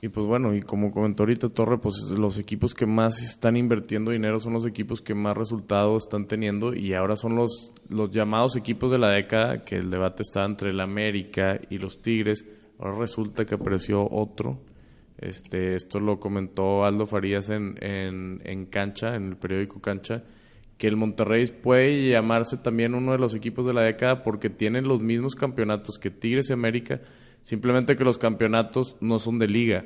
Y 0.00 0.08
pues 0.08 0.26
bueno, 0.26 0.54
y 0.54 0.62
como 0.62 0.92
comentó 0.92 1.24
ahorita 1.24 1.48
Torre, 1.48 1.78
pues 1.78 1.96
los 2.16 2.38
equipos 2.38 2.72
que 2.72 2.86
más 2.86 3.20
están 3.20 3.56
invirtiendo 3.56 4.12
dinero 4.12 4.38
son 4.38 4.52
los 4.52 4.64
equipos 4.64 5.02
que 5.02 5.14
más 5.14 5.36
resultados 5.36 6.04
están 6.04 6.26
teniendo 6.26 6.72
y 6.72 6.94
ahora 6.94 7.16
son 7.16 7.34
los, 7.34 7.72
los 7.88 8.10
llamados 8.12 8.54
equipos 8.54 8.92
de 8.92 8.98
la 8.98 9.10
década, 9.10 9.64
que 9.64 9.74
el 9.74 9.90
debate 9.90 10.22
está 10.22 10.44
entre 10.44 10.70
el 10.70 10.80
América 10.80 11.60
y 11.68 11.78
los 11.78 12.00
Tigres. 12.00 12.44
Ahora 12.78 12.96
resulta 12.96 13.44
que 13.44 13.56
apareció 13.56 14.08
otro. 14.08 14.60
Este, 15.18 15.74
esto 15.74 15.98
lo 15.98 16.20
comentó 16.20 16.84
Aldo 16.84 17.04
Farías 17.04 17.50
en, 17.50 17.74
en, 17.80 18.40
en 18.44 18.66
Cancha, 18.66 19.16
en 19.16 19.26
el 19.30 19.36
periódico 19.36 19.80
Cancha, 19.80 20.22
que 20.76 20.86
el 20.86 20.96
Monterrey 20.96 21.44
puede 21.60 22.10
llamarse 22.10 22.56
también 22.56 22.94
uno 22.94 23.10
de 23.10 23.18
los 23.18 23.34
equipos 23.34 23.66
de 23.66 23.74
la 23.74 23.82
década 23.82 24.22
porque 24.22 24.48
tienen 24.48 24.86
los 24.86 25.02
mismos 25.02 25.34
campeonatos 25.34 25.98
que 25.98 26.12
Tigres 26.12 26.50
y 26.50 26.52
América, 26.52 27.00
simplemente 27.42 27.96
que 27.96 28.04
los 28.04 28.18
campeonatos 28.18 28.96
no 29.00 29.18
son 29.18 29.38
de 29.38 29.48
liga. 29.48 29.84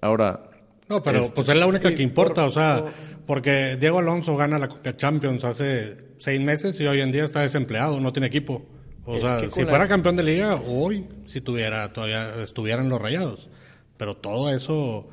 Ahora, 0.00 0.50
No, 0.88 1.02
pero 1.02 1.18
Este, 1.18 1.34
pues 1.34 1.48
es 1.48 1.56
la 1.56 1.66
única 1.66 1.88
sí, 1.88 1.94
que 1.96 2.02
importa, 2.04 2.42
por- 2.42 2.48
o 2.48 2.50
sea, 2.52 2.82
por- 2.82 2.92
porque 3.26 3.76
Diego 3.80 3.98
Alonso 3.98 4.36
gana 4.36 4.56
la 4.58 4.68
Coca 4.68 4.96
Champions 4.96 5.44
hace 5.44 5.96
seis 6.16 6.40
meses 6.40 6.78
y 6.80 6.86
hoy 6.86 7.00
en 7.00 7.10
día 7.10 7.24
está 7.24 7.40
desempleado, 7.40 7.98
no 7.98 8.12
tiene 8.12 8.28
equipo. 8.28 8.64
O 9.04 9.16
Es 9.16 9.22
sea, 9.22 9.40
si 9.50 9.62
fuera 9.64 9.78
las- 9.80 9.88
campeón 9.88 10.14
de 10.16 10.22
liga, 10.22 10.54
hoy 10.64 11.06
si 11.26 11.40
tuviera, 11.40 11.92
todavía 11.92 12.40
estuvieran 12.42 12.88
los 12.88 13.00
rayados. 13.00 13.48
Pero 13.96 14.16
todo 14.16 14.48
eso, 14.54 14.76
o 14.76 15.10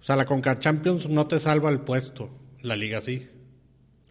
sea, 0.00 0.14
la 0.14 0.26
Conca 0.26 0.58
Champions 0.60 1.08
no 1.08 1.26
te 1.26 1.38
salva 1.40 1.70
el 1.70 1.80
puesto, 1.80 2.30
la 2.62 2.76
liga 2.76 3.00
sí. 3.00 3.26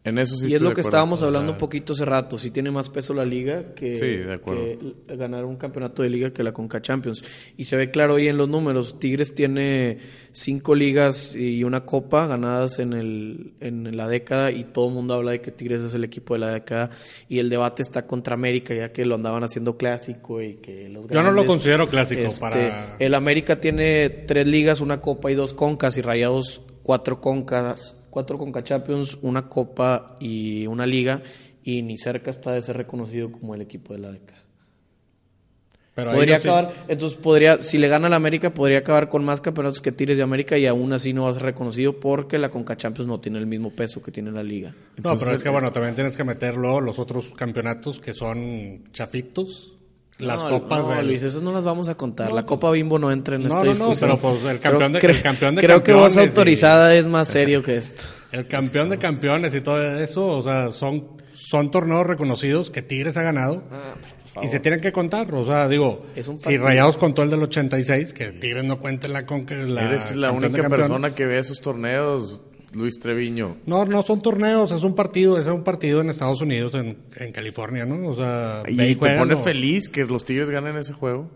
En 0.10 0.19
eso 0.19 0.36
sí 0.36 0.48
y 0.50 0.54
es 0.54 0.62
lo 0.62 0.74
que 0.74 0.82
estábamos 0.82 1.24
hablando 1.24 1.54
un 1.54 1.58
poquito 1.58 1.93
hace 1.93 2.06
rato. 2.06 2.38
Si 2.38 2.52
tiene 2.52 2.72
más 2.72 2.89
peso 2.89 3.13
la 3.13 3.26
liga 3.26 3.74
que, 3.74 3.95
Sí, 3.95 4.06
de 4.06 4.34
acuerdo. 4.34 4.62
que 5.08 5.15
ganar 5.15 5.45
un 5.45 5.56
campeonato 5.56 6.04
de 6.04 6.10
liga 6.10 6.32
que 6.32 6.43
la 6.43 6.52
Conca 6.52 6.82
Champions. 6.82 7.24
Y 7.58 7.63
se 7.63 7.76
ve 7.76 7.91
claro 7.91 8.15
ahí 8.15 8.28
en 8.28 8.38
los 8.38 8.50
números. 8.50 9.00
Tigres 9.00 9.34
tiene 9.34 10.00
cinco 10.32 10.76
ligas 10.76 11.36
y 11.36 11.63
una 11.63 11.86
copa 11.86 12.28
ganadas 12.28 12.80
en, 12.80 12.93
el, 12.93 13.54
en 13.60 13.95
la 13.95 14.08
década 14.08 14.52
y 14.52 14.65
todo 14.65 14.88
el 14.89 14.93
mundo 14.93 15.13
habla 15.13 15.32
de 15.32 15.41
que 15.41 15.52
Tigres 15.52 15.82
es 15.82 15.93
el 15.93 16.04
equipo 16.04 16.34
de 16.34 16.39
la 16.39 16.54
década. 16.54 16.89
Y 17.28 17.39
el 17.39 17.50
debate 17.50 17.82
está 17.82 18.06
contra 18.06 18.34
América 18.34 18.74
ya 18.74 18.91
que 18.91 19.06
lo 19.06 19.15
andaban 19.15 19.43
haciendo 19.43 19.78
clásico 19.78 20.41
y 20.41 20.56
que 20.56 20.89
los 20.89 21.08
Yo 21.08 21.24
no 21.24 21.32
lo 21.32 21.45
considero 21.45 21.88
clásico 21.88 22.22
Este, 22.22 22.39
para... 22.39 22.98
El 22.98 23.13
América 23.13 23.60
tiene 23.60 24.10
tres 24.10 24.48
ligas, 24.48 24.82
una 24.82 25.02
copa 25.02 25.32
y 25.32 25.36
dos 25.36 25.54
concas, 25.54 25.98
y 25.98 26.02
Rayados 26.02 26.62
cuatro 26.84 27.22
concas, 27.22 27.95
cuatro 28.10 28.38
conca 28.38 28.63
Champions, 28.63 29.17
una 29.22 29.48
copa 29.48 30.17
y 30.19 30.67
una 30.67 30.86
liga, 30.86 31.22
y 31.63 31.82
ni 31.82 31.98
cerca 31.98 32.32
está 32.32 32.52
de 32.54 32.62
ser 32.62 32.78
reconocido 32.78 33.32
como 33.32 33.56
el 33.56 33.62
equipo 33.62 33.93
de 33.93 34.00
la 34.00 34.12
década. 34.12 34.39
Pero 35.95 36.12
podría 36.12 36.39
sí- 36.39 36.48
acabar, 36.48 36.86
entonces 36.88 37.17
podría, 37.17 37.62
si 37.62 37.78
le 37.78 37.89
gana 37.89 38.08
al 38.08 38.13
América, 38.13 38.54
podría 38.54 38.78
acabar 38.80 39.10
con 39.10 39.26
más 39.26 39.41
campeonatos 39.41 39.82
que 39.82 39.91
Tigres 39.91 40.15
de 40.15 40.24
América 40.24 40.58
y 40.58 40.65
aún 40.65 40.93
así 40.93 41.12
no 41.12 41.24
va 41.26 41.32
a 41.32 41.34
ser 41.34 41.43
reconocido 41.43 42.00
porque 42.00 42.38
la 42.38 42.50
Conca 42.50 42.78
Champions 42.78 43.08
no 43.08 43.19
tiene 43.19 43.38
el 43.39 43.48
mismo 43.48 43.72
peso 43.72 44.02
que 44.02 44.10
tiene 44.12 44.32
la 44.32 44.41
liga. 44.43 44.74
No, 45.04 45.17
pero 45.19 45.34
es 45.34 45.43
que 45.43 45.50
bueno, 45.50 45.74
también 45.74 45.95
tienes 45.95 46.15
que 46.15 46.24
meter 46.24 46.56
luego 46.56 46.80
los 46.80 47.00
otros 47.00 47.32
campeonatos 47.36 48.00
que 48.00 48.13
son 48.13 48.84
chafitos. 48.93 49.74
Las 50.19 50.43
no, 50.43 50.49
copas 50.49 50.82
no, 50.82 50.89
del- 50.95 51.08
Luis, 51.08 51.23
esas 51.23 51.41
no 51.41 51.51
las 51.53 51.63
vamos 51.63 51.88
a 51.88 51.95
contar. 51.95 52.32
la 52.34 52.45
Copa 52.45 52.69
Bimbo 52.71 52.99
no 52.99 53.12
entra 53.12 53.36
en 53.38 53.43
No, 53.43 53.47
esta 53.47 53.60
no, 53.60 53.63
no, 53.65 53.69
discusión. 53.71 54.10
pero, 54.10 54.17
pues, 54.17 54.43
el 54.51 54.60
campeón 54.60 54.91
de- 54.93 54.99
Creo- 54.99 55.15
el 55.15 55.21
campeón 55.21 55.55
de 55.55 55.62
Creo 55.62 55.84
que 55.84 55.93
voz 55.93 56.03
campeones 56.08 56.25
y- 56.25 56.29
autorizada 56.29 56.95
es 56.95 57.08
más 57.08 57.27
serio 57.29 57.63
que 57.63 57.77
esto. 57.77 58.03
El 58.32 58.45
campeón 58.47 58.89
de 58.89 58.97
campeones 58.97 59.55
y 59.55 59.62
todo 59.62 59.82
eso, 59.82 60.27
o 60.27 60.41
sea, 60.43 60.71
son, 60.71 61.08
son 61.34 61.71
torneos 61.71 62.05
reconocidos 62.05 62.69
que 62.69 62.82
Tigres 62.82 63.15
ha 63.17 63.21
ganado 63.23 63.63
y 64.41 64.47
se 64.47 64.60
tienen 64.60 64.82
que 64.82 64.91
contar. 64.91 65.34
O 65.34 65.45
sea, 65.45 65.67
digo, 65.69 66.05
Es 66.15 66.27
un 66.27 66.38
si. 66.39 66.58
Rayados 66.58 66.97
contó 66.97 67.23
el 67.23 67.29
del 67.29 67.41
86, 67.43 68.12
que 68.13 68.27
Tigres 68.34 68.65
no 68.65 68.79
cuente 68.79 69.08
la 69.08 69.25
con 69.25 69.45
la 69.67 69.86
Eres 69.86 70.15
la 70.17 70.32
única 70.32 70.60
campeones. 70.60 70.69
persona 70.88 71.15
que 71.15 71.25
ve 71.25 71.39
esos 71.39 71.62
torneos, 71.62 72.41
Luis 72.73 72.99
Treviño. 72.99 73.58
No, 73.65 73.86
no 73.86 74.03
son 74.03 74.21
torneos, 74.21 74.71
es 74.71 74.84
un 74.84 74.93
partido, 74.95 75.39
es 75.39 75.47
un 75.47 75.63
partido 75.63 76.01
en 76.01 76.10
Estados 76.10 76.41
Unidos, 76.41 76.73
en, 76.75 76.97
en 77.17 77.32
California, 77.32 77.86
¿no? 77.86 78.08
O 78.10 78.15
sea, 78.15 78.63
¿Y 78.67 78.75
te 78.77 78.95
juegan, 78.95 79.19
pone 79.19 79.34
o- 79.34 79.38
feliz 79.43 79.89
que 79.89 80.03
los 80.03 80.23
Tigres 80.25 80.49
ganen 80.49 80.77
ese 80.77 80.93
juego? 80.93 81.29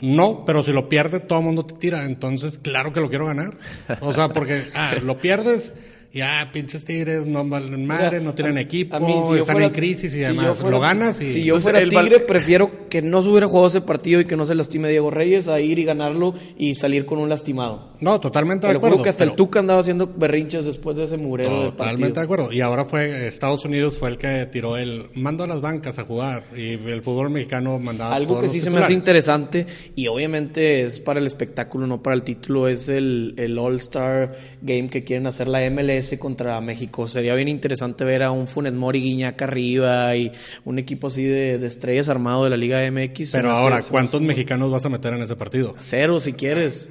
No, 0.00 0.44
pero 0.44 0.64
si 0.64 0.72
lo 0.72 0.88
pierdes, 0.88 1.28
todo 1.28 1.38
el 1.38 1.44
mundo 1.44 1.64
te 1.64 1.74
tira. 1.76 2.04
Entonces, 2.06 2.58
claro 2.58 2.92
que 2.92 2.98
lo 3.00 3.08
quiero 3.08 3.26
ganar. 3.26 3.56
O 4.00 4.12
sea, 4.12 4.30
porque 4.30 4.62
ah, 4.74 4.94
lo 5.00 5.16
pierdes 5.18 5.72
y 6.14 6.20
ah, 6.20 6.50
pinches 6.52 6.84
tigres, 6.84 7.24
no 7.26 7.42
valen 7.48 7.86
madre, 7.86 8.20
no 8.20 8.34
tienen 8.34 8.58
a- 8.58 8.60
equipo, 8.60 8.96
a 8.96 9.00
mí, 9.00 9.06
si 9.22 9.28
yo 9.28 9.34
están 9.36 9.54
fuera- 9.54 9.66
en 9.68 9.72
crisis 9.72 10.04
y 10.12 10.16
si 10.16 10.18
demás. 10.18 10.58
fuera- 10.58 10.76
lo 10.76 10.80
ganas 10.80 11.20
y... 11.20 11.24
Si 11.24 11.38
yo 11.44 11.54
Entonces, 11.56 11.62
fuera 11.62 11.78
el 11.80 11.90
val- 11.90 12.04
Tigre, 12.08 12.20
prefiero 12.20 12.88
que 12.90 13.00
no 13.00 13.22
se 13.22 13.28
hubiera 13.30 13.48
jugado 13.48 13.68
ese 13.68 13.80
partido 13.80 14.20
y 14.20 14.26
que 14.26 14.36
no 14.36 14.44
se 14.44 14.54
lastime 14.54 14.88
Diego 14.90 15.10
Reyes 15.10 15.48
a 15.48 15.58
ir 15.60 15.78
y 15.78 15.84
ganarlo 15.84 16.34
y 16.58 16.74
salir 16.74 17.06
con 17.06 17.18
un 17.18 17.28
lastimado. 17.30 17.92
No, 18.00 18.20
totalmente 18.20 18.66
Te 18.66 18.72
de 18.72 18.76
acuerdo. 18.76 18.96
juro 18.96 19.04
que 19.04 19.10
hasta 19.10 19.24
el 19.24 19.32
Tuca 19.34 19.60
andaba 19.60 19.80
haciendo 19.80 20.06
berrinches 20.14 20.64
después 20.66 20.96
de 20.96 21.04
ese 21.04 21.16
murero 21.16 21.50
del 21.50 21.58
partido. 21.72 21.76
Totalmente 21.76 22.20
de 22.20 22.24
acuerdo. 22.24 22.52
Y 22.52 22.60
ahora 22.60 22.84
fue 22.84 23.26
Estados 23.28 23.64
Unidos 23.64 23.96
fue 23.96 24.10
el 24.10 24.18
que 24.18 24.46
tiró 24.52 24.76
el 24.76 25.06
mando 25.14 25.44
a 25.44 25.46
las 25.46 25.60
bancas 25.60 25.98
a 25.98 26.04
jugar 26.04 26.42
y 26.54 26.72
el 26.72 27.00
fútbol 27.02 27.30
mexicano 27.30 27.78
mandaba 27.78 28.12
a 28.12 28.16
Algo 28.16 28.34
todos 28.34 28.44
que 28.44 28.48
sí 28.50 28.60
se 28.60 28.68
me 28.70 28.80
hace 28.80 28.92
interesante 28.92 29.66
y 29.96 30.08
obviamente 30.08 30.82
es 30.82 31.00
para 31.00 31.20
el 31.20 31.26
espectáculo, 31.26 31.86
no 31.86 32.02
para 32.02 32.16
el 32.16 32.22
título, 32.22 32.68
es 32.68 32.88
el, 32.88 33.34
el 33.38 33.56
All-Star 33.58 34.36
Game 34.60 34.88
que 34.90 35.04
quieren 35.04 35.26
hacer 35.26 35.46
la 35.48 35.60
MLS 35.70 36.01
contra 36.18 36.60
México. 36.60 37.06
Sería 37.08 37.34
bien 37.34 37.48
interesante 37.48 38.04
ver 38.04 38.22
a 38.22 38.30
un 38.30 38.46
Funes 38.46 38.72
Mori 38.72 39.00
Guiñac 39.00 39.40
arriba 39.42 40.14
y 40.16 40.32
un 40.64 40.78
equipo 40.78 41.06
así 41.08 41.24
de, 41.24 41.58
de 41.58 41.66
estrellas 41.66 42.08
armado 42.08 42.44
de 42.44 42.50
la 42.50 42.56
Liga 42.56 42.80
MX. 42.90 43.32
Pero 43.32 43.50
ahora, 43.50 43.82
¿cuántos 43.82 44.20
mexicanos 44.20 44.70
vas 44.70 44.84
a 44.86 44.88
meter 44.88 45.14
en 45.14 45.22
ese 45.22 45.36
partido? 45.36 45.74
Cero 45.78 46.20
si 46.20 46.32
quieres. 46.32 46.90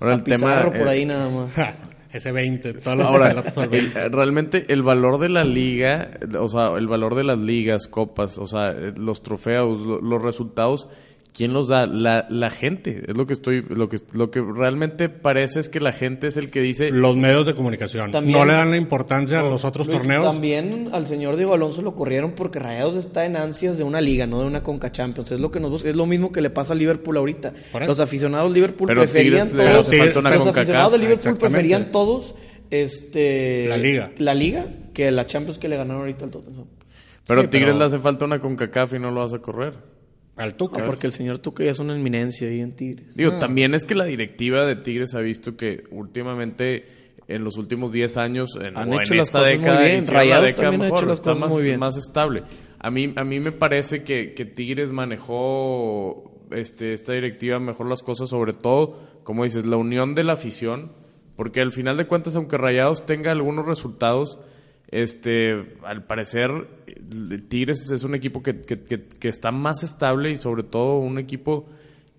Ahora 0.00 0.14
el 0.14 0.22
tema... 0.22 0.36
Pizarro 0.36 0.72
por 0.72 0.86
eh, 0.86 0.90
ahí 0.90 1.04
nada 1.06 1.28
más. 1.28 1.52
Ja, 1.52 1.74
ese 2.12 2.32
20, 2.32 2.74
todas 2.74 2.98
las 2.98 3.06
Ahora, 3.06 3.30
el- 3.30 3.68
20. 3.68 4.08
realmente 4.10 4.66
el 4.72 4.82
valor 4.82 5.18
de 5.18 5.28
la 5.28 5.44
liga, 5.44 6.10
o 6.38 6.48
sea, 6.48 6.68
el 6.76 6.86
valor 6.86 7.14
de 7.14 7.24
las 7.24 7.38
ligas, 7.38 7.88
copas, 7.88 8.38
o 8.38 8.46
sea, 8.46 8.70
eh, 8.70 8.92
los 8.96 9.22
trofeos, 9.22 9.80
lo- 9.80 10.00
los 10.00 10.22
resultados, 10.22 10.88
¿quién 11.36 11.52
los 11.52 11.68
da? 11.68 11.84
La, 11.84 12.26
la 12.30 12.48
gente. 12.48 13.02
Es 13.06 13.14
lo 13.16 13.26
que 13.26 13.34
estoy, 13.34 13.60
lo 13.68 13.90
que, 13.90 13.98
lo 14.14 14.30
que 14.30 14.40
realmente 14.40 15.10
parece 15.10 15.60
es 15.60 15.68
que 15.68 15.80
la 15.80 15.92
gente 15.92 16.28
es 16.28 16.38
el 16.38 16.50
que 16.50 16.60
dice, 16.60 16.90
Los 16.90 17.14
medios 17.14 17.44
de 17.44 17.54
comunicación. 17.54 18.10
También- 18.10 18.38
no 18.38 18.46
le 18.46 18.54
dan 18.54 18.70
la 18.70 18.78
importancia 18.78 19.40
a 19.40 19.42
los 19.42 19.64
otros 19.66 19.86
Luis, 19.86 19.98
torneos. 19.98 20.24
También 20.24 20.88
al 20.92 21.06
señor 21.06 21.36
Diego 21.36 21.52
Alonso 21.52 21.82
lo 21.82 21.94
corrieron 21.94 22.32
porque 22.32 22.58
Rayados 22.58 22.96
está 22.96 23.26
en 23.26 23.36
ansias 23.36 23.76
de 23.76 23.84
una 23.84 24.00
liga, 24.00 24.26
no 24.26 24.40
de 24.40 24.46
una 24.46 24.62
Conca 24.62 24.90
Champions. 24.90 25.30
Es 25.30 25.38
lo 25.38 25.50
que 25.50 25.60
nos 25.60 25.70
busca- 25.70 25.90
es 25.90 25.96
lo 25.96 26.06
mismo 26.06 26.32
que 26.32 26.40
le 26.40 26.48
pasa 26.48 26.72
a 26.72 26.76
Liverpool 26.76 27.16
ahorita. 27.18 27.52
Los 27.86 28.00
aficionados 28.00 28.50
de 28.50 28.54
Liverpool 28.54 28.86
Pero 28.88 29.02
preferían 29.02 29.46
Tigres 29.50 29.68
todos. 29.68 29.86
hace 29.88 29.98
falta 29.98 30.18
una 30.20 30.30
los 30.34 30.46
aficionados 30.46 30.92
de 30.92 30.98
Liverpool 30.98 31.36
preferían 31.36 31.90
todos 31.92 32.34
este 32.70 33.66
La 33.68 33.76
liga. 33.76 34.10
la 34.18 34.34
liga 34.34 34.66
que 34.94 35.10
la 35.10 35.26
Champions 35.26 35.58
que 35.58 35.68
le 35.68 35.76
ganaron 35.76 36.00
ahorita 36.02 36.24
al 36.24 36.30
Tottenham. 36.30 36.64
pero 37.26 37.42
Sí, 37.42 37.48
Tigres 37.48 37.70
pero- 37.74 37.78
le 37.80 37.84
hace 37.84 37.98
falta 37.98 38.24
una 38.24 38.38
CONCACAF 38.40 38.94
y 38.94 38.98
no 38.98 39.10
lo 39.10 39.20
vas 39.20 39.34
a 39.34 39.38
correr. 39.40 39.74
Al 40.36 40.54
Tuca. 40.54 40.82
Ah, 40.82 40.84
porque 40.86 41.06
el 41.06 41.12
señor 41.12 41.38
Tuca 41.38 41.64
ya 41.64 41.70
es 41.70 41.78
una 41.78 41.94
eminencia 41.96 42.48
ahí 42.48 42.60
en 42.60 42.72
Tigres. 42.76 43.14
Digo, 43.14 43.32
Ah. 43.34 43.38
también 43.38 43.74
es 43.74 43.84
que 43.84 43.94
la 43.94 44.04
directiva 44.04 44.66
de 44.66 44.76
Tigres 44.76 45.14
ha 45.14 45.20
visto 45.20 45.56
que 45.56 45.84
últimamente 45.90 46.84
en 47.28 47.42
los 47.42 47.56
últimos 47.56 47.90
10 47.90 48.16
años 48.18 48.50
en, 48.60 48.76
Han 48.76 48.92
o 48.92 49.00
hecho 49.00 49.14
en 49.14 49.18
las 49.18 49.26
esta 49.28 49.38
cosas 49.40 49.54
muy 49.54 49.64
década 49.64 49.80
bien. 49.82 49.98
hicieron 49.98 50.14
la 50.14 50.20
Rayados 50.20 50.44
década 50.46 50.62
también 50.70 50.80
ha 50.80 50.84
mejor, 50.84 50.98
hecho 50.98 51.06
las 51.06 51.18
está 51.18 51.30
cosas 51.32 51.40
más, 51.42 51.52
muy 51.52 51.62
bien. 51.64 51.80
más 51.80 51.96
estable. 51.96 52.42
A 52.78 52.90
mí, 52.90 53.12
a 53.16 53.24
mí 53.24 53.40
me 53.40 53.52
parece 53.52 54.04
que, 54.04 54.34
que 54.34 54.44
Tigres 54.44 54.92
manejó 54.92 56.46
este, 56.52 56.92
esta 56.92 57.12
directiva 57.14 57.58
mejor 57.58 57.88
las 57.88 58.02
cosas, 58.02 58.28
sobre 58.28 58.52
todo, 58.52 59.00
como 59.24 59.44
dices, 59.44 59.66
la 59.66 59.76
unión 59.76 60.14
de 60.14 60.22
la 60.24 60.34
afición, 60.34 60.92
porque 61.34 61.60
al 61.60 61.72
final 61.72 61.96
de 61.96 62.06
cuentas, 62.06 62.36
aunque 62.36 62.56
Rayados 62.56 63.04
tenga 63.06 63.32
algunos 63.32 63.66
resultados, 63.66 64.38
este, 64.88 65.76
al 65.84 66.04
parecer, 66.06 66.48
Tigres 67.48 67.90
es 67.90 68.04
un 68.04 68.14
equipo 68.14 68.42
que, 68.42 68.60
que- 68.60 68.82
que- 68.82 69.28
está 69.28 69.50
más 69.50 69.82
estable 69.82 70.30
y 70.30 70.36
sobre 70.36 70.62
todo 70.62 70.98
un 70.98 71.18
equipo 71.18 71.66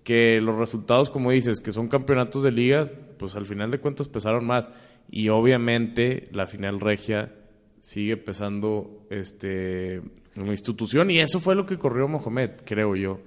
que 0.04 0.40
los 0.40 0.56
resultados, 0.56 1.10
como 1.10 1.30
dices, 1.30 1.60
que 1.60 1.72
son 1.72 1.88
campeonatos 1.88 2.42
de 2.42 2.50
liga, 2.50 2.86
pues 3.18 3.34
al 3.36 3.46
final 3.46 3.70
de 3.70 3.78
cuentas 3.78 4.08
pesaron 4.08 4.46
más. 4.46 4.68
Y 5.10 5.28
obviamente 5.30 6.28
la 6.32 6.46
final 6.46 6.80
regia 6.80 7.34
sigue 7.80 8.16
pesando 8.16 9.06
este, 9.10 9.94
en 9.96 10.02
la 10.34 10.50
institución 10.50 11.10
y 11.10 11.18
eso 11.18 11.40
fue 11.40 11.54
lo 11.54 11.64
que 11.66 11.78
corrió 11.78 12.08
Mohamed, 12.08 12.50
creo 12.64 12.94
yo. 12.96 13.20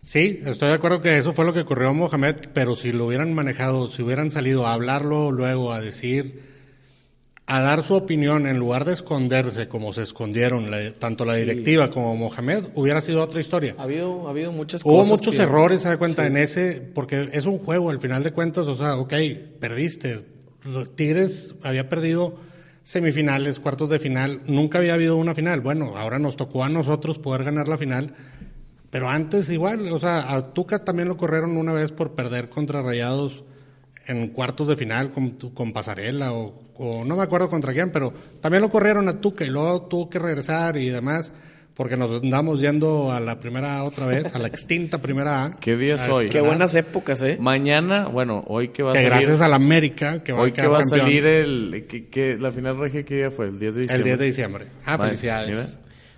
Sí, 0.00 0.40
estoy 0.44 0.68
de 0.68 0.74
acuerdo 0.74 1.00
que 1.00 1.16
eso 1.18 1.32
fue 1.32 1.44
lo 1.44 1.52
que 1.52 1.60
ocurrió 1.60 1.94
Mohamed, 1.94 2.36
pero 2.52 2.74
si 2.74 2.90
lo 2.92 3.06
hubieran 3.06 3.32
manejado, 3.34 3.88
si 3.88 4.02
hubieran 4.02 4.32
salido 4.32 4.66
a 4.66 4.72
hablarlo 4.74 5.30
luego, 5.30 5.72
a 5.72 5.80
decir, 5.80 6.51
a 7.46 7.60
dar 7.60 7.84
su 7.84 7.94
opinión 7.94 8.46
en 8.46 8.58
lugar 8.58 8.84
de 8.84 8.92
esconderse 8.92 9.68
como 9.68 9.92
se 9.92 10.02
escondieron 10.02 10.70
la- 10.70 10.92
tanto 10.94 11.24
la 11.24 11.34
directiva 11.34 11.90
como 11.90 12.14
Mohamed, 12.16 12.66
hubiera 12.74 13.00
sido 13.00 13.22
otra 13.22 13.40
historia. 13.40 13.74
Ha 13.78 13.82
habido, 13.82 14.26
ha 14.26 14.30
habido 14.30 14.52
muchas 14.52 14.84
Hubo 14.84 14.98
cosas. 14.98 15.10
muchos 15.10 15.34
que- 15.34 15.42
errores, 15.42 15.82
se 15.82 15.88
da 15.88 15.96
cuenta, 15.98 16.26
en 16.26 16.36
ese, 16.36 16.80
porque 16.94 17.28
es 17.32 17.44
un 17.46 17.58
juego, 17.58 17.90
al 17.90 17.98
final 18.00 18.22
de 18.22 18.32
cuentas, 18.32 18.66
o 18.66 18.76
sea, 18.76 18.96
ok, 18.96 19.12
perdiste. 19.58 20.24
Los 20.64 20.94
Tigres 20.94 21.56
había 21.62 21.88
perdido 21.88 22.36
semifinales, 22.84 23.58
cuartos 23.60 23.90
de 23.90 23.98
final, 23.98 24.40
nunca 24.46 24.78
había 24.78 24.94
habido 24.94 25.16
una 25.16 25.34
final. 25.34 25.60
Bueno, 25.60 25.96
ahora 25.96 26.18
nos 26.18 26.36
tocó 26.36 26.64
a 26.64 26.68
nosotros 26.68 27.18
poder 27.18 27.44
ganar 27.44 27.66
la 27.68 27.76
final, 27.78 28.14
pero 28.90 29.08
antes 29.08 29.48
igual, 29.50 29.88
o 29.92 29.98
sea, 29.98 30.32
a 30.34 30.52
Tuca 30.52 30.84
también 30.84 31.08
lo 31.08 31.16
corrieron 31.16 31.56
una 31.56 31.72
vez 31.72 31.90
por 31.92 32.12
perder 32.14 32.48
contra 32.48 32.82
Rayados 32.82 33.44
en 34.06 34.28
cuartos 34.28 34.66
de 34.68 34.76
final 34.76 35.12
con, 35.12 35.30
con 35.54 35.72
Pasarela 35.72 36.32
o, 36.32 36.54
o 36.82 37.04
no 37.04 37.16
me 37.16 37.22
acuerdo 37.22 37.48
contra 37.48 37.72
quién, 37.72 37.90
pero 37.90 38.12
también 38.40 38.60
lo 38.62 38.68
corrieron 38.70 39.08
a 39.08 39.20
Tuca 39.20 39.44
y 39.44 39.48
luego 39.50 39.82
tuvo 39.82 40.10
que 40.10 40.18
regresar 40.18 40.76
y 40.76 40.88
demás. 40.88 41.32
Porque 41.74 41.96
nos 41.96 42.22
andamos 42.22 42.60
yendo 42.60 43.10
a 43.10 43.18
la 43.18 43.40
primera 43.40 43.78
A 43.78 43.84
otra 43.84 44.04
vez, 44.06 44.34
a 44.34 44.38
la 44.38 44.46
extinta 44.46 45.00
primera 45.00 45.44
A. 45.46 45.56
¿Qué 45.60 45.74
día 45.74 45.94
es 45.94 46.06
hoy? 46.06 46.28
Qué 46.28 46.42
buenas 46.42 46.74
épocas, 46.74 47.22
¿eh? 47.22 47.38
Mañana, 47.40 48.08
bueno, 48.08 48.44
hoy 48.46 48.68
que 48.68 48.82
va 48.82 48.90
a 48.90 48.92
Que 48.92 48.98
salir... 48.98 49.10
gracias 49.14 49.40
a 49.40 49.48
la 49.48 49.56
América, 49.56 50.22
que 50.22 50.32
va 50.32 50.42
hoy 50.42 50.50
a 50.50 50.52
que 50.52 50.66
va 50.66 50.80
a 50.80 50.84
salir 50.84 51.24
el... 51.24 51.86
Que, 51.88 52.08
que 52.08 52.36
la 52.38 52.50
final 52.50 52.78
regia, 52.78 53.04
¿qué 53.04 53.16
día 53.16 53.30
fue? 53.30 53.46
El 53.46 53.58
10 53.58 53.74
de 53.74 53.80
diciembre. 53.80 53.96
el 53.96 54.04
10 54.04 54.18
de 54.18 54.24
diciembre. 54.26 54.66
Ah, 54.84 54.98
Vale, 54.98 55.10
felicidades. 55.12 55.48
mira. 55.48 55.66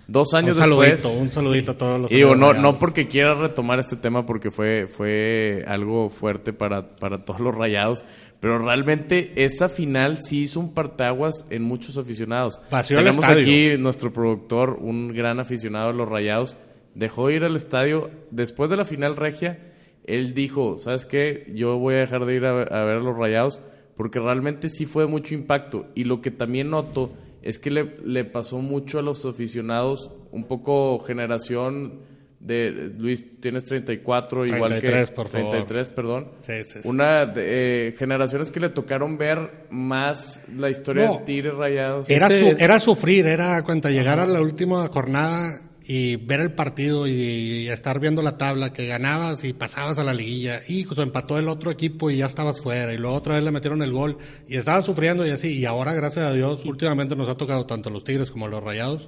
Dos 0.07 0.33
años 0.35 0.57
un 0.57 0.63
saludito, 0.63 0.91
después... 0.91 1.17
un 1.17 1.31
saludito 1.31 1.71
a 1.71 1.77
todos 1.77 2.01
los 2.01 2.11
Y 2.11 2.15
digo, 2.15 2.35
no, 2.35 2.53
no 2.53 2.77
porque 2.77 3.07
quiera 3.07 3.33
retomar 3.33 3.79
este 3.79 3.95
tema 3.95 4.25
porque 4.25 4.51
fue, 4.51 4.87
fue 4.87 5.63
algo 5.67 6.09
fuerte 6.09 6.53
para, 6.53 6.95
para 6.95 7.25
todos 7.25 7.39
los 7.39 7.55
rayados, 7.55 8.05
pero 8.39 8.59
realmente 8.59 9.33
esa 9.35 9.67
final 9.67 10.21
sí 10.21 10.43
hizo 10.43 10.59
un 10.59 10.73
partaguas 10.73 11.45
en 11.49 11.63
muchos 11.63 11.97
aficionados. 11.97 12.61
El 12.71 12.85
Tenemos 12.97 13.25
aquí 13.25 13.77
nuestro 13.79 14.13
productor, 14.13 14.77
un 14.79 15.13
gran 15.13 15.39
aficionado 15.39 15.91
de 15.91 15.97
los 15.97 16.07
rayados, 16.07 16.55
dejó 16.93 17.27
de 17.29 17.35
ir 17.35 17.43
al 17.43 17.55
estadio 17.55 18.11
después 18.29 18.69
de 18.69 18.77
la 18.77 18.85
final 18.85 19.15
regia. 19.15 19.71
Él 20.05 20.35
dijo, 20.35 20.77
¿sabes 20.77 21.07
qué? 21.07 21.51
Yo 21.55 21.79
voy 21.79 21.95
a 21.95 21.97
dejar 21.97 22.25
de 22.25 22.35
ir 22.35 22.45
a, 22.45 22.53
ver- 22.53 22.71
a 22.71 22.83
ver 22.83 22.97
a 22.97 22.99
los 22.99 23.17
rayados 23.17 23.59
porque 23.97 24.19
realmente 24.19 24.69
sí 24.69 24.85
fue 24.85 25.07
mucho 25.07 25.33
impacto. 25.33 25.87
Y 25.95 26.03
lo 26.03 26.21
que 26.21 26.29
también 26.29 26.69
noto 26.69 27.11
es 27.45 27.57
que 27.59 27.71
le, 27.71 27.95
le 28.03 28.25
pasó 28.25 28.57
mucho 28.57 28.99
a 28.99 29.01
los 29.01 29.25
aficionados, 29.25 30.11
un 30.31 30.43
poco 30.45 30.99
generación 30.99 32.01
de 32.41 32.91
Luis, 32.97 33.39
tienes 33.39 33.65
34, 33.65 34.45
igual 34.45 34.69
33, 34.79 35.09
que 35.09 35.15
por 35.15 35.27
favor. 35.27 35.49
33, 35.51 35.91
perdón. 35.91 36.27
Sí, 36.41 36.63
sí, 36.63 36.81
sí. 36.83 36.87
Una 36.87 37.25
de, 37.25 37.87
eh, 37.87 37.91
generaciones 37.97 38.51
que 38.51 38.59
le 38.59 38.69
tocaron 38.69 39.17
ver 39.17 39.65
más 39.71 40.41
la 40.55 40.69
historia 40.69 41.05
No. 41.07 41.13
de 41.13 41.19
Tigres 41.25 41.55
Rayados. 41.55 42.09
Era, 42.09 42.27
su- 42.27 42.33
es- 42.33 42.61
era 42.61 42.79
sufrir, 42.79 43.25
era 43.25 43.63
cuenta 43.63 43.89
llegar 43.89 44.19
a 44.19 44.27
la 44.27 44.41
última 44.41 44.87
jornada 44.89 45.61
y 45.87 46.15
ver 46.15 46.39
el 46.39 46.53
partido 46.53 47.07
y, 47.07 47.67
estar 47.67 47.99
viendo 47.99 48.21
la 48.21 48.37
tabla, 48.37 48.73
que 48.73 48.87
ganabas 48.87 49.43
y 49.43 49.53
pasabas 49.53 49.99
a 49.99 50.03
la 50.03 50.13
liguilla, 50.13 50.61
y 50.67 50.85
pues 50.85 50.99
empató 50.99 51.37
el 51.37 51.47
otro 51.47 51.71
equipo 51.71 52.09
y 52.09 52.17
ya 52.17 52.25
estabas 52.25 52.59
fuera, 52.59 52.93
y 52.93 52.97
luego 52.97 53.15
otra 53.15 53.35
vez 53.35 53.43
le 53.43 53.51
metieron 53.51 53.81
el 53.81 53.91
gol, 53.91 54.17
y 54.47 54.57
estabas 54.57 54.85
sufriendo 54.85 55.25
y 55.25 55.29
así, 55.29 55.59
y 55.59 55.65
ahora 55.65 55.93
gracias 55.93 56.25
a 56.25 56.33
Dios, 56.33 56.65
últimamente 56.65 57.15
nos 57.15 57.29
ha 57.29 57.37
tocado 57.37 57.65
tanto 57.65 57.89
a 57.89 57.91
los 57.91 58.03
Tigres 58.03 58.31
como 58.31 58.45
a 58.45 58.49
los 58.49 58.63
Rayados 58.63 59.07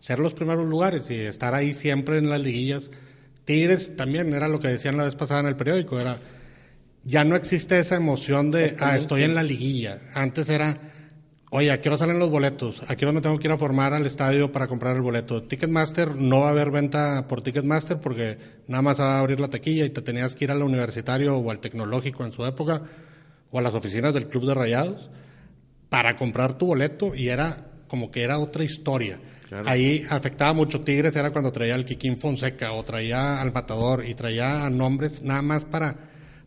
ser 0.00 0.18
los 0.18 0.32
primeros 0.32 0.66
lugares 0.66 1.10
y 1.10 1.14
estar 1.14 1.54
ahí 1.54 1.74
siempre 1.74 2.18
en 2.18 2.30
las 2.30 2.40
liguillas. 2.40 2.90
Tigres 3.44 3.96
también 3.96 4.32
era 4.34 4.48
lo 4.48 4.58
que 4.58 4.68
decían 4.68 4.96
la 4.96 5.04
vez 5.04 5.14
pasada 5.14 5.40
en 5.40 5.46
el 5.46 5.56
periódico, 5.56 6.00
era 6.00 6.18
ya 7.04 7.24
no 7.24 7.36
existe 7.36 7.78
esa 7.78 7.96
emoción 7.96 8.50
de, 8.50 8.76
ah, 8.78 8.96
estoy 8.96 9.22
en 9.22 9.34
la 9.34 9.42
liguilla. 9.42 10.00
Antes 10.14 10.48
era, 10.48 10.78
oye, 11.50 11.70
¿a 11.70 11.80
qué 11.80 11.88
hora 11.88 11.98
salen 11.98 12.18
los 12.18 12.30
boletos? 12.30 12.80
¿A 12.88 12.96
qué 12.96 13.04
hora 13.04 13.12
me 13.12 13.20
tengo 13.20 13.38
que 13.38 13.48
ir 13.48 13.52
a 13.52 13.58
formar 13.58 13.92
al 13.92 14.06
estadio 14.06 14.50
para 14.50 14.68
comprar 14.68 14.96
el 14.96 15.02
boleto? 15.02 15.42
Ticketmaster, 15.42 16.16
no 16.16 16.40
va 16.40 16.48
a 16.48 16.50
haber 16.50 16.70
venta 16.70 17.26
por 17.28 17.42
Ticketmaster 17.42 17.98
porque 17.98 18.38
nada 18.68 18.82
más 18.82 19.00
va 19.00 19.16
a 19.16 19.20
abrir 19.20 19.40
la 19.40 19.48
taquilla 19.48 19.84
y 19.84 19.90
te 19.90 20.02
tenías 20.02 20.34
que 20.34 20.44
ir 20.44 20.50
al 20.50 20.62
universitario 20.62 21.36
o 21.36 21.50
al 21.50 21.58
tecnológico 21.58 22.24
en 22.24 22.32
su 22.32 22.46
época 22.46 22.82
o 23.50 23.58
a 23.58 23.62
las 23.62 23.74
oficinas 23.74 24.14
del 24.14 24.28
Club 24.28 24.46
de 24.46 24.54
Rayados 24.54 25.10
para 25.88 26.16
comprar 26.16 26.56
tu 26.56 26.66
boleto 26.66 27.14
y 27.14 27.28
era 27.28 27.66
como 27.88 28.10
que 28.10 28.22
era 28.22 28.38
otra 28.38 28.62
historia. 28.62 29.18
Claro. 29.48 29.68
Ahí 29.68 30.04
afectaba 30.08 30.52
mucho 30.52 30.82
Tigres, 30.82 31.16
era 31.16 31.32
cuando 31.32 31.50
traía 31.50 31.74
al 31.74 31.84
Kikín 31.84 32.16
Fonseca 32.16 32.72
o 32.72 32.84
traía 32.84 33.40
al 33.40 33.52
Matador 33.52 34.06
y 34.06 34.14
traía 34.14 34.64
a 34.64 34.70
nombres 34.70 35.22
nada 35.22 35.42
más 35.42 35.64
para, 35.64 35.96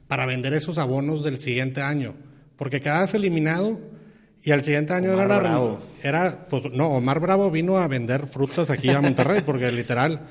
para 0.07 0.25
vender 0.25 0.53
esos 0.53 0.77
abonos 0.77 1.21
del 1.21 1.41
siguiente 1.41 1.81
año. 1.81 2.15
Porque 2.55 2.79
quedabas 2.79 3.13
eliminado 3.13 3.77
y 4.43 4.51
al 4.51 4.63
siguiente 4.63 4.93
año 4.93 5.13
Omar 5.13 5.25
era, 5.25 5.39
Bravo. 5.39 5.79
era, 6.01 6.47
pues 6.49 6.71
no, 6.71 6.89
Omar 6.89 7.19
Bravo 7.21 7.49
vino 7.49 7.77
a 7.77 7.87
vender 7.87 8.27
frutas 8.27 8.69
aquí 8.69 8.89
a 8.89 8.99
Monterrey 8.99 9.41
porque 9.45 9.71
literal, 9.71 10.21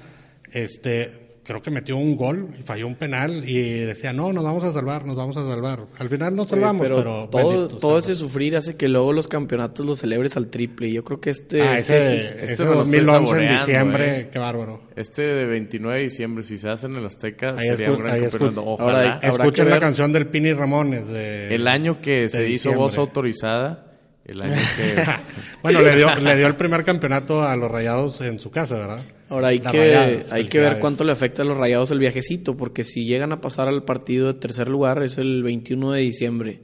este, 0.53 1.23
creo 1.45 1.63
que 1.63 1.71
metió 1.71 1.97
un 1.97 2.17
gol 2.17 2.51
y 2.59 2.63
falló 2.63 2.87
un 2.87 2.97
penal 2.97 3.49
y 3.49 3.81
decía, 3.81 4.13
no, 4.13 4.33
nos 4.33 4.45
vamos 4.45 4.65
a 4.65 4.73
salvar, 4.73 5.07
nos 5.07 5.17
vamos 5.17 5.37
a 5.37 5.47
salvar. 5.47 5.87
Al 5.99 6.09
final 6.09 6.37
nos 6.37 6.49
salvamos, 6.49 6.83
pero, 6.83 7.29
todo, 7.31 7.69
todo 7.69 7.99
ese 7.99 8.15
sufrir 8.15 8.57
hace 8.57 8.77
que 8.77 8.87
luego 8.89 9.13
los 9.13 9.29
campeonatos 9.29 9.85
los 9.85 9.99
celebres 9.99 10.37
al 10.37 10.49
triple. 10.49 10.89
Y 10.89 10.93
yo 10.93 11.05
creo 11.05 11.21
que 11.21 11.31
este... 11.31 11.63
Ah, 11.63 11.79
ese, 11.79 12.19
este, 12.19 12.45
este 12.45 12.65
2011 12.65 13.37
en 13.37 13.59
diciembre, 13.59 14.21
eh. 14.21 14.29
qué 14.31 14.39
bárbaro. 14.39 14.83
Este 14.95 15.23
de 15.23 15.47
29 15.47 15.97
de 15.97 16.03
diciembre, 16.05 16.43
si 16.43 16.59
se 16.59 16.69
hace 16.69 16.87
en 16.87 16.97
el 16.97 17.07
Azteca, 17.07 17.57
sería 17.57 17.91
un 17.91 17.99
gran 17.99 18.21
campeonato. 18.21 18.65
Ojalá. 18.65 19.15
Ahora, 19.15 19.21
escuchen 19.23 19.71
la 19.71 19.81
canción 19.81 20.13
del 20.13 20.27
Pini 20.27 20.53
Ramones. 20.53 21.07
De, 21.07 21.55
el 21.55 21.67
año 21.67 22.01
que 22.01 22.29
se 22.29 22.49
hizo 22.49 22.73
voz 22.75 22.99
autorizada 22.99 23.91
el 24.25 24.43
año 24.43 24.55
que... 24.77 25.03
bueno, 25.62 25.83
le 25.83 25.97
dio, 25.97 26.14
le 26.16 26.37
dio 26.37 26.47
el 26.47 26.57
primer 26.57 26.85
campeonato 26.85 27.43
a 27.43 27.57
los 27.57 27.70
Rayados 27.70 28.20
en 28.20 28.39
su 28.39 28.51
casa, 28.51 28.79
¿verdad? 28.79 29.05
Ahora 29.29 29.49
hay 29.49 29.61
que, 29.61 30.20
hay 30.31 30.47
que 30.47 30.59
ver 30.59 30.79
cuánto 30.79 31.05
le 31.05 31.12
afecta 31.12 31.43
a 31.43 31.45
los 31.45 31.57
Rayados 31.57 31.91
el 31.91 31.99
viajecito, 31.99 32.57
porque 32.57 32.85
si 32.85 33.05
llegan 33.07 33.33
a 33.33 33.41
pasar 33.41 33.68
al 33.68 33.85
partido 33.85 34.33
de 34.33 34.35
tercer 34.35 34.68
lugar 34.68 35.03
es 35.03 35.18
el 35.18 35.43
21 35.43 35.93
de 35.93 36.01
diciembre. 36.01 36.61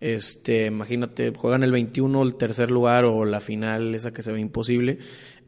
Este, 0.00 0.66
imagínate, 0.66 1.32
juegan 1.34 1.64
el 1.64 1.72
21 1.72 2.22
el 2.22 2.36
tercer 2.36 2.70
lugar 2.70 3.04
o 3.04 3.24
la 3.24 3.40
final 3.40 3.94
esa 3.94 4.12
que 4.12 4.22
se 4.22 4.32
ve 4.32 4.40
imposible. 4.40 4.98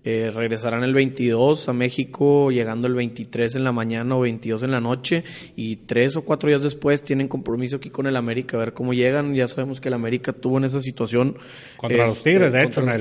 Eh, 0.03 0.33
regresarán 0.35 0.83
el 0.83 0.95
22 0.95 1.69
a 1.69 1.75
México, 1.75 2.51
llegando 2.51 2.87
el 2.87 2.95
23 2.95 3.57
en 3.57 3.65
la 3.65 3.73
mañana 3.73 4.17
o 4.17 4.21
22 4.21 4.63
en 4.63 4.71
la 4.71 4.81
noche. 4.81 5.25
Y 5.57 5.77
tres 5.77 6.17
o 6.17 6.25
cuatro 6.25 6.49
días 6.49 6.63
después 6.63 7.03
tienen 7.03 7.29
compromiso 7.29 7.77
aquí 7.77 7.91
con 7.91 8.07
el 8.07 8.17
América, 8.17 8.57
a 8.57 8.61
ver 8.61 8.73
cómo 8.73 8.95
llegan. 8.95 9.35
Ya 9.35 9.47
sabemos 9.47 9.79
que 9.81 9.89
el 9.89 9.95
América 9.95 10.33
tuvo 10.33 10.57
en 10.57 10.65
esa 10.65 10.81
situación. 10.81 11.37
Contra 11.77 12.07
los 12.07 12.17
este, 12.17 12.31
Tigres, 12.31 12.53
de 12.53 12.63
hecho, 12.63 12.81
en 12.81 12.89
el, 12.89 12.97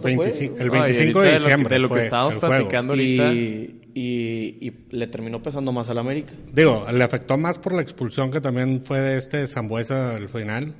25, 0.00 1.20
de 1.20 1.32
diciembre. 1.38 1.74
De 1.74 1.78
lo 1.78 1.90
que, 1.90 1.98
estábamos 1.98 2.38
platicando 2.38 2.94
ahorita. 2.94 3.32
Y, 3.34 4.72
le 4.90 5.06
terminó 5.08 5.42
pesando 5.42 5.72
más 5.72 5.90
al 5.90 5.98
América. 5.98 6.32
Digo, 6.52 6.86
le 6.90 7.04
afectó 7.04 7.36
más 7.36 7.58
por 7.58 7.74
la 7.74 7.82
expulsión 7.82 8.30
que 8.30 8.40
también 8.40 8.82
fue 8.82 9.00
de 9.00 9.18
este 9.18 9.46
Zambuesa 9.46 10.16
al 10.16 10.28
final, 10.30 10.74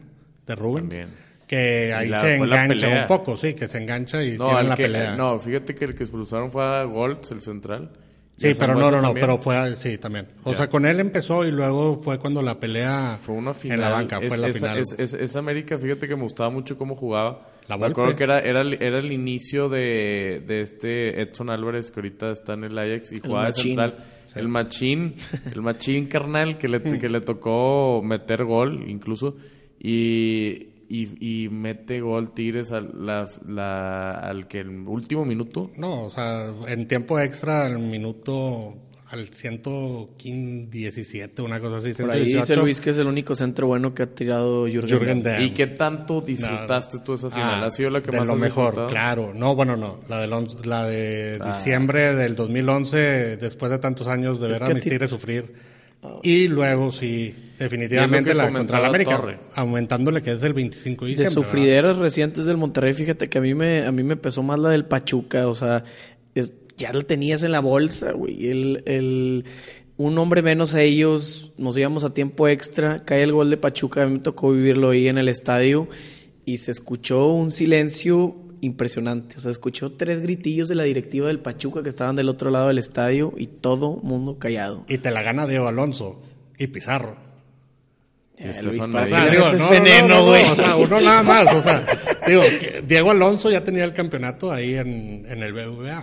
de 0.47 0.55
Rubén. 0.55 0.89
También 0.89 1.24
que 1.47 1.93
ahí 1.93 2.09
se 2.09 2.37
engancha 2.37 2.89
un 2.89 3.07
poco, 3.07 3.37
sí, 3.37 3.55
que 3.55 3.69
se 3.69 3.79
engancha 3.79 4.23
y 4.23 4.37
tiene 4.37 4.63
la 4.65 4.77
pelea. 4.77 5.17
No, 5.17 5.39
fíjate 5.39 5.75
que 5.75 5.85
el 5.85 5.95
que 5.95 6.05
expulsaron 6.05 6.51
fue 6.51 6.65
a 6.65 6.85
Goltz, 6.85 7.31
el 7.31 7.41
central. 7.41 7.91
Sí, 8.37 8.53
pero 8.59 8.75
no, 8.75 8.91
no, 8.91 9.01
no, 9.01 9.15
pero 9.15 9.39
fue, 9.39 9.77
sí, 9.77 9.97
también. 9.99 10.27
O 10.43 10.55
sea, 10.55 10.69
con 10.69 10.85
él 10.87 10.99
empezó 10.99 11.47
y 11.47 11.53
luego 11.53 11.97
fue 11.97 12.19
cuando 12.19 12.43
la 12.43 12.59
pelea 12.59 13.17
fue 13.21 13.37
una 13.37 13.55
final. 13.55 13.79
en 13.79 13.81
la 13.81 13.91
banca, 13.91 14.21
fue 14.21 14.37
la 14.37 14.53
final. 14.53 14.83
Es, 14.99 15.37
América, 15.37 15.79
fíjate 15.79 16.09
que 16.09 16.17
me 16.17 16.23
gustaba 16.23 16.51
mucho 16.51 16.77
cómo 16.77 16.97
jugaba. 16.97 17.47
La 17.69 17.79
me 17.79 17.87
acuerdo 17.87 18.15
que 18.17 18.25
era, 18.25 18.41
era, 18.41 18.63
era 18.63 18.99
el 18.99 19.13
inicio 19.13 19.69
de, 19.69 20.43
de 20.47 20.63
este 20.63 21.23
Edson 21.23 21.49
Álvarez, 21.49 21.91
que 21.91 22.01
ahorita 22.01 22.33
está 22.33 22.55
en 22.55 22.65
el 22.65 22.77
Ajax 22.77 23.13
y 23.13 23.21
jugaba 23.21 23.47
de 23.47 23.53
central. 23.53 23.97
El 24.35 24.49
machín, 24.49 25.15
el 25.53 25.63
machín 25.63 26.07
carnal 26.07 26.59
que 26.59 26.69
le, 26.69 26.83
que 26.83 27.09
le 27.09 27.21
tocó 27.21 28.03
meter 28.03 28.45
gol 28.45 28.85
incluso. 28.89 29.37
Y, 29.79 30.74
y, 31.03 31.49
mete 31.51 32.01
gol 32.01 32.33
Tigres 32.33 32.73
al, 32.73 32.91
la, 33.05 34.11
al 34.13 34.47
que 34.47 34.61
el 34.61 34.71
último 34.87 35.25
minuto. 35.25 35.71
No, 35.77 36.05
o 36.05 36.11
sea, 36.11 36.53
en 36.67 36.87
tiempo 36.87 37.19
extra, 37.19 37.67
el 37.67 37.79
minuto 37.79 38.75
al 39.11 39.29
115, 39.29 40.69
17, 40.71 41.43
una 41.43 41.61
cosa 41.61 41.77
así. 41.77 41.93
Por 41.95 42.11
ahí 42.11 42.25
dice 42.25 42.57
Luis 42.57 42.81
que 42.81 42.91
es 42.91 42.99
el 42.99 43.07
único 43.07 43.35
centro 43.35 43.67
bueno 43.67 43.95
que 43.95 44.03
ha 44.03 44.07
tirado 44.07 44.67
Jürgen, 44.67 45.23
¿Y 45.41 45.51
qué 45.51 45.69
tanto 45.69 46.21
disfrutaste 46.21 46.99
tú 47.05 47.15
esa 47.15 47.31
final? 47.31 47.63
Ah, 47.63 47.67
¿Ha 47.67 47.71
sido 47.71 47.91
la 47.91 48.01
que 48.01 48.13
más 48.13 48.27
lo 48.27 48.37
mejor, 48.37 48.87
claro. 48.89 49.33
No, 49.35 49.55
bueno, 49.55 49.77
no. 49.77 50.01
La 50.09 50.21
de, 50.21 50.29
la 50.65 50.87
de 50.87 51.39
ah. 51.41 51.55
diciembre 51.55 52.15
del 52.15 52.35
2011, 52.35 53.37
después 53.37 53.71
de 53.71 53.79
tantos 53.79 54.07
años 54.07 54.41
de 54.41 54.49
ver 54.49 54.63
a 54.63 54.69
mis 54.69 54.83
Tigres 54.83 55.11
sufrir 55.11 55.74
y 56.23 56.49
luego 56.49 56.93
sí, 56.93 57.35
definitivamente 57.59 58.35
la 58.35 58.51
contra 58.51 58.81
la 58.81 58.89
América, 58.89 59.39
aumentándole 59.55 60.23
que 60.23 60.33
es 60.33 60.41
del 60.41 60.55
25 60.55 61.05
de 61.05 61.11
diciembre. 61.11 61.29
De 61.29 61.35
sufrideras 61.35 61.99
recientes 61.99 62.47
del 62.47 62.57
Monterrey, 62.57 62.95
fíjate 62.95 63.29
que 63.29 63.39
a 63.39 63.41
mí 63.41 63.55
me 63.55 63.85
a 63.85 63.93
mí 63.93 64.03
me 64.03 64.17
pesó 64.17 64.43
más 64.43 64.59
la 64.59 64.71
del 64.71 64.85
Pachuca, 64.85 65.49
o 65.49 65.55
sea, 65.55 65.85
ya 66.77 66.93
lo 66.93 67.03
tenías 67.03 67.43
en 67.43 67.53
la 67.53 67.61
bolsa, 67.61 68.13
güey. 68.13 68.49
El, 68.49 68.83
el, 68.87 69.45
un 69.97 70.19
hombre 70.19 70.43
menos 70.43 70.75
a 70.75 70.83
ellos, 70.83 71.53
nos 71.57 71.77
íbamos 71.77 72.05
a 72.05 72.13
tiempo 72.13 72.49
extra, 72.49 73.05
cae 73.05 73.23
el 73.23 73.33
gol 73.33 73.51
de 73.51 73.57
Pachuca, 73.57 74.03
a 74.03 74.07
mí 74.07 74.15
me 74.15 74.19
tocó 74.19 74.53
vivirlo 74.53 74.91
ahí 74.91 75.09
en 75.09 75.19
el 75.19 75.29
estadio 75.29 75.89
y 76.45 76.59
se 76.59 76.73
escuchó 76.73 77.29
un 77.29 77.51
silencio 77.51 78.37
impresionante. 78.65 79.37
O 79.39 79.41
sea, 79.41 79.51
escuchó 79.51 79.93
tres 79.93 80.21
gritillos 80.21 80.69
de 80.69 80.75
la 80.75 80.85
directiva 80.85 81.29
del 81.29 81.41
Pachuca 81.41 81.83
que 81.83 81.89
estaban 81.91 82.17
del 82.17 82.29
otro 82.29 82.51
lado 82.51 82.69
del 82.69 82.79
estadio 82.79 83.33
y 83.37 83.47
todo 83.47 83.97
mundo 84.03 84.39
callado. 84.39 84.85
Y 84.89 84.99
te 84.99 85.11
la 85.11 85.23
gana 85.23 85.47
Diego 85.47 85.69
Alonso 85.69 86.21
y 86.59 86.67
Pizarro. 86.69 87.17
Luis 88.37 88.83
digo, 89.31 89.49
es 89.49 89.71
veneno, 89.71 90.25
güey. 90.25 90.45
o 90.45 90.57
sea, 90.57 90.75
uno 90.75 91.01
nada 91.01 91.23
más. 91.23 91.55
O 91.55 91.63
sea, 91.63 91.85
digo, 92.27 92.43
Diego 92.85 93.13
Alonso 93.13 93.49
ya 93.49 93.63
tenía 93.63 93.85
el 93.85 93.93
campeonato 93.93 94.51
ahí 94.51 94.75
en, 94.75 95.25
en 95.29 95.43
el 95.43 95.53
BBVA. 95.53 96.03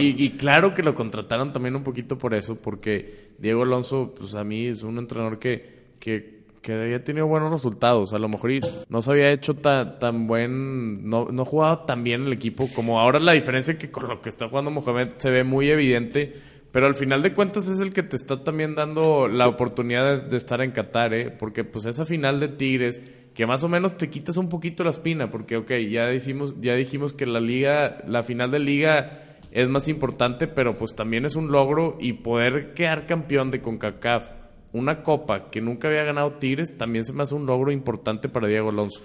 y, 0.00 0.30
claro 0.30 0.74
que 0.74 0.82
lo 0.82 0.94
contrataron 0.96 1.52
también 1.52 1.76
un 1.76 1.84
poquito 1.84 2.18
por 2.18 2.34
eso, 2.34 2.56
porque 2.56 3.30
Diego 3.38 3.62
Alonso, 3.62 4.14
pues 4.18 4.34
a 4.34 4.42
mí 4.42 4.66
es 4.66 4.82
un 4.82 4.98
entrenador 4.98 5.38
que, 5.38 5.92
que 6.00 6.37
que 6.68 6.82
había 6.82 7.02
tenido 7.02 7.26
buenos 7.26 7.50
resultados. 7.50 8.12
A 8.12 8.18
lo 8.18 8.28
mejor 8.28 8.50
no 8.90 9.00
se 9.00 9.10
había 9.10 9.30
hecho 9.30 9.54
tan, 9.54 9.98
tan 9.98 10.26
buen, 10.26 11.08
no, 11.08 11.26
no 11.26 11.44
jugaba 11.46 11.86
tan 11.86 12.04
bien 12.04 12.24
el 12.26 12.32
equipo 12.34 12.68
como 12.74 13.00
ahora 13.00 13.20
la 13.20 13.32
diferencia 13.32 13.78
que 13.78 13.90
con 13.90 14.06
lo 14.06 14.20
que 14.20 14.28
está 14.28 14.48
jugando 14.48 14.70
Mohamed 14.70 15.12
se 15.16 15.30
ve 15.30 15.44
muy 15.44 15.70
evidente. 15.70 16.34
Pero 16.70 16.86
al 16.86 16.94
final 16.94 17.22
de 17.22 17.32
cuentas 17.32 17.68
es 17.68 17.80
el 17.80 17.94
que 17.94 18.02
te 18.02 18.16
está 18.16 18.44
también 18.44 18.74
dando 18.74 19.28
la 19.28 19.48
oportunidad 19.48 20.24
de, 20.24 20.36
estar 20.36 20.60
en 20.60 20.72
Qatar, 20.72 21.14
¿eh? 21.14 21.30
Porque 21.30 21.64
pues 21.64 21.86
esa 21.86 22.04
final 22.04 22.38
de 22.38 22.48
Tigres, 22.48 23.00
que 23.32 23.46
más 23.46 23.64
o 23.64 23.70
menos 23.70 23.96
te 23.96 24.10
quitas 24.10 24.36
un 24.36 24.50
poquito 24.50 24.84
la 24.84 24.90
espina, 24.90 25.30
porque 25.30 25.56
ok, 25.56 25.72
ya 25.90 26.06
dijimos, 26.08 26.54
ya 26.60 26.74
dijimos 26.74 27.14
que 27.14 27.24
la 27.24 27.40
liga, 27.40 28.02
la 28.06 28.22
final 28.22 28.50
de 28.50 28.58
liga 28.58 29.38
es 29.52 29.66
más 29.70 29.88
importante, 29.88 30.46
pero 30.46 30.76
pues 30.76 30.94
también 30.94 31.24
es 31.24 31.34
un 31.34 31.50
logro 31.50 31.96
y 31.98 32.12
poder 32.12 32.74
quedar 32.74 33.06
campeón 33.06 33.50
de 33.50 33.62
CONCACAF 33.62 34.37
una 34.78 35.02
copa 35.02 35.50
que 35.50 35.60
nunca 35.60 35.88
había 35.88 36.04
ganado 36.04 36.32
Tigres 36.34 36.76
también 36.76 37.04
se 37.04 37.12
me 37.12 37.22
hace 37.22 37.34
un 37.34 37.46
logro 37.46 37.72
importante 37.72 38.28
para 38.28 38.48
Diego 38.48 38.70
Alonso. 38.70 39.02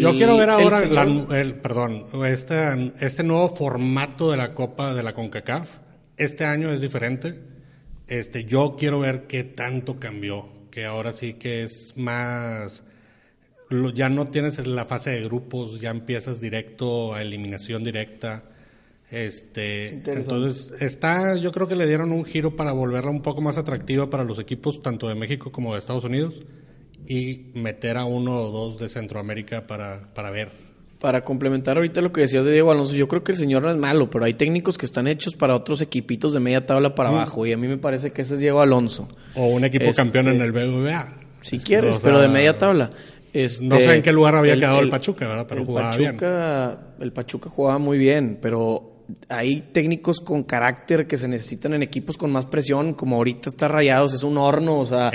Yo 0.00 0.14
quiero 0.14 0.36
ver 0.36 0.48
ahora, 0.48 0.80
el, 1.38 1.54
perdón, 1.56 2.06
este, 2.24 2.94
este 3.00 3.22
nuevo 3.22 3.48
formato 3.48 4.30
de 4.30 4.38
la 4.38 4.54
Copa 4.54 4.94
de 4.94 5.02
la 5.02 5.12
CONCACAF. 5.12 5.78
Este 6.16 6.44
año 6.44 6.70
es 6.70 6.80
diferente. 6.80 7.40
Este, 8.08 8.44
yo 8.44 8.74
quiero 8.78 9.00
ver 9.00 9.26
qué 9.26 9.44
tanto 9.44 9.98
cambió, 9.98 10.48
que 10.70 10.86
ahora 10.86 11.12
sí 11.12 11.34
que 11.34 11.64
es 11.64 11.92
más, 11.96 12.82
ya 13.94 14.08
no 14.08 14.28
tienes 14.28 14.66
la 14.66 14.84
fase 14.86 15.10
de 15.10 15.24
grupos, 15.24 15.80
ya 15.80 15.90
empiezas 15.90 16.40
directo 16.40 17.14
a 17.14 17.22
eliminación 17.22 17.84
directa. 17.84 18.44
Este, 19.12 19.88
entonces 20.10 20.72
está, 20.80 21.36
yo 21.36 21.52
creo 21.52 21.68
que 21.68 21.76
le 21.76 21.86
dieron 21.86 22.12
un 22.12 22.24
giro 22.24 22.56
para 22.56 22.72
volverla 22.72 23.10
un 23.10 23.20
poco 23.20 23.42
más 23.42 23.58
atractiva 23.58 24.08
para 24.08 24.24
los 24.24 24.38
equipos 24.38 24.80
tanto 24.80 25.06
de 25.06 25.14
México 25.14 25.52
como 25.52 25.74
de 25.74 25.80
Estados 25.80 26.04
Unidos 26.04 26.34
y 27.06 27.50
meter 27.52 27.98
a 27.98 28.06
uno 28.06 28.36
o 28.36 28.50
dos 28.50 28.80
de 28.80 28.88
Centroamérica 28.88 29.66
para, 29.66 30.14
para 30.14 30.30
ver. 30.30 30.50
Para 30.98 31.24
complementar 31.24 31.76
ahorita 31.76 32.00
lo 32.00 32.10
que 32.10 32.22
decías 32.22 32.42
de 32.46 32.52
Diego 32.52 32.72
Alonso, 32.72 32.94
yo 32.94 33.06
creo 33.06 33.22
que 33.22 33.32
el 33.32 33.38
señor 33.38 33.62
no 33.62 33.70
es 33.70 33.76
malo, 33.76 34.08
pero 34.08 34.24
hay 34.24 34.32
técnicos 34.32 34.78
que 34.78 34.86
están 34.86 35.06
hechos 35.06 35.34
para 35.34 35.54
otros 35.54 35.82
equipitos 35.82 36.32
de 36.32 36.40
media 36.40 36.64
tabla 36.64 36.94
para 36.94 37.10
mm. 37.10 37.14
abajo 37.14 37.44
y 37.44 37.52
a 37.52 37.58
mí 37.58 37.68
me 37.68 37.76
parece 37.76 38.12
que 38.12 38.22
ese 38.22 38.34
es 38.34 38.40
Diego 38.40 38.62
Alonso. 38.62 39.08
O 39.34 39.48
un 39.48 39.64
equipo 39.64 39.92
campeón 39.92 40.28
en 40.28 40.40
el 40.40 40.52
BBVA. 40.52 41.16
Si 41.42 41.58
quieres, 41.58 41.98
pero 42.02 42.18
de 42.18 42.28
media 42.28 42.56
tabla. 42.56 42.88
Este, 43.34 43.62
no 43.62 43.76
sé 43.76 43.96
en 43.96 44.02
qué 44.02 44.12
lugar 44.12 44.36
había 44.36 44.56
quedado 44.56 44.80
el, 44.80 44.88
Pachuca, 44.88 45.26
¿verdad? 45.28 45.46
Pero 45.46 45.66
jugaba 45.66 45.90
Pachuca, 45.90 46.78
El 46.98 47.12
Pachuca 47.12 47.50
jugaba 47.50 47.78
muy 47.78 47.98
bien, 47.98 48.38
pero 48.40 48.91
hay 49.28 49.62
técnicos 49.72 50.20
con 50.20 50.42
carácter 50.42 51.06
que 51.06 51.18
se 51.18 51.28
necesitan 51.28 51.74
en 51.74 51.82
equipos 51.82 52.16
con 52.16 52.30
más 52.30 52.46
presión, 52.46 52.94
como 52.94 53.16
ahorita 53.16 53.48
está 53.48 53.68
Rayados, 53.68 54.14
es 54.14 54.22
un 54.22 54.38
horno, 54.38 54.78
o 54.78 54.86
sea, 54.86 55.10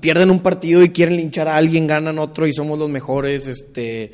pierden 0.00 0.30
un 0.30 0.40
partido 0.40 0.82
y 0.82 0.90
quieren 0.90 1.16
linchar 1.16 1.48
a 1.48 1.56
alguien, 1.56 1.86
ganan 1.86 2.18
otro 2.18 2.46
y 2.46 2.52
somos 2.52 2.78
los 2.78 2.88
mejores, 2.88 3.46
este 3.46 4.12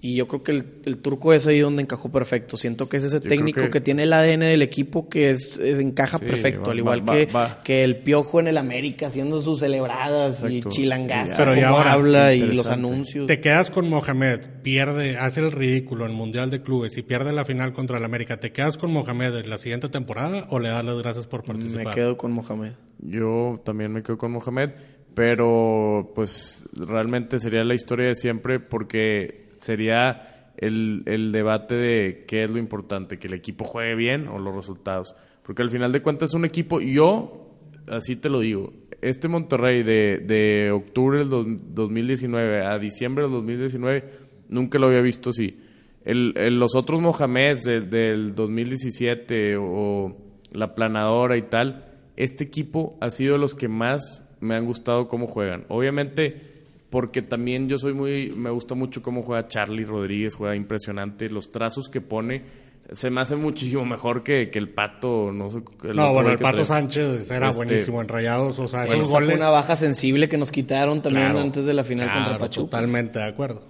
y 0.00 0.14
yo 0.14 0.28
creo 0.28 0.44
que 0.44 0.52
el, 0.52 0.98
turco 0.98 1.32
es 1.32 1.48
ahí 1.48 1.58
donde 1.58 1.82
encajó 1.82 2.08
perfecto. 2.08 2.56
Siento 2.56 2.88
que 2.88 2.98
es 2.98 3.04
ese 3.04 3.18
técnico 3.18 3.68
que... 3.68 3.80
tiene 3.80 4.04
el 4.04 4.12
ADN 4.12 4.40
del 4.40 4.62
equipo 4.62 5.08
que 5.08 5.30
es, 5.30 5.58
encaja 5.58 6.20
perfecto, 6.20 6.70
al 6.70 6.78
igual 6.78 7.04
que, 7.04 7.28
que 7.64 7.82
el 7.82 7.98
piojo 8.04 8.38
en 8.38 8.46
el 8.46 8.58
América 8.58 9.08
haciendo 9.08 9.40
sus 9.40 9.58
celebradas 9.58 10.44
y 10.48 10.60
chilangas. 10.62 11.32
Pero 11.36 11.56
ya 11.56 11.70
ahora 11.70 11.94
habla 11.94 12.32
y 12.32 12.42
los 12.42 12.68
anuncios. 12.68 13.26
Te 13.26 13.40
quedas 13.40 13.72
con 13.72 13.88
Mohamed, 13.88 14.62
pierde, 14.62 15.16
hace 15.16 15.40
el 15.40 15.50
ridículo 15.50 16.06
en 16.06 16.14
Mundial 16.14 16.50
de 16.50 16.62
Clubes 16.62 16.96
y 16.96 17.02
pierde 17.02 17.32
la 17.32 17.44
final 17.44 17.72
contra 17.72 17.98
el 17.98 18.04
América. 18.04 18.38
¿Te 18.38 18.52
quedas 18.52 18.78
con 18.78 18.92
Mohamed 18.92 19.34
en 19.34 19.50
la 19.50 19.58
siguiente 19.58 19.88
temporada 19.88 20.46
o 20.50 20.60
le 20.60 20.68
das 20.68 20.84
las 20.84 20.98
gracias 20.98 21.26
por 21.26 21.42
participar? 21.42 21.86
Me 21.86 21.94
quedo 21.94 22.16
con 22.16 22.30
Mohamed. 22.30 22.74
Yo 23.00 23.60
también 23.64 23.92
me 23.92 24.04
quedo 24.04 24.16
con 24.16 24.30
Mohamed, 24.30 24.70
pero 25.14 26.12
pues 26.14 26.64
realmente 26.72 27.40
sería 27.40 27.64
la 27.64 27.74
historia 27.74 28.06
de 28.06 28.14
siempre 28.14 28.60
porque 28.60 29.47
sería 29.68 30.54
el, 30.56 31.02
el, 31.04 31.30
debate 31.30 31.74
de 31.74 32.24
qué 32.26 32.42
es 32.44 32.50
lo 32.50 32.58
importante, 32.58 33.18
que 33.18 33.28
el 33.28 33.34
equipo 33.34 33.66
juegue 33.66 33.94
bien 33.94 34.26
o 34.28 34.38
los 34.38 34.54
resultados. 34.54 35.14
Porque 35.42 35.62
al 35.62 35.68
final 35.68 35.92
de 35.92 36.00
cuentas 36.00 36.32
un 36.32 36.46
equipo, 36.46 36.80
yo, 36.80 37.54
así 37.86 38.16
te 38.16 38.30
lo 38.30 38.40
digo, 38.40 38.72
este 39.02 39.28
Monterrey 39.28 39.82
de, 39.82 40.24
de 40.26 40.70
octubre 40.70 41.18
del 41.18 41.28
2019 41.28 42.66
a 42.66 42.78
diciembre 42.78 43.24
del 43.24 43.32
2019, 43.32 44.04
nunca 44.48 44.78
lo 44.78 44.86
había 44.86 45.02
visto 45.02 45.30
así. 45.30 45.58
El, 46.02 46.32
los 46.58 46.74
otros 46.74 47.02
Mohamed 47.02 47.58
del 47.90 48.34
2017 48.34 49.56
o 49.58 50.16
la 50.52 50.74
planadora 50.74 51.36
y 51.36 51.42
tal, 51.42 51.84
este 52.16 52.44
equipo 52.44 52.96
ha 53.02 53.10
sido 53.10 53.34
de 53.34 53.38
los 53.38 53.54
que 53.54 53.68
más 53.68 54.24
me 54.40 54.54
han 54.54 54.64
gustado 54.64 55.08
cómo 55.08 55.26
juegan. 55.26 55.66
Obviamente, 55.68 56.57
porque 56.90 57.22
también 57.22 57.68
yo 57.68 57.78
soy 57.78 57.94
muy, 57.94 58.30
me 58.30 58.50
gusta 58.50 58.74
mucho 58.74 59.02
cómo 59.02 59.22
juega 59.22 59.46
Charlie 59.46 59.84
Rodríguez, 59.84 60.34
juega 60.34 60.56
impresionante, 60.56 61.28
los 61.28 61.52
trazos 61.52 61.88
que 61.88 62.00
pone 62.00 62.68
se 62.92 63.10
me 63.10 63.20
hace 63.20 63.36
muchísimo 63.36 63.84
mejor 63.84 64.22
que, 64.22 64.48
que 64.50 64.58
el 64.58 64.70
Pato. 64.70 65.30
No, 65.32 65.50
sé, 65.50 65.58
no 65.94 66.12
bueno, 66.14 66.30
el 66.30 66.38
Pato 66.38 66.64
Sánchez 66.64 67.30
era 67.30 67.50
este, 67.50 67.64
buenísimo 67.64 68.00
en 68.00 68.08
rayados. 68.08 68.58
O 68.58 68.68
sea, 68.68 68.86
bueno, 68.86 69.02
esos 69.02 69.10
goles... 69.10 69.28
fue 69.28 69.36
una 69.36 69.50
baja 69.50 69.76
sensible 69.76 70.28
que 70.28 70.38
nos 70.38 70.50
quitaron 70.50 71.02
también 71.02 71.36
antes 71.36 71.66
de 71.66 71.74
la 71.74 71.84
final 71.84 72.10
contra 72.12 72.38
Pachuca. 72.38 72.70
Totalmente 72.70 73.18
de 73.18 73.26
acuerdo. 73.26 73.62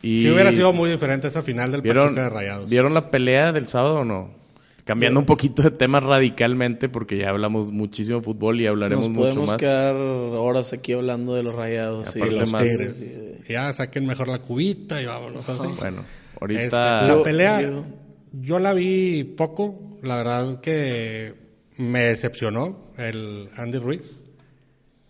Y 0.00 0.20
si 0.20 0.30
hubiera 0.30 0.52
sido 0.52 0.72
muy 0.72 0.90
diferente 0.90 1.26
esa 1.26 1.42
final 1.42 1.72
del 1.72 1.82
Pachuca 1.82 2.22
de 2.22 2.30
rayados. 2.30 2.70
¿Vieron 2.70 2.94
la 2.94 3.10
pelea 3.10 3.52
del 3.52 3.66
sábado 3.66 4.00
o 4.00 4.04
no? 4.04 4.30
Cambiando 4.88 5.20
un 5.20 5.26
poquito 5.26 5.62
de 5.62 5.70
tema 5.70 6.00
radicalmente, 6.00 6.88
porque 6.88 7.18
ya 7.18 7.28
hablamos 7.28 7.70
muchísimo 7.70 8.20
de 8.20 8.24
fútbol 8.24 8.58
y 8.58 8.66
hablaremos 8.66 9.10
mucho 9.10 9.26
más. 9.26 9.34
Podemos 9.34 9.56
quedar 9.58 9.94
horas 9.94 10.72
aquí 10.72 10.94
hablando 10.94 11.34
de 11.34 11.42
los 11.42 11.54
rayados. 11.54 12.16
Y, 12.16 12.20
los 12.20 12.50
tigres. 12.50 13.46
Ya 13.46 13.70
saquen 13.74 14.06
mejor 14.06 14.28
la 14.28 14.38
cubita 14.38 15.02
y 15.02 15.04
vámonos 15.04 15.46
así. 15.46 15.68
Bueno, 15.78 16.06
ahorita. 16.40 16.62
Este, 17.02 17.14
la 17.14 17.22
pelea, 17.22 17.82
yo 18.32 18.58
la 18.58 18.72
vi 18.72 19.24
poco. 19.24 19.98
La 20.02 20.16
verdad 20.16 20.58
que 20.62 21.34
me 21.76 22.04
decepcionó 22.04 22.86
el 22.96 23.50
Andy 23.56 23.76
Ruiz. 23.76 24.16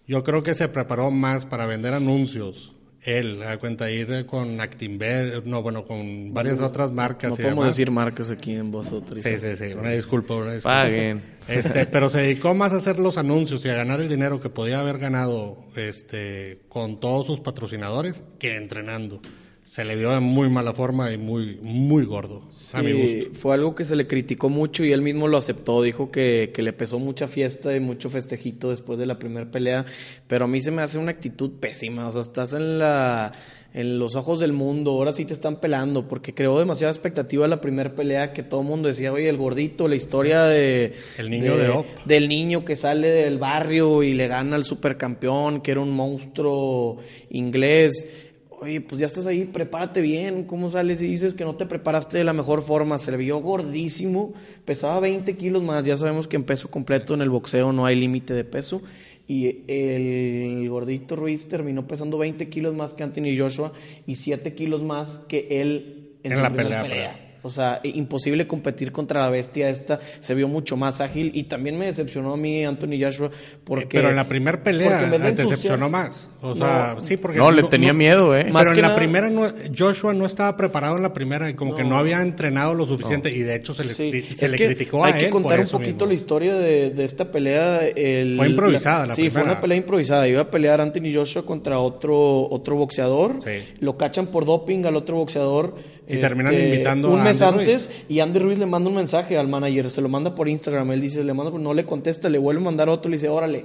Yo 0.08 0.24
creo 0.24 0.42
que 0.42 0.54
se 0.56 0.66
preparó 0.66 1.12
más 1.12 1.46
para 1.46 1.66
vender 1.66 1.94
anuncios 1.94 2.74
él, 3.08 3.42
a 3.42 3.58
cuenta 3.58 3.90
ir 3.90 4.26
con 4.26 4.60
Actinver, 4.60 5.46
no, 5.46 5.62
bueno, 5.62 5.84
con 5.84 6.32
varias 6.34 6.60
otras 6.60 6.92
marcas. 6.92 7.30
No 7.30 7.36
podemos 7.36 7.66
decir 7.66 7.90
marcas 7.90 8.30
aquí 8.30 8.52
en 8.52 8.70
vosotros. 8.70 9.22
Sí, 9.22 9.38
sí, 9.38 9.56
sí, 9.56 9.74
una 9.74 9.90
disculpa, 9.90 10.34
una 10.34 10.52
disculpa. 10.54 10.82
Paguen. 10.82 11.22
Este, 11.48 11.86
pero 11.92 12.10
se 12.10 12.18
dedicó 12.18 12.54
más 12.54 12.72
a 12.72 12.76
hacer 12.76 12.98
los 12.98 13.16
anuncios 13.16 13.64
y 13.64 13.68
a 13.70 13.74
ganar 13.74 14.00
el 14.00 14.08
dinero 14.08 14.40
que 14.40 14.50
podía 14.50 14.80
haber 14.80 14.98
ganado 14.98 15.64
este, 15.76 16.60
con 16.68 17.00
todos 17.00 17.26
sus 17.26 17.40
patrocinadores 17.40 18.22
que 18.38 18.56
entrenando 18.56 19.22
se 19.68 19.84
le 19.84 19.96
vio 19.96 20.16
en 20.16 20.22
muy 20.22 20.48
mala 20.48 20.72
forma 20.72 21.12
y 21.12 21.18
muy, 21.18 21.58
muy 21.60 22.06
gordo, 22.06 22.42
a 22.72 22.82
mi 22.82 22.92
gusto. 22.92 23.34
Fue 23.34 23.54
algo 23.54 23.74
que 23.74 23.84
se 23.84 23.96
le 23.96 24.06
criticó 24.06 24.48
mucho 24.48 24.82
y 24.82 24.92
él 24.92 25.02
mismo 25.02 25.28
lo 25.28 25.36
aceptó. 25.36 25.82
Dijo 25.82 26.10
que, 26.10 26.52
que 26.54 26.62
le 26.62 26.72
pesó 26.72 26.98
mucha 26.98 27.28
fiesta 27.28 27.76
y 27.76 27.80
mucho 27.80 28.08
festejito 28.08 28.70
después 28.70 28.98
de 28.98 29.04
la 29.04 29.18
primera 29.18 29.50
pelea. 29.50 29.84
Pero 30.26 30.46
a 30.46 30.48
mí 30.48 30.62
se 30.62 30.70
me 30.70 30.80
hace 30.80 30.98
una 30.98 31.10
actitud 31.10 31.50
pésima. 31.60 32.08
O 32.08 32.10
sea, 32.10 32.22
estás 32.22 32.54
en 32.54 32.78
la 32.78 33.34
en 33.74 33.98
los 33.98 34.16
ojos 34.16 34.40
del 34.40 34.54
mundo, 34.54 34.92
ahora 34.92 35.12
sí 35.12 35.26
te 35.26 35.34
están 35.34 35.60
pelando, 35.60 36.08
porque 36.08 36.34
creó 36.34 36.58
demasiada 36.58 36.90
expectativa 36.90 37.46
la 37.46 37.60
primera 37.60 37.94
pelea 37.94 38.32
que 38.32 38.42
todo 38.42 38.62
el 38.62 38.66
mundo 38.66 38.88
decía, 38.88 39.12
oye, 39.12 39.28
el 39.28 39.36
gordito, 39.36 39.88
la 39.88 39.94
historia 39.94 40.44
de... 40.44 40.94
El 41.18 41.28
niño 41.28 41.56
de, 41.56 41.84
Del 42.06 42.28
niño 42.28 42.64
que 42.64 42.76
sale 42.76 43.08
del 43.08 43.36
barrio 43.36 44.02
y 44.02 44.14
le 44.14 44.26
gana 44.26 44.56
al 44.56 44.64
supercampeón, 44.64 45.60
que 45.60 45.72
era 45.72 45.80
un 45.80 45.90
monstruo 45.90 46.98
inglés 47.28 48.27
oye, 48.60 48.80
pues 48.80 49.00
ya 49.00 49.06
estás 49.06 49.26
ahí, 49.26 49.44
prepárate 49.44 50.00
bien, 50.00 50.44
¿cómo 50.44 50.70
sales 50.70 51.00
y 51.02 51.06
dices 51.06 51.34
que 51.34 51.44
no 51.44 51.56
te 51.56 51.66
preparaste 51.66 52.18
de 52.18 52.24
la 52.24 52.32
mejor 52.32 52.62
forma? 52.62 52.98
Se 52.98 53.10
le 53.10 53.16
vio 53.16 53.38
gordísimo, 53.38 54.34
pesaba 54.64 55.00
20 55.00 55.36
kilos 55.36 55.62
más, 55.62 55.84
ya 55.84 55.96
sabemos 55.96 56.28
que 56.28 56.36
en 56.36 56.44
peso 56.44 56.70
completo 56.70 57.14
en 57.14 57.22
el 57.22 57.30
boxeo 57.30 57.72
no 57.72 57.86
hay 57.86 57.96
límite 57.96 58.34
de 58.34 58.44
peso, 58.44 58.82
y 59.26 59.64
el 59.68 60.66
gordito 60.70 61.14
Ruiz 61.14 61.48
terminó 61.48 61.86
pesando 61.86 62.16
20 62.16 62.48
kilos 62.48 62.74
más 62.74 62.94
que 62.94 63.02
Anthony 63.02 63.36
Joshua 63.36 63.72
y 64.06 64.16
7 64.16 64.54
kilos 64.54 64.82
más 64.82 65.20
que 65.28 65.60
él 65.60 66.16
en, 66.22 66.42
la 66.42 66.50
pelea. 66.50 67.27
O 67.42 67.50
sea, 67.50 67.80
imposible 67.84 68.46
competir 68.46 68.90
contra 68.90 69.20
la 69.22 69.30
bestia 69.30 69.68
esta. 69.68 70.00
Se 70.20 70.34
vio 70.34 70.48
mucho 70.48 70.76
más 70.76 71.00
ágil 71.00 71.30
y 71.34 71.44
también 71.44 71.78
me 71.78 71.86
decepcionó 71.86 72.32
a 72.32 72.36
mí 72.36 72.64
Anthony 72.64 73.00
Joshua 73.00 73.30
porque... 73.64 73.98
Pero 73.98 74.10
en 74.10 74.16
la 74.16 74.26
primera 74.26 74.62
pelea 74.62 75.08
te 75.08 75.32
decepcionó 75.32 75.88
más. 75.88 76.28
O 76.40 76.56
sea, 76.56 76.96
sí, 77.00 77.16
porque... 77.16 77.38
No, 77.38 77.50
le 77.52 77.62
tenía 77.64 77.92
miedo, 77.92 78.36
¿eh? 78.36 78.46
Pero 78.52 78.74
en 78.74 78.82
la 78.82 78.96
primera 78.96 79.30
Joshua 79.76 80.14
no 80.14 80.26
estaba 80.26 80.56
preparado 80.56 80.96
en 80.96 81.02
la 81.02 81.12
primera 81.12 81.48
y 81.48 81.54
como 81.54 81.74
que 81.74 81.84
no 81.84 81.96
había 81.96 82.20
entrenado 82.22 82.74
lo 82.74 82.86
suficiente 82.86 83.30
y 83.30 83.40
de 83.40 83.56
hecho 83.56 83.72
se 83.72 83.84
le, 83.84 83.94
se 83.94 84.48
le 84.48 84.56
criticó 84.56 85.04
a 85.04 85.10
él 85.10 85.14
Hay 85.14 85.20
que 85.20 85.30
contar 85.30 85.60
un 85.60 85.68
poquito 85.68 86.06
la 86.06 86.14
historia 86.14 86.54
de, 86.54 86.90
de 86.90 87.04
esta 87.04 87.30
pelea. 87.30 87.86
El, 87.86 88.36
fue 88.36 88.48
improvisada 88.48 89.06
la, 89.06 89.14
Sí, 89.14 89.30
fue 89.30 89.42
una 89.42 89.60
pelea 89.60 89.76
improvisada. 89.76 90.26
Iba 90.26 90.42
a 90.42 90.50
pelear 90.50 90.80
Anthony 90.80 91.12
Joshua 91.14 91.44
contra 91.44 91.78
otro, 91.78 92.48
otro 92.50 92.76
boxeador. 92.76 93.38
Lo 93.80 93.96
cachan 93.96 94.26
por 94.26 94.44
doping 94.44 94.84
al 94.86 94.96
otro 94.96 95.16
boxeador 95.16 95.97
y 96.08 96.18
terminan 96.18 96.54
este, 96.54 96.68
invitando 96.68 97.12
un 97.12 97.22
mes 97.22 97.42
antes 97.42 97.90
y 98.08 98.20
Andy 98.20 98.38
Ruiz 98.38 98.58
le 98.58 98.66
manda 98.66 98.88
un 98.88 98.96
mensaje 98.96 99.36
al 99.36 99.48
manager, 99.48 99.90
se 99.90 100.00
lo 100.00 100.08
manda 100.08 100.34
por 100.34 100.48
Instagram, 100.48 100.90
él 100.92 101.00
dice, 101.00 101.22
le 101.22 101.34
manda, 101.34 101.56
no 101.58 101.74
le 101.74 101.84
contesta, 101.84 102.28
le 102.28 102.38
vuelve 102.38 102.60
a 102.60 102.64
mandar 102.64 102.88
otro, 102.88 103.10
le 103.10 103.16
dice, 103.16 103.28
órale, 103.28 103.64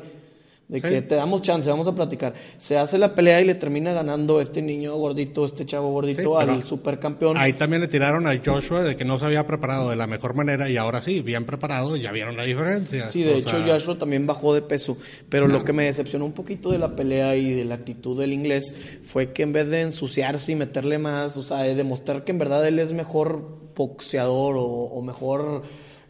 de 0.67 0.81
que 0.81 1.01
te 1.01 1.15
damos 1.15 1.41
chance, 1.41 1.69
vamos 1.69 1.87
a 1.87 1.93
platicar. 1.93 2.33
Se 2.57 2.77
hace 2.77 2.97
la 2.97 3.13
pelea 3.13 3.41
y 3.41 3.45
le 3.45 3.55
termina 3.55 3.93
ganando 3.93 4.39
este 4.39 4.61
niño 4.61 4.95
gordito, 4.95 5.45
este 5.45 5.65
chavo 5.65 5.91
gordito 5.91 6.39
al 6.39 6.63
supercampeón. 6.63 7.37
Ahí 7.37 7.53
también 7.53 7.81
le 7.81 7.87
tiraron 7.87 8.27
a 8.27 8.41
Joshua 8.43 8.83
de 8.83 8.95
que 8.95 9.05
no 9.05 9.19
se 9.19 9.25
había 9.25 9.45
preparado 9.45 9.89
de 9.89 9.95
la 9.95 10.07
mejor 10.07 10.33
manera 10.33 10.69
y 10.69 10.77
ahora 10.77 11.01
sí, 11.01 11.21
bien 11.21 11.45
preparado, 11.45 11.95
ya 11.95 12.11
vieron 12.11 12.37
la 12.37 12.43
diferencia. 12.43 13.09
Sí, 13.09 13.23
de 13.23 13.37
hecho 13.37 13.61
Joshua 13.65 13.97
también 13.97 14.25
bajó 14.25 14.53
de 14.53 14.61
peso, 14.61 14.97
pero 15.29 15.47
lo 15.47 15.63
que 15.63 15.73
me 15.73 15.85
decepcionó 15.85 16.25
un 16.25 16.33
poquito 16.33 16.71
de 16.71 16.77
la 16.77 16.95
pelea 16.95 17.35
y 17.35 17.51
de 17.51 17.65
la 17.65 17.75
actitud 17.75 18.17
del 18.17 18.33
inglés 18.33 18.73
fue 19.03 19.31
que 19.31 19.43
en 19.43 19.53
vez 19.53 19.69
de 19.69 19.81
ensuciarse 19.81 20.53
y 20.53 20.55
meterle 20.55 20.97
más, 20.97 21.35
o 21.37 21.43
sea, 21.43 21.57
de 21.59 21.75
demostrar 21.75 22.23
que 22.23 22.31
en 22.31 22.39
verdad 22.39 22.65
él 22.67 22.79
es 22.79 22.93
mejor 22.93 23.61
boxeador 23.75 24.55
o 24.57 25.01
mejor 25.01 25.63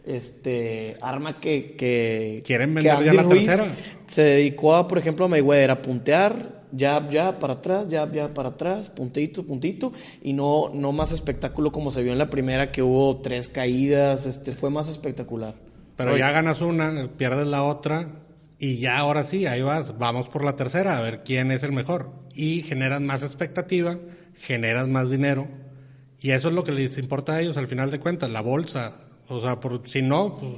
este 0.06 0.96
arma 1.00 1.40
que, 1.40 1.74
que 1.76 2.42
quieren 2.44 2.74
vender 2.74 3.04
ya 3.04 3.12
la 3.14 3.26
tercera. 3.26 3.66
se 4.08 4.22
dedicó 4.22 4.74
a 4.74 4.86
por 4.86 4.98
ejemplo 4.98 5.24
a 5.24 5.28
Mayweather 5.28 5.70
a 5.70 5.82
puntear 5.82 6.64
ya 6.72 7.08
ya 7.08 7.38
para 7.38 7.54
atrás 7.54 7.86
ya 7.88 8.10
ya 8.10 8.34
para 8.34 8.50
atrás 8.50 8.90
puntito 8.90 9.44
puntito 9.44 9.92
y 10.22 10.32
no 10.32 10.70
no 10.74 10.92
más 10.92 11.12
espectáculo 11.12 11.72
como 11.72 11.90
se 11.90 12.02
vio 12.02 12.12
en 12.12 12.18
la 12.18 12.30
primera 12.30 12.70
que 12.70 12.82
hubo 12.82 13.18
tres 13.18 13.48
caídas 13.48 14.26
este 14.26 14.52
fue 14.52 14.70
más 14.70 14.88
espectacular. 14.88 15.54
Pero 15.96 16.16
ya 16.16 16.32
ganas 16.32 16.60
una 16.60 17.08
pierdes 17.16 17.46
la 17.46 17.62
otra 17.62 18.08
y 18.58 18.78
ya 18.78 18.98
ahora 18.98 19.22
sí 19.22 19.46
ahí 19.46 19.62
vas 19.62 19.96
vamos 19.98 20.28
por 20.28 20.44
la 20.44 20.56
tercera 20.56 20.98
a 20.98 21.00
ver 21.00 21.22
quién 21.24 21.50
es 21.50 21.62
el 21.62 21.72
mejor. 21.72 22.10
Y 22.34 22.62
generas 22.62 23.00
más 23.00 23.22
expectativa 23.22 23.98
generas 24.40 24.88
más 24.88 25.10
dinero 25.10 25.48
y 26.20 26.30
eso 26.32 26.48
es 26.48 26.54
lo 26.54 26.64
que 26.64 26.72
les 26.72 26.98
importa 26.98 27.34
a 27.34 27.40
ellos 27.40 27.56
al 27.56 27.68
final 27.68 27.90
de 27.90 28.00
cuentas 28.00 28.30
la 28.30 28.40
bolsa 28.40 28.96
o 29.28 29.40
sea, 29.40 29.60
por, 29.60 29.86
si 29.88 30.02
no, 30.02 30.36
pues 30.38 30.52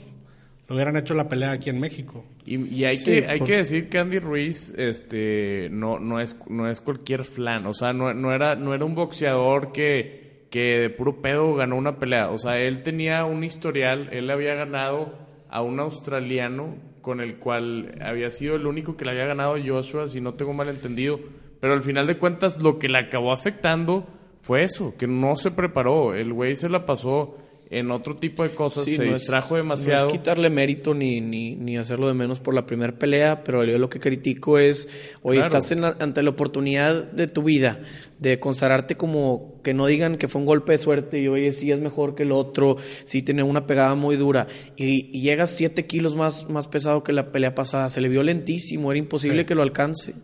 lo 0.68 0.74
hubieran 0.74 0.96
hecho 0.96 1.14
la 1.14 1.28
pelea 1.28 1.52
aquí 1.52 1.70
en 1.70 1.78
México. 1.78 2.24
Y, 2.44 2.84
hay, 2.84 3.02
que, 3.02 3.26
hay 3.26 3.40
que 3.40 3.56
decir 3.56 3.88
que 3.88 3.98
Andy 3.98 4.20
Ruiz 4.20 4.72
este, 4.76 5.68
no, 5.70 5.98
no, 5.98 6.20
es, 6.20 6.36
no 6.48 6.68
es 6.70 6.80
cualquier 6.80 7.24
flan. 7.24 7.66
O 7.66 7.74
sea, 7.74 7.92
no, 7.92 8.14
no, 8.14 8.32
era, 8.32 8.54
no 8.54 8.72
era 8.72 8.84
un 8.84 8.94
boxeador 8.94 9.72
que, 9.72 10.46
que 10.50 10.78
de 10.78 10.90
puro 10.90 11.20
pedo 11.20 11.54
ganó 11.54 11.76
una 11.76 11.98
pelea. 11.98 12.30
O 12.30 12.38
sea, 12.38 12.60
él 12.60 12.82
tenía 12.82 13.24
un 13.24 13.42
historial. 13.42 14.08
Él 14.12 14.30
había 14.30 14.54
ganado 14.54 15.18
a 15.48 15.62
un 15.62 15.80
australiano 15.80 16.76
con 17.00 17.20
el 17.20 17.36
cual 17.38 17.96
había 18.00 18.30
sido 18.30 18.56
el 18.56 18.66
único 18.66 18.96
que 18.96 19.04
le 19.04 19.12
había 19.12 19.26
ganado 19.26 19.56
Joshua, 19.64 20.06
si 20.06 20.20
no 20.20 20.34
tengo 20.34 20.52
mal 20.52 20.68
entendido. 20.68 21.18
Pero 21.60 21.74
al 21.74 21.82
final 21.82 22.06
de 22.06 22.18
cuentas, 22.18 22.60
lo 22.60 22.78
que 22.78 22.88
le 22.88 22.98
acabó 22.98 23.32
afectando 23.32 24.06
fue 24.40 24.62
eso, 24.62 24.94
que 24.96 25.08
no 25.08 25.34
se 25.36 25.50
preparó. 25.50 26.14
El 26.14 26.32
güey 26.32 26.54
se 26.54 26.68
la 26.68 26.86
pasó 26.86 27.36
en 27.68 27.90
otro 27.90 28.16
tipo 28.16 28.42
de 28.44 28.54
cosas, 28.54 28.84
se 28.84 29.02
distrajo 29.02 29.56
demasiado. 29.56 30.02
No 30.02 30.06
es 30.08 30.12
quitarle 30.12 30.50
mérito 30.50 30.94
ni, 30.94 31.20
ni, 31.20 31.56
ni, 31.56 31.76
hacerlo 31.76 32.06
de 32.06 32.14
menos 32.14 32.38
por 32.38 32.54
la 32.54 32.64
primera 32.64 32.96
pelea, 32.96 33.42
pero 33.42 33.64
yo 33.64 33.78
lo 33.78 33.90
que 33.90 33.98
critico 33.98 34.58
es, 34.58 34.88
oye, 35.22 35.40
estás 35.40 35.72
ante 35.72 36.22
la 36.22 36.30
oportunidad 36.30 37.10
de 37.10 37.26
tu 37.26 37.42
vida, 37.42 37.80
de 38.20 38.38
consagrarte 38.38 38.96
como 38.96 39.60
que 39.64 39.74
no 39.74 39.86
digan 39.86 40.16
que 40.16 40.28
fue 40.28 40.40
un 40.40 40.46
golpe 40.46 40.72
de 40.72 40.78
suerte 40.78 41.20
y 41.20 41.26
oye, 41.28 41.52
sí 41.52 41.72
es 41.72 41.80
mejor 41.80 42.14
que 42.14 42.22
el 42.22 42.32
otro, 42.32 42.76
sí 43.04 43.22
tiene 43.22 43.42
una 43.42 43.66
pegada 43.66 43.96
muy 43.96 44.16
dura, 44.16 44.46
y, 44.76 45.10
y 45.16 45.22
llegas 45.22 45.50
siete 45.50 45.86
kilos 45.86 46.14
más, 46.14 46.48
más 46.48 46.68
pesado 46.68 47.02
que 47.02 47.12
la 47.12 47.32
pelea 47.32 47.54
pasada, 47.54 47.90
se 47.90 48.00
le 48.00 48.08
vio 48.08 48.22
lentísimo, 48.22 48.92
era 48.92 48.98
imposible 48.98 49.44
que 49.44 49.56
lo 49.56 49.62
alcance 49.62 50.14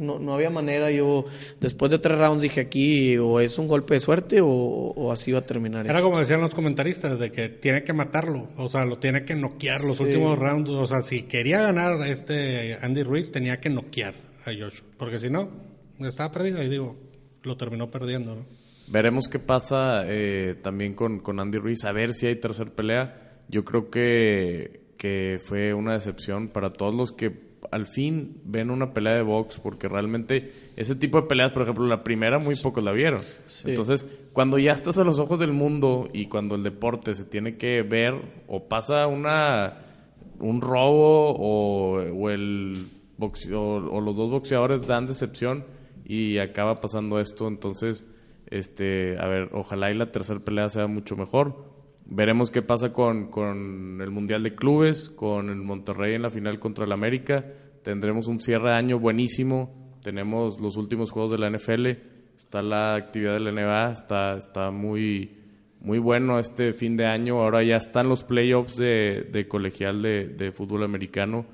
no, 0.00 0.18
no 0.18 0.34
había 0.34 0.50
manera. 0.50 0.90
Yo, 0.90 1.26
después 1.60 1.90
de 1.90 1.98
tres 1.98 2.18
rounds, 2.18 2.42
dije 2.42 2.60
aquí, 2.60 3.16
o 3.16 3.40
es 3.40 3.58
un 3.58 3.68
golpe 3.68 3.94
de 3.94 4.00
suerte 4.00 4.40
o, 4.42 5.10
así 5.12 5.32
va 5.32 5.40
a 5.40 5.46
terminar. 5.46 5.86
Era 5.86 6.00
como 6.00 6.18
decían 6.18 6.40
los 6.40 6.54
comentaristas, 6.54 7.18
de 7.18 7.30
que 7.30 7.48
tiene 7.48 7.82
que 7.82 7.92
matarlo, 7.92 8.48
o 8.56 8.68
sea, 8.68 8.84
lo 8.84 8.98
tiene 8.98 9.24
que 9.24 9.34
noquear 9.34 9.82
los 9.82 10.00
últimos 10.00 10.38
rounds. 10.38 10.70
O 10.70 10.86
sea, 10.86 11.02
si 11.02 11.22
quería 11.22 11.60
ganar 11.60 12.00
este 12.06 12.78
Andy 12.80 13.02
Ruiz, 13.02 13.32
tenía 13.32 13.60
que 13.60 13.70
noquear 13.70 14.14
a 14.44 14.50
Joshua, 14.52 14.86
porque 14.98 15.18
si 15.18 15.30
no, 15.30 15.48
estaba 16.00 16.30
perdido 16.30 16.62
y 16.62 16.68
digo, 16.68 16.96
lo 17.42 17.56
terminó 17.56 17.90
perdiendo, 17.90 18.44
Veremos 18.88 19.26
qué 19.28 19.40
pasa 19.40 20.04
eh, 20.06 20.54
también 20.62 20.94
con, 20.94 21.18
con 21.18 21.40
Andy 21.40 21.58
Ruiz, 21.58 21.84
a 21.84 21.92
ver 21.92 22.12
si 22.14 22.28
hay 22.28 22.36
tercer 22.36 22.70
pelea. 22.70 23.40
yo 23.48 23.64
creo 23.64 23.90
que, 23.90 24.92
que 24.96 25.38
fue 25.42 25.74
una 25.74 25.94
decepción 25.94 26.48
para 26.48 26.72
todos 26.72 26.94
los 26.94 27.10
que 27.10 27.45
al 27.70 27.86
fin 27.86 28.40
ven 28.44 28.70
una 28.70 28.92
pelea 28.92 29.14
de 29.14 29.22
box, 29.22 29.60
porque 29.60 29.88
realmente 29.88 30.52
ese 30.76 30.94
tipo 30.94 31.20
de 31.20 31.26
peleas, 31.26 31.52
por 31.52 31.62
ejemplo, 31.62 31.86
la 31.86 32.02
primera 32.02 32.38
muy 32.38 32.54
pocos 32.56 32.82
la 32.82 32.92
vieron. 32.92 33.22
Entonces, 33.64 34.08
cuando 34.32 34.58
ya 34.58 34.72
estás 34.72 34.98
a 34.98 35.04
los 35.04 35.18
ojos 35.18 35.38
del 35.38 35.52
mundo 35.52 36.08
y 36.12 36.26
cuando 36.26 36.54
el 36.54 36.62
deporte 36.62 37.14
se 37.14 37.24
tiene 37.24 37.56
que 37.56 37.82
ver 37.82 38.14
o 38.48 38.68
pasa 38.68 39.06
una 39.06 39.82
un 40.38 40.60
robo 40.60 41.34
o, 41.38 42.30
el 42.30 42.88
boxeo, 43.16 43.76
o 43.76 44.00
los 44.00 44.16
dos 44.16 44.30
boxeadores 44.30 44.86
dan 44.86 45.06
decepción 45.06 45.64
y 46.04 46.38
acaba 46.38 46.76
pasando 46.80 47.18
esto, 47.20 47.48
entonces 47.48 48.06
este, 48.48 49.18
a 49.18 49.26
ver, 49.26 49.50
ojalá 49.52 49.90
y 49.90 49.94
la 49.94 50.10
tercera 50.10 50.40
pelea 50.40 50.68
sea 50.68 50.86
mucho 50.86 51.16
mejor. 51.16 51.75
Veremos 52.08 52.52
qué 52.52 52.62
pasa 52.62 52.92
con, 52.92 53.30
con 53.30 54.00
el 54.00 54.10
Mundial 54.12 54.44
de 54.44 54.54
Clubes, 54.54 55.10
con 55.10 55.48
el 55.48 55.56
Monterrey 55.56 56.14
en 56.14 56.22
la 56.22 56.30
final 56.30 56.60
contra 56.60 56.84
el 56.84 56.92
América. 56.92 57.44
Tendremos 57.82 58.28
un 58.28 58.38
cierre 58.38 58.70
de 58.70 58.76
año 58.76 59.00
buenísimo. 59.00 59.96
Tenemos 60.02 60.60
los 60.60 60.76
últimos 60.76 61.10
juegos 61.10 61.32
de 61.32 61.38
la 61.38 61.50
NFL. 61.50 61.86
Está 62.36 62.62
la 62.62 62.94
actividad 62.94 63.34
de 63.34 63.40
la 63.40 63.50
NBA. 63.50 63.92
Está, 63.92 64.36
está 64.36 64.70
muy, 64.70 65.36
muy 65.80 65.98
bueno 65.98 66.38
este 66.38 66.70
fin 66.70 66.96
de 66.96 67.06
año. 67.06 67.40
Ahora 67.40 67.64
ya 67.64 67.74
están 67.74 68.08
los 68.08 68.22
playoffs 68.22 68.76
de, 68.76 69.28
de 69.32 69.48
colegial 69.48 70.00
de, 70.00 70.28
de, 70.28 70.52
fútbol 70.52 70.84
americano. 70.84 71.44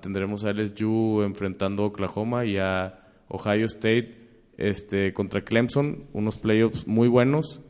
tendremos 0.00 0.44
a 0.44 0.52
LSU 0.52 1.22
enfrentando 1.22 1.82
a 1.82 1.86
Oklahoma 1.86 2.44
y 2.44 2.58
a 2.58 3.00
Ohio 3.26 3.66
State 3.66 4.12
este, 4.56 5.12
contra 5.12 5.42
Clemson. 5.42 6.04
Unos 6.12 6.38
playoffs 6.38 6.86
muy 6.86 7.08
buenos 7.08 7.60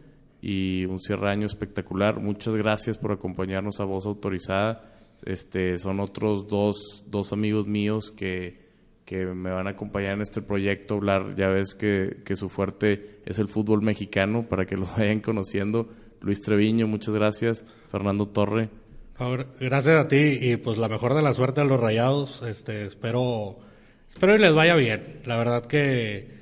y 0.47 0.84
un 0.84 0.99
cierre 0.99 1.30
año 1.30 1.47
espectacular. 1.47 2.20
Muchas 2.20 2.55
gracias 2.55 2.99
por 2.99 3.12
acompañarnos 3.12 3.80
a 3.80 3.84
Voz 3.84 4.05
Autorizada. 4.05 4.92
Este, 5.24 5.78
son 5.78 6.01
otros 6.01 6.49
dos, 6.49 7.03
dos 7.07 7.32
amigos 7.32 7.66
míos 7.66 8.11
que, 8.11 8.61
que 9.07 9.24
me 9.24 9.51
van 9.51 9.68
a 9.68 9.70
acompañar 9.70 10.12
en 10.12 10.20
este 10.20 10.42
proyecto, 10.42 10.97
hablar, 10.97 11.34
ya 11.34 11.49
ves 11.49 11.74
que, 11.74 12.18
que 12.26 12.36
su 12.36 12.51
fuerte 12.51 13.22
es 13.24 13.38
el 13.38 13.49
fútbol 13.49 13.80
mexicano, 13.80 14.47
para 14.47 14.66
que 14.66 14.76
lo 14.76 14.84
vayan 14.99 15.20
conociendo. 15.20 15.88
Luis 16.20 16.42
Treviño, 16.42 16.86
muchas 16.86 17.14
gracias. 17.14 17.64
Fernando 17.88 18.26
Torre. 18.26 18.68
Gracias 19.61 19.99
a 19.99 20.09
ti 20.09 20.40
y 20.42 20.59
pues 20.59 20.76
la 20.76 20.90
mejor 20.90 21.14
de 21.14 21.22
la 21.22 21.32
suerte 21.32 21.62
a 21.62 21.64
los 21.64 21.80
rayados. 21.80 22.42
Este, 22.42 22.84
espero, 22.84 23.61
espero 24.11 24.34
que 24.34 24.40
les 24.40 24.55
vaya 24.55 24.76
bien. 24.76 25.20
La 25.24 25.38
verdad 25.38 25.64
que 25.64 26.34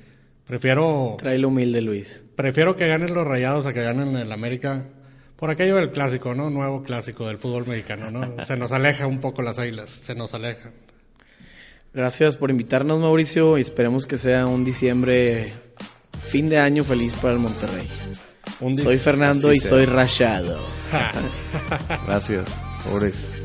prefiero... 0.47 1.15
Trae 1.17 1.37
lo 1.37 1.49
humilde, 1.49 1.81
Luis. 1.81 2.23
Prefiero 2.35 2.75
que 2.75 2.87
ganen 2.87 3.13
los 3.13 3.25
Rayados 3.25 3.65
a 3.65 3.73
que 3.73 3.83
ganen 3.83 4.15
el 4.15 4.31
América. 4.31 4.85
Por 5.35 5.49
aquello 5.49 5.75
del 5.75 5.91
clásico, 5.91 6.33
¿no? 6.33 6.49
Nuevo 6.49 6.83
clásico 6.83 7.27
del 7.27 7.37
fútbol 7.37 7.67
mexicano, 7.67 8.11
¿no? 8.11 8.45
Se 8.45 8.55
nos 8.55 8.71
aleja 8.71 9.07
un 9.07 9.19
poco 9.19 9.41
las 9.41 9.59
águilas, 9.59 9.89
se 9.89 10.15
nos 10.15 10.33
aleja. 10.33 10.71
Gracias 11.93 12.37
por 12.37 12.49
invitarnos, 12.49 12.99
Mauricio, 12.99 13.57
y 13.57 13.61
esperemos 13.61 14.07
que 14.07 14.17
sea 14.17 14.47
un 14.47 14.65
diciembre, 14.65 15.53
fin 16.17 16.49
de 16.49 16.57
año 16.57 16.83
feliz 16.83 17.13
para 17.13 17.33
el 17.33 17.39
Monterrey. 17.39 17.87
soy 18.81 18.97
Fernando 18.97 19.53
y 19.53 19.59
soy 19.59 19.85
rayado. 19.85 20.59
Gracias, 22.07 22.45
pobres. 22.89 23.35